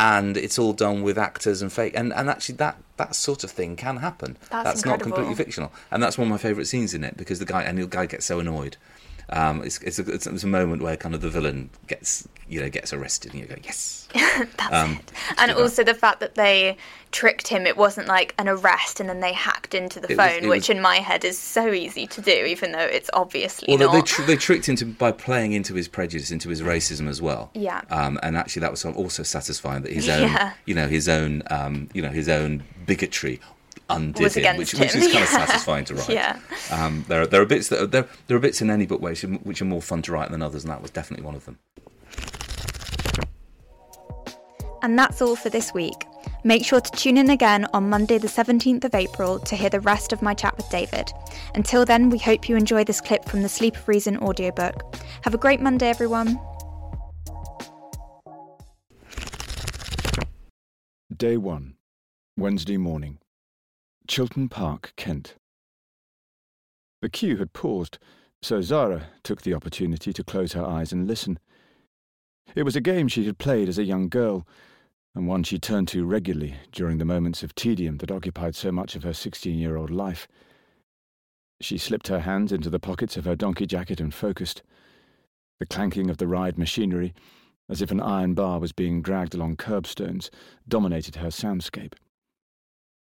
And 0.00 0.36
it's 0.36 0.60
all 0.60 0.74
done 0.74 1.02
with 1.02 1.18
actors 1.18 1.60
and 1.60 1.72
fake, 1.72 1.94
and, 1.96 2.12
and 2.12 2.30
actually 2.30 2.54
that, 2.56 2.76
that 2.98 3.16
sort 3.16 3.42
of 3.42 3.50
thing 3.50 3.74
can 3.74 3.96
happen. 3.96 4.36
That's 4.48 4.64
that's 4.64 4.84
not 4.84 5.00
completely 5.00 5.34
fictional, 5.34 5.72
and 5.90 6.00
that's 6.00 6.16
one 6.16 6.28
of 6.28 6.30
my 6.30 6.38
favourite 6.38 6.68
scenes 6.68 6.94
in 6.94 7.02
it 7.02 7.16
because 7.16 7.40
the 7.40 7.44
guy 7.44 7.62
and 7.62 7.78
the 7.78 7.86
guy 7.86 8.06
gets 8.06 8.26
so 8.26 8.38
annoyed. 8.38 8.76
Um, 9.30 9.62
it's 9.62 9.78
it's 9.82 9.98
a, 9.98 10.10
it's, 10.10 10.26
a 10.26 10.46
moment 10.46 10.82
where 10.82 10.96
kind 10.96 11.14
of 11.14 11.20
the 11.20 11.28
villain 11.28 11.68
gets 11.86 12.26
you 12.48 12.60
know 12.60 12.70
gets 12.70 12.92
arrested, 12.94 13.32
and 13.32 13.40
you 13.42 13.46
go 13.46 13.56
yes. 13.62 14.08
That's 14.14 14.72
Um, 14.72 14.92
it. 14.92 15.12
And 15.36 15.50
that. 15.50 15.58
also 15.58 15.84
the 15.84 15.92
fact 15.94 16.20
that 16.20 16.34
they 16.34 16.78
tricked 17.12 17.48
him, 17.48 17.66
it 17.66 17.76
wasn't 17.76 18.06
like 18.08 18.34
an 18.38 18.48
arrest 18.48 19.00
and 19.00 19.08
then 19.08 19.20
they 19.20 19.32
hacked 19.34 19.74
into 19.74 20.00
the 20.00 20.12
It 20.12 20.16
phone, 20.16 20.44
it 20.44 20.48
which 20.48 20.68
was- 20.68 20.76
in 20.76 20.80
my 20.80 20.96
head 20.96 21.24
is 21.26 21.38
so 21.38 21.72
easy 21.72 22.06
to 22.06 22.20
do, 22.22 22.30
even 22.30 22.72
though 22.72 22.78
it's 22.78 23.10
obviously 23.12 23.66
Well, 23.68 23.78
they, 23.78 23.84
not. 23.84 23.92
they, 23.94 24.00
tr- 24.02 24.22
they 24.22 24.36
tricked 24.36 24.66
him 24.68 24.76
to, 24.76 24.86
by 24.86 25.12
playing 25.12 25.52
into 25.52 25.74
his 25.74 25.88
prejudice, 25.88 26.30
into 26.30 26.48
his 26.48 26.62
racism 26.62 27.06
as 27.08 27.20
well. 27.20 27.50
Yeah. 27.54 27.82
Um, 27.90 28.18
and 28.22 28.34
actually, 28.36 28.60
that 28.60 28.70
was 28.70 28.84
also 28.86 29.22
satisfying 29.22 29.82
that 29.82 29.92
his 29.92 30.06
Yeah. 30.08 30.52
own, 30.52 30.52
you 30.64 30.74
know, 30.74 30.86
his 30.88 31.06
own, 31.08 31.42
um, 31.50 31.88
you 31.92 32.00
know, 32.00 32.10
his 32.10 32.28
own 32.30 32.62
bigotry 32.86 33.40
undid 33.88 34.22
Was 34.22 34.36
him, 34.36 34.42
against 34.42 34.74
which, 34.74 34.80
which 34.80 34.94
is 34.94 35.12
kind 35.12 35.24
of 35.24 35.28
satisfying 35.28 35.84
to 35.86 35.94
write. 35.96 36.08
Yeah. 36.08 36.38
Um, 36.70 37.04
there, 37.08 37.22
are, 37.22 37.26
there 37.26 37.42
are 37.42 37.46
bits 37.46 37.68
that 37.68 37.82
are, 37.82 37.86
there, 37.86 38.08
there 38.26 38.36
are 38.36 38.40
bits 38.40 38.60
in 38.60 38.70
any 38.70 38.86
book 38.86 39.00
which 39.00 39.22
which 39.22 39.62
are 39.62 39.66
more 39.66 39.82
fun 39.82 40.02
to 40.02 40.12
write 40.12 40.30
than 40.30 40.42
others, 40.42 40.64
and 40.64 40.70
that 40.70 40.82
was 40.82 40.90
definitely 40.90 41.24
one 41.24 41.34
of 41.34 41.44
them. 41.44 41.58
And 44.82 44.98
that's 44.98 45.20
all 45.20 45.36
for 45.36 45.50
this 45.50 45.74
week. 45.74 46.06
Make 46.44 46.64
sure 46.64 46.80
to 46.80 46.90
tune 46.92 47.18
in 47.18 47.30
again 47.30 47.66
on 47.72 47.90
Monday, 47.90 48.18
the 48.18 48.28
17th 48.28 48.84
of 48.84 48.94
April, 48.94 49.40
to 49.40 49.56
hear 49.56 49.70
the 49.70 49.80
rest 49.80 50.12
of 50.12 50.22
my 50.22 50.34
chat 50.34 50.56
with 50.56 50.68
David. 50.70 51.10
Until 51.54 51.84
then, 51.84 52.10
we 52.10 52.18
hope 52.18 52.48
you 52.48 52.56
enjoy 52.56 52.84
this 52.84 53.00
clip 53.00 53.24
from 53.24 53.42
the 53.42 53.48
Sleep 53.48 53.76
of 53.76 53.88
Reason 53.88 54.16
audiobook. 54.18 54.94
Have 55.22 55.34
a 55.34 55.38
great 55.38 55.60
Monday, 55.60 55.88
everyone. 55.88 56.38
Day 61.14 61.36
1, 61.36 61.74
Wednesday 62.36 62.76
morning. 62.76 63.18
Chiltern 64.08 64.48
Park, 64.48 64.94
Kent. 64.96 65.34
The 67.02 67.10
queue 67.10 67.36
had 67.36 67.52
paused, 67.52 67.98
so 68.40 68.62
Zara 68.62 69.08
took 69.22 69.42
the 69.42 69.52
opportunity 69.52 70.14
to 70.14 70.24
close 70.24 70.54
her 70.54 70.64
eyes 70.64 70.92
and 70.92 71.06
listen. 71.06 71.38
It 72.54 72.62
was 72.62 72.74
a 72.74 72.80
game 72.80 73.08
she 73.08 73.26
had 73.26 73.36
played 73.36 73.68
as 73.68 73.76
a 73.76 73.84
young 73.84 74.08
girl, 74.08 74.46
and 75.14 75.28
one 75.28 75.42
she 75.42 75.58
turned 75.58 75.88
to 75.88 76.06
regularly 76.06 76.54
during 76.72 76.96
the 76.96 77.04
moments 77.04 77.42
of 77.42 77.54
tedium 77.54 77.98
that 77.98 78.10
occupied 78.10 78.56
so 78.56 78.72
much 78.72 78.96
of 78.96 79.02
her 79.02 79.12
sixteen 79.12 79.58
year 79.58 79.76
old 79.76 79.90
life. 79.90 80.26
She 81.60 81.76
slipped 81.76 82.08
her 82.08 82.20
hands 82.20 82.50
into 82.50 82.70
the 82.70 82.80
pockets 82.80 83.18
of 83.18 83.26
her 83.26 83.36
donkey 83.36 83.66
jacket 83.66 84.00
and 84.00 84.14
focused. 84.14 84.62
The 85.60 85.66
clanking 85.66 86.08
of 86.08 86.16
the 86.16 86.26
ride 86.26 86.56
machinery, 86.56 87.12
as 87.68 87.82
if 87.82 87.90
an 87.90 88.00
iron 88.00 88.32
bar 88.32 88.58
was 88.58 88.72
being 88.72 89.02
dragged 89.02 89.34
along 89.34 89.56
curbstones, 89.56 90.30
dominated 90.66 91.16
her 91.16 91.28
soundscape. 91.28 91.92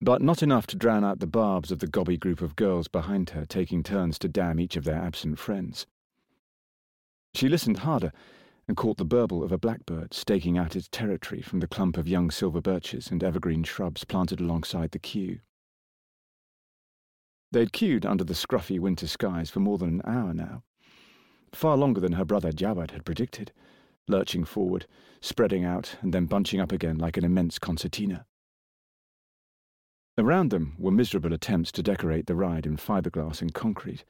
But 0.01 0.21
not 0.21 0.43
enough 0.43 0.67
to 0.69 0.77
drown 0.77 1.05
out 1.05 1.21
the 1.21 1.27
barbs 1.27 1.71
of 1.73 1.79
the 1.79 1.87
gobby 1.87 2.17
group 2.17 2.43
of 2.43 2.57
girls 2.57 2.89
behind 2.89 3.31
her 3.31 3.47
taking 3.47 3.83
turns 3.83 4.19
to 4.19 4.29
damn 4.29 4.61
each 4.61 4.77
of 4.77 4.85
their 4.85 4.99
absent 4.99 5.39
friends. 5.39 5.87
She 7.35 7.49
listened 7.49 7.79
harder 7.79 8.13
and 8.69 8.77
caught 8.77 8.97
the 8.97 9.05
burble 9.05 9.43
of 9.43 9.53
a 9.53 9.59
blackbird 9.59 10.15
staking 10.15 10.57
out 10.57 10.77
its 10.77 10.89
territory 10.89 11.43
from 11.43 11.61
the 11.61 11.67
clump 11.67 11.97
of 11.97 12.09
young 12.09 12.31
silver 12.31 12.61
birches 12.61 13.11
and 13.11 13.23
evergreen 13.23 13.63
shrubs 13.63 14.05
planted 14.05 14.41
alongside 14.41 14.93
the 14.93 14.99
queue. 14.99 15.41
They'd 17.53 17.73
queued 17.73 18.05
under 18.05 18.25
the 18.25 18.35
scruffy 18.35 18.81
winter 18.81 19.07
skies 19.07 19.51
for 19.51 19.61
more 19.61 19.79
than 19.79 20.01
an 20.01 20.03
hour 20.05 20.35
now, 20.35 20.63
far 21.53 21.77
longer 21.77 22.01
than 22.01 22.13
her 22.13 22.25
brother 22.25 22.53
Jawad 22.53 22.91
had 22.91 23.05
predicted, 23.05 23.53
lurching 24.09 24.45
forward, 24.45 24.87
spreading 25.21 25.65
out, 25.65 25.97
and 26.03 26.13
then 26.13 26.27
bunching 26.27 26.61
up 26.61 26.73
again 26.73 26.99
like 26.99 27.17
an 27.17 27.25
immense 27.25 27.59
concertina. 27.59 28.27
Around 30.17 30.51
them 30.51 30.75
were 30.79 30.93
miserable 30.93 31.33
attempts 31.33 31.73
to 31.73 31.83
decorate 31.83 32.27
the 32.27 32.37
ride 32.37 32.67
in 32.67 32.77
fiberglass 32.77 33.43
and 33.43 33.53
concrete. 33.53 34.05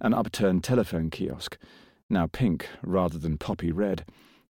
An 0.00 0.12
upturned 0.12 0.64
telephone 0.64 1.08
kiosk, 1.08 1.56
now 2.10 2.26
pink 2.26 2.68
rather 2.82 3.16
than 3.16 3.38
poppy 3.38 3.70
red, 3.70 4.04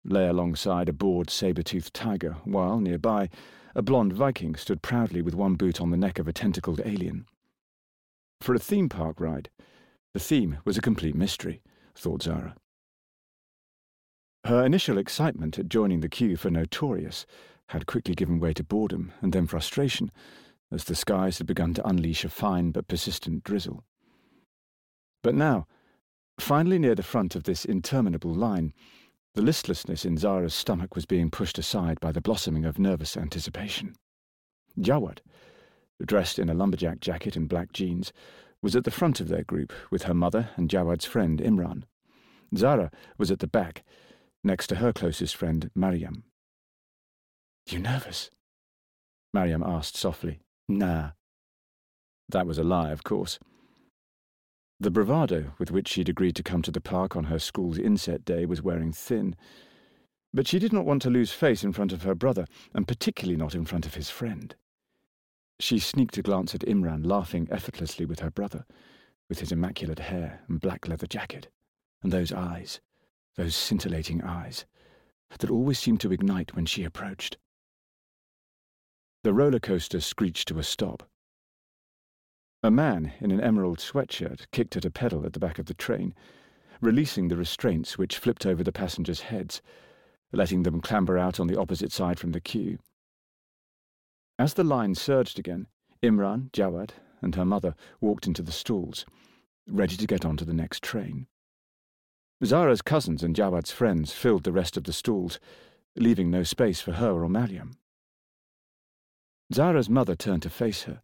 lay 0.06 0.28
alongside 0.28 0.88
a 0.88 0.94
bored 0.94 1.30
saber-toothed 1.30 1.94
tiger, 1.94 2.38
while, 2.46 2.80
nearby, 2.80 3.30
a 3.76 3.82
blonde 3.82 4.14
Viking 4.14 4.56
stood 4.56 4.82
proudly 4.82 5.22
with 5.22 5.36
one 5.36 5.56
boot 5.56 5.82
on 5.82 5.92
the 5.92 5.98
neck 5.98 6.20
of 6.20 6.28
a 6.28 6.34
tentacled 6.34 6.80
alien. 6.86 7.26
For 8.40 8.56
a 8.56 8.60
theme 8.60 8.88
park 8.88 9.20
ride, 9.20 9.50
the 10.14 10.22
theme 10.22 10.60
was 10.64 10.78
a 10.78 10.82
complete 10.82 11.16
mystery, 11.16 11.62
thought 11.96 12.24
Zara. 12.24 12.56
Her 14.46 14.66
initial 14.66 14.98
excitement 14.98 15.60
at 15.60 15.68
joining 15.68 16.00
the 16.00 16.08
queue 16.08 16.38
for 16.38 16.50
Notorious 16.50 17.26
had 17.70 17.88
quickly 17.88 18.16
given 18.16 18.40
way 18.40 18.54
to 18.54 18.64
boredom 18.64 19.12
and 19.22 19.34
then 19.34 19.48
frustration 19.48 20.12
as 20.72 20.86
the 20.86 20.96
skies 20.96 21.38
had 21.38 21.48
begun 21.48 21.74
to 21.74 21.88
unleash 21.88 22.26
a 22.26 22.30
fine 22.30 22.72
but 22.72 22.88
persistent 22.88 23.44
drizzle. 23.44 23.84
But 25.24 25.36
now, 25.36 25.68
finally 26.40 26.80
near 26.80 26.96
the 26.96 27.04
front 27.04 27.36
of 27.36 27.44
this 27.44 27.66
interminable 27.66 28.34
line, 28.34 28.74
the 29.34 29.42
listlessness 29.42 30.06
in 30.06 30.18
Zara's 30.18 30.54
stomach 30.54 30.96
was 30.96 31.06
being 31.06 31.30
pushed 31.30 31.58
aside 31.58 32.00
by 32.00 32.12
the 32.12 32.22
blossoming 32.22 32.66
of 32.66 32.80
nervous 32.80 33.18
anticipation. 33.18 33.96
Jawad, 34.80 35.20
dressed 36.04 36.40
in 36.40 36.50
a 36.50 36.54
lumberjack 36.54 37.00
jacket 37.00 37.36
and 37.36 37.50
black 37.50 37.74
jeans, 37.74 38.14
was 38.62 38.76
at 38.76 38.84
the 38.84 38.92
front 38.92 39.20
of 39.20 39.28
their 39.28 39.44
group 39.44 39.74
with 39.92 40.04
her 40.04 40.14
mother 40.14 40.50
and 40.56 40.70
Jawad's 40.70 41.06
friend 41.06 41.40
Imran. 41.40 41.84
Zara 42.56 42.92
was 43.18 43.32
at 43.32 43.40
the 43.40 43.48
back, 43.48 43.84
next 44.44 44.68
to 44.68 44.76
her 44.76 44.94
closest 44.94 45.36
friend, 45.36 45.70
Mariam. 45.76 46.24
You 47.68 47.80
nervous? 47.80 48.30
Mariam 49.34 49.64
asked 49.64 49.98
softly. 49.98 50.40
Nah. 50.68 51.12
That 52.30 52.48
was 52.48 52.58
a 52.58 52.64
lie, 52.64 52.92
of 52.92 53.04
course. 53.04 53.40
The 54.80 54.92
bravado 54.92 55.54
with 55.58 55.72
which 55.72 55.88
she'd 55.88 56.10
agreed 56.10 56.36
to 56.36 56.44
come 56.44 56.62
to 56.64 56.72
the 56.72 56.82
park 56.82 57.16
on 57.16 57.26
her 57.26 57.40
school's 57.40 57.78
inset 57.78 58.26
day 58.26 58.46
was 58.46 58.62
wearing 58.62 58.92
thin, 58.92 59.36
but 60.34 60.48
she 60.48 60.60
did 60.60 60.74
not 60.74 60.86
want 60.86 61.02
to 61.04 61.10
lose 61.10 61.32
face 61.32 61.64
in 61.64 61.72
front 61.72 61.94
of 61.94 62.04
her 62.04 62.16
brother, 62.16 62.46
and 62.74 62.88
particularly 62.88 63.38
not 63.38 63.56
in 63.56 63.66
front 63.66 63.86
of 63.86 63.94
his 63.94 64.10
friend. 64.10 64.56
She 65.60 65.80
sneaked 65.80 66.18
a 66.18 66.22
glance 66.22 66.54
at 66.54 66.62
Imran 66.62 67.06
laughing 67.06 67.48
effortlessly 67.50 68.06
with 68.06 68.20
her 68.20 68.32
brother, 68.32 68.66
with 69.30 69.40
his 69.40 69.52
immaculate 69.52 70.00
hair 70.00 70.42
and 70.50 70.60
black 70.60 70.88
leather 70.88 71.08
jacket, 71.08 71.48
and 72.04 72.12
those 72.12 72.34
eyes 72.34 72.82
those 73.36 73.56
scintillating 73.56 74.24
eyes, 74.24 74.66
that 75.40 75.50
always 75.50 75.78
seemed 75.78 76.00
to 76.02 76.12
ignite 76.12 76.56
when 76.56 76.66
she 76.66 76.84
approached. 76.84 77.38
The 79.26 79.34
roller 79.34 79.60
coaster 79.60 80.02
screeched 80.02 80.48
to 80.50 80.60
a 80.60 80.64
stop. 80.64 81.02
A 82.62 82.70
man 82.70 83.14
in 83.20 83.32
an 83.32 83.42
emerald 83.42 83.80
sweatshirt 83.80 84.46
kicked 84.52 84.78
at 84.78 84.86
a 84.86 84.92
pedal 84.92 85.26
at 85.26 85.34
the 85.34 85.40
back 85.40 85.58
of 85.58 85.66
the 85.66 85.74
train, 85.74 86.14
releasing 86.80 87.28
the 87.28 87.36
restraints 87.36 87.98
which 87.98 88.20
flipped 88.20 88.46
over 88.46 88.64
the 88.64 88.72
passengers' 88.72 89.22
heads, 89.22 89.64
letting 90.32 90.62
them 90.62 90.80
clamber 90.80 91.18
out 91.18 91.40
on 91.40 91.48
the 91.48 91.60
opposite 91.60 91.92
side 91.92 92.20
from 92.20 92.34
the 92.34 92.40
queue. 92.40 92.78
As 94.38 94.54
the 94.54 94.64
line 94.64 94.94
surged 94.94 95.40
again, 95.40 95.66
Imran, 96.04 96.52
Jawad, 96.52 96.92
and 97.20 97.34
her 97.34 97.46
mother 97.46 97.74
walked 98.00 98.28
into 98.28 98.44
the 98.44 98.52
stalls, 98.52 99.08
ready 99.68 99.98
to 99.98 100.06
get 100.06 100.24
on 100.24 100.38
to 100.38 100.46
the 100.46 100.54
next 100.54 100.84
train. 100.84 101.26
Zara's 102.44 102.84
cousins 102.84 103.24
and 103.24 103.36
Jawad's 103.36 103.72
friends 103.72 104.12
filled 104.12 104.44
the 104.44 104.52
rest 104.52 104.78
of 104.78 104.84
the 104.84 104.94
stalls, 104.94 105.40
leaving 105.96 106.30
no 106.30 106.44
space 106.44 106.80
for 106.80 106.92
her 106.92 107.24
or 107.24 107.28
Mariam. 107.28 107.80
Zara's 109.54 109.90
mother 109.90 110.16
turned 110.16 110.42
to 110.44 110.50
face 110.50 110.84
her, 110.84 111.02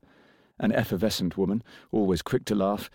an 0.60 0.72
effervescent 0.72 1.38
woman, 1.38 1.64
always 1.92 2.22
quick 2.22 2.46
to 2.46 2.56
laugh. 2.56 2.90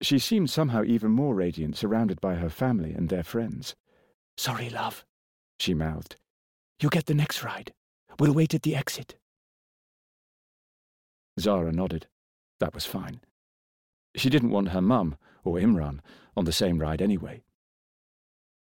She 0.00 0.18
seemed 0.18 0.50
somehow 0.50 0.84
even 0.84 1.10
more 1.10 1.34
radiant, 1.34 1.76
surrounded 1.76 2.20
by 2.20 2.36
her 2.36 2.50
family 2.50 2.92
and 2.92 3.08
their 3.08 3.22
friends. 3.22 3.74
Sorry, 4.36 4.68
love, 4.70 5.04
she 5.58 5.74
mouthed. 5.74 6.16
You'll 6.80 6.90
get 6.90 7.06
the 7.06 7.14
next 7.14 7.42
ride. 7.42 7.72
We'll 8.18 8.32
wait 8.34 8.54
at 8.54 8.62
the 8.62 8.76
exit. 8.76 9.16
Zara 11.40 11.72
nodded. 11.72 12.06
That 12.60 12.74
was 12.74 12.86
fine. 12.86 13.20
She 14.16 14.30
didn't 14.30 14.50
want 14.50 14.68
her 14.68 14.80
mum, 14.80 15.16
or 15.42 15.56
Imran, 15.56 16.00
on 16.36 16.44
the 16.44 16.52
same 16.52 16.78
ride 16.78 17.02
anyway. 17.02 17.42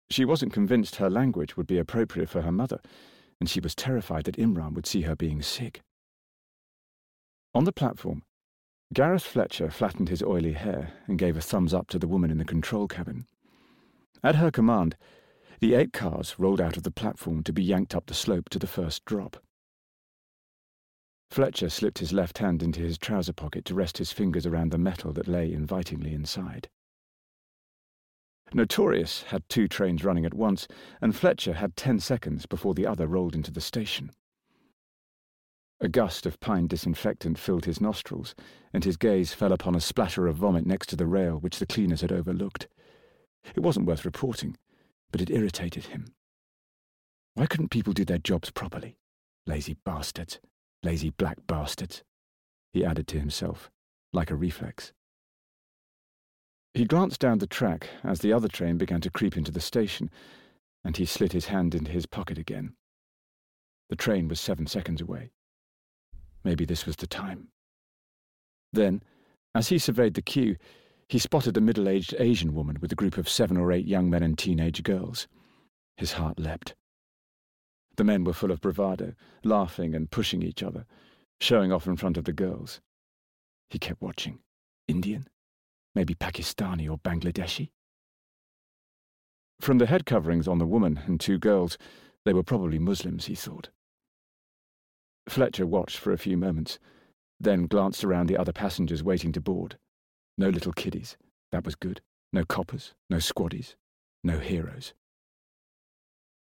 She 0.09 0.25
wasn't 0.25 0.53
convinced 0.53 0.97
her 0.97 1.09
language 1.09 1.57
would 1.57 1.67
be 1.67 1.77
appropriate 1.77 2.29
for 2.29 2.41
her 2.41 2.51
mother, 2.51 2.79
and 3.39 3.49
she 3.49 3.59
was 3.59 3.73
terrified 3.73 4.25
that 4.25 4.37
Imran 4.37 4.73
would 4.73 4.85
see 4.85 5.01
her 5.01 5.15
being 5.15 5.41
sick. 5.41 5.81
On 7.53 7.65
the 7.65 7.73
platform, 7.73 8.23
Gareth 8.93 9.23
Fletcher 9.23 9.69
flattened 9.69 10.09
his 10.09 10.23
oily 10.23 10.53
hair 10.53 10.93
and 11.07 11.19
gave 11.19 11.35
a 11.35 11.41
thumbs 11.41 11.73
up 11.73 11.87
to 11.89 11.99
the 11.99 12.07
woman 12.07 12.31
in 12.31 12.37
the 12.37 12.45
control 12.45 12.87
cabin. 12.87 13.25
At 14.23 14.35
her 14.35 14.51
command, 14.51 14.95
the 15.59 15.73
eight 15.73 15.93
cars 15.93 16.35
rolled 16.37 16.61
out 16.61 16.77
of 16.77 16.83
the 16.83 16.91
platform 16.91 17.43
to 17.43 17.53
be 17.53 17.63
yanked 17.63 17.95
up 17.95 18.05
the 18.05 18.13
slope 18.13 18.49
to 18.49 18.59
the 18.59 18.67
first 18.67 19.05
drop. 19.05 19.37
Fletcher 21.29 21.69
slipped 21.69 21.99
his 21.99 22.11
left 22.11 22.39
hand 22.39 22.61
into 22.61 22.81
his 22.81 22.97
trouser 22.97 23.31
pocket 23.33 23.63
to 23.65 23.75
rest 23.75 23.97
his 23.97 24.11
fingers 24.11 24.45
around 24.45 24.71
the 24.71 24.77
metal 24.77 25.13
that 25.13 25.27
lay 25.27 25.51
invitingly 25.51 26.13
inside. 26.13 26.69
Notorious 28.53 29.23
had 29.23 29.47
two 29.47 29.69
trains 29.69 30.03
running 30.03 30.25
at 30.25 30.33
once, 30.33 30.67
and 30.99 31.15
Fletcher 31.15 31.53
had 31.53 31.77
ten 31.77 31.99
seconds 31.99 32.45
before 32.45 32.73
the 32.73 32.85
other 32.85 33.07
rolled 33.07 33.33
into 33.33 33.51
the 33.51 33.61
station. 33.61 34.11
A 35.83 35.89
gust 35.89 36.27
of 36.27 36.39
pine 36.39 36.67
disinfectant 36.67 37.39
filled 37.39 37.65
his 37.65 37.81
nostrils, 37.81 38.35
and 38.71 38.83
his 38.83 38.97
gaze 38.97 39.33
fell 39.33 39.51
upon 39.51 39.73
a 39.73 39.81
splatter 39.81 40.27
of 40.27 40.35
vomit 40.35 40.63
next 40.63 40.87
to 40.89 40.95
the 40.95 41.07
rail 41.07 41.37
which 41.39 41.57
the 41.57 41.65
cleaners 41.65 42.01
had 42.01 42.11
overlooked. 42.11 42.67
It 43.55 43.61
wasn't 43.61 43.87
worth 43.87 44.05
reporting, 44.05 44.57
but 45.11 45.21
it 45.21 45.31
irritated 45.31 45.85
him. 45.85 46.13
Why 47.33 47.47
couldn't 47.47 47.69
people 47.69 47.93
do 47.93 48.05
their 48.05 48.19
jobs 48.19 48.51
properly? 48.51 48.95
Lazy 49.47 49.75
bastards. 49.83 50.39
Lazy 50.83 51.09
black 51.09 51.39
bastards. 51.47 52.03
He 52.73 52.85
added 52.85 53.07
to 53.07 53.19
himself, 53.19 53.71
like 54.13 54.29
a 54.29 54.35
reflex. 54.35 54.93
He 56.75 56.85
glanced 56.85 57.19
down 57.19 57.39
the 57.39 57.47
track 57.47 57.89
as 58.03 58.19
the 58.19 58.33
other 58.33 58.47
train 58.47 58.77
began 58.77 59.01
to 59.01 59.09
creep 59.09 59.35
into 59.35 59.51
the 59.51 59.59
station, 59.59 60.11
and 60.83 60.95
he 60.95 61.05
slid 61.05 61.33
his 61.33 61.47
hand 61.47 61.73
into 61.73 61.89
his 61.89 62.05
pocket 62.05 62.37
again. 62.37 62.75
The 63.89 63.95
train 63.95 64.27
was 64.27 64.39
seven 64.39 64.67
seconds 64.67 65.01
away. 65.01 65.31
Maybe 66.43 66.65
this 66.65 66.85
was 66.85 66.95
the 66.95 67.07
time. 67.07 67.49
Then, 68.73 69.03
as 69.53 69.69
he 69.69 69.77
surveyed 69.77 70.13
the 70.13 70.21
queue, 70.21 70.57
he 71.09 71.19
spotted 71.19 71.57
a 71.57 71.61
middle 71.61 71.89
aged 71.89 72.15
Asian 72.17 72.53
woman 72.53 72.77
with 72.81 72.91
a 72.91 72.95
group 72.95 73.17
of 73.17 73.29
seven 73.29 73.57
or 73.57 73.71
eight 73.71 73.85
young 73.85 74.09
men 74.09 74.23
and 74.23 74.37
teenage 74.37 74.81
girls. 74.83 75.27
His 75.97 76.13
heart 76.13 76.39
leapt. 76.39 76.73
The 77.97 78.03
men 78.03 78.23
were 78.23 78.33
full 78.33 78.51
of 78.51 78.61
bravado, 78.61 79.13
laughing 79.43 79.93
and 79.93 80.09
pushing 80.09 80.41
each 80.41 80.63
other, 80.63 80.85
showing 81.39 81.71
off 81.71 81.85
in 81.85 81.97
front 81.97 82.17
of 82.17 82.23
the 82.23 82.33
girls. 82.33 82.79
He 83.69 83.77
kept 83.77 84.01
watching. 84.01 84.39
Indian? 84.87 85.27
maybe 85.95 86.15
Pakistani 86.15 86.89
or 86.89 86.97
Bangladeshi. 86.97 87.69
From 89.59 89.77
the 89.77 89.85
head 89.85 90.05
coverings 90.05 90.47
on 90.47 90.57
the 90.57 90.65
woman 90.65 91.01
and 91.05 91.19
two 91.19 91.37
girls, 91.37 91.77
they 92.25 92.33
were 92.33 92.43
probably 92.43 92.79
Muslims, 92.79 93.25
he 93.25 93.35
thought. 93.35 93.69
Fletcher 95.29 95.65
watched 95.65 95.97
for 95.97 96.11
a 96.11 96.17
few 96.17 96.37
moments, 96.37 96.79
then 97.39 97.67
glanced 97.67 98.03
around 98.03 98.27
the 98.27 98.37
other 98.37 98.53
passengers 98.53 99.03
waiting 99.03 99.31
to 99.31 99.41
board. 99.41 99.77
No 100.37 100.49
little 100.49 100.73
kiddies. 100.73 101.17
That 101.51 101.65
was 101.65 101.75
good. 101.75 102.01
No 102.33 102.45
coppers, 102.45 102.93
no 103.09 103.17
squaddies, 103.17 103.75
no 104.23 104.39
heroes. 104.39 104.93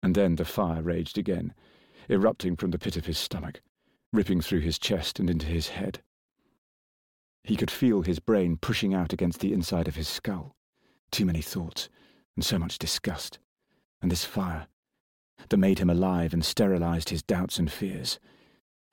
And 0.02 0.14
then 0.14 0.36
the 0.36 0.44
fire 0.44 0.82
raged 0.82 1.16
again, 1.16 1.54
erupting 2.08 2.56
from 2.56 2.70
the 2.70 2.78
pit 2.78 2.96
of 2.96 3.06
his 3.06 3.18
stomach, 3.18 3.62
ripping 4.12 4.40
through 4.40 4.60
his 4.60 4.78
chest 4.78 5.18
and 5.18 5.30
into 5.30 5.46
his 5.46 5.68
head. 5.68 6.02
He 7.44 7.56
could 7.56 7.70
feel 7.70 8.02
his 8.02 8.18
brain 8.18 8.58
pushing 8.58 8.92
out 8.92 9.12
against 9.12 9.40
the 9.40 9.52
inside 9.52 9.88
of 9.88 9.96
his 9.96 10.08
skull. 10.08 10.54
Too 11.10 11.24
many 11.24 11.40
thoughts, 11.40 11.88
and 12.36 12.44
so 12.44 12.58
much 12.58 12.78
disgust. 12.78 13.38
And 14.02 14.10
this 14.10 14.24
fire, 14.24 14.66
that 15.48 15.56
made 15.56 15.78
him 15.78 15.90
alive 15.90 16.34
and 16.34 16.44
sterilized 16.44 17.08
his 17.08 17.22
doubts 17.22 17.58
and 17.58 17.72
fears. 17.72 18.20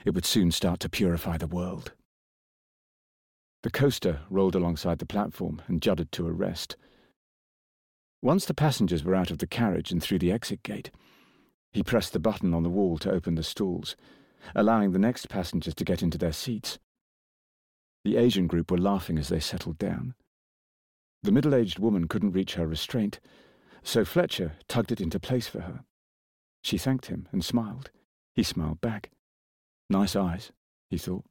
It 0.05 0.13
would 0.13 0.25
soon 0.25 0.51
start 0.51 0.79
to 0.81 0.89
purify 0.89 1.37
the 1.37 1.47
world. 1.47 1.93
The 3.63 3.71
coaster 3.71 4.21
rolled 4.29 4.55
alongside 4.55 4.99
the 4.99 5.05
platform 5.05 5.61
and 5.67 5.81
juddered 5.81 6.11
to 6.13 6.27
a 6.27 6.31
rest. 6.31 6.77
Once 8.21 8.45
the 8.45 8.53
passengers 8.53 9.03
were 9.03 9.15
out 9.15 9.31
of 9.31 9.39
the 9.39 9.47
carriage 9.47 9.91
and 9.91 10.01
through 10.01 10.19
the 10.19 10.31
exit 10.31 10.63
gate, 10.63 10.91
he 11.71 11.83
pressed 11.83 12.13
the 12.13 12.19
button 12.19 12.53
on 12.53 12.63
the 12.63 12.69
wall 12.69 12.97
to 12.97 13.11
open 13.11 13.35
the 13.35 13.43
stalls, 13.43 13.95
allowing 14.55 14.91
the 14.91 14.99
next 14.99 15.27
passengers 15.27 15.75
to 15.75 15.83
get 15.83 16.01
into 16.01 16.17
their 16.17 16.31
seats. 16.31 16.79
The 18.03 18.17
Asian 18.17 18.47
group 18.47 18.71
were 18.71 18.77
laughing 18.77 19.17
as 19.17 19.27
they 19.27 19.39
settled 19.39 19.77
down. 19.77 20.13
The 21.23 21.31
middle 21.31 21.53
aged 21.53 21.79
woman 21.79 22.07
couldn't 22.07 22.31
reach 22.31 22.53
her 22.53 22.65
restraint, 22.65 23.19
so 23.83 24.05
Fletcher 24.05 24.53
tugged 24.67 24.91
it 24.91 25.01
into 25.01 25.19
place 25.19 25.47
for 25.47 25.61
her. 25.61 25.83
She 26.63 26.77
thanked 26.77 27.07
him 27.07 27.27
and 27.31 27.43
smiled. 27.43 27.91
He 28.33 28.43
smiled 28.43 28.81
back. 28.81 29.11
Nice 29.89 30.15
eyes, 30.15 30.51
he 30.89 30.97
thought. 30.97 31.25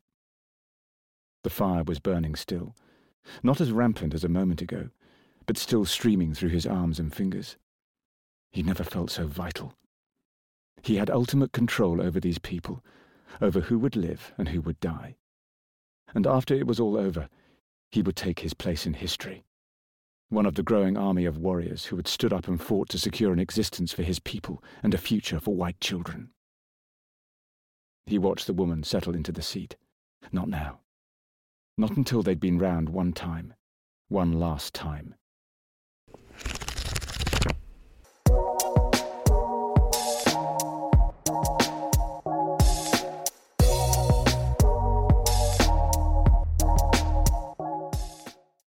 The 1.44 1.50
fire 1.50 1.84
was 1.84 2.00
burning 2.00 2.34
still, 2.34 2.74
not 3.42 3.60
as 3.60 3.70
rampant 3.70 4.14
as 4.14 4.24
a 4.24 4.28
moment 4.28 4.62
ago, 4.62 4.90
but 5.46 5.58
still 5.58 5.84
streaming 5.84 6.34
through 6.34 6.48
his 6.50 6.66
arms 6.66 6.98
and 6.98 7.14
fingers. 7.14 7.56
He 8.50 8.62
never 8.62 8.84
felt 8.84 9.10
so 9.10 9.26
vital. 9.26 9.74
He 10.82 10.96
had 10.96 11.10
ultimate 11.10 11.52
control 11.52 12.00
over 12.00 12.18
these 12.18 12.38
people, 12.38 12.84
over 13.40 13.60
who 13.60 13.78
would 13.78 13.96
live 13.96 14.32
and 14.38 14.48
who 14.48 14.60
would 14.62 14.80
die. 14.80 15.16
And 16.14 16.26
after 16.26 16.54
it 16.54 16.66
was 16.66 16.80
all 16.80 16.96
over, 16.96 17.28
he 17.90 18.02
would 18.02 18.16
take 18.16 18.40
his 18.40 18.54
place 18.54 18.86
in 18.86 18.94
history. 18.94 19.44
One 20.28 20.46
of 20.46 20.54
the 20.54 20.62
growing 20.62 20.96
army 20.96 21.24
of 21.24 21.38
warriors 21.38 21.86
who 21.86 21.96
had 21.96 22.08
stood 22.08 22.32
up 22.32 22.48
and 22.48 22.60
fought 22.60 22.88
to 22.90 22.98
secure 22.98 23.32
an 23.32 23.38
existence 23.38 23.92
for 23.92 24.02
his 24.02 24.18
people 24.18 24.62
and 24.82 24.94
a 24.94 24.98
future 24.98 25.38
for 25.38 25.54
white 25.54 25.80
children. 25.80 26.30
He 28.06 28.18
watched 28.18 28.46
the 28.46 28.54
woman 28.54 28.84
settle 28.84 29.14
into 29.14 29.32
the 29.32 29.42
seat. 29.42 29.76
Not 30.30 30.48
now. 30.48 30.80
Not 31.76 31.96
until 31.96 32.22
they'd 32.22 32.40
been 32.40 32.58
round 32.58 32.88
one 32.88 33.12
time. 33.12 33.54
One 34.08 34.32
last 34.32 34.72
time. 34.72 35.16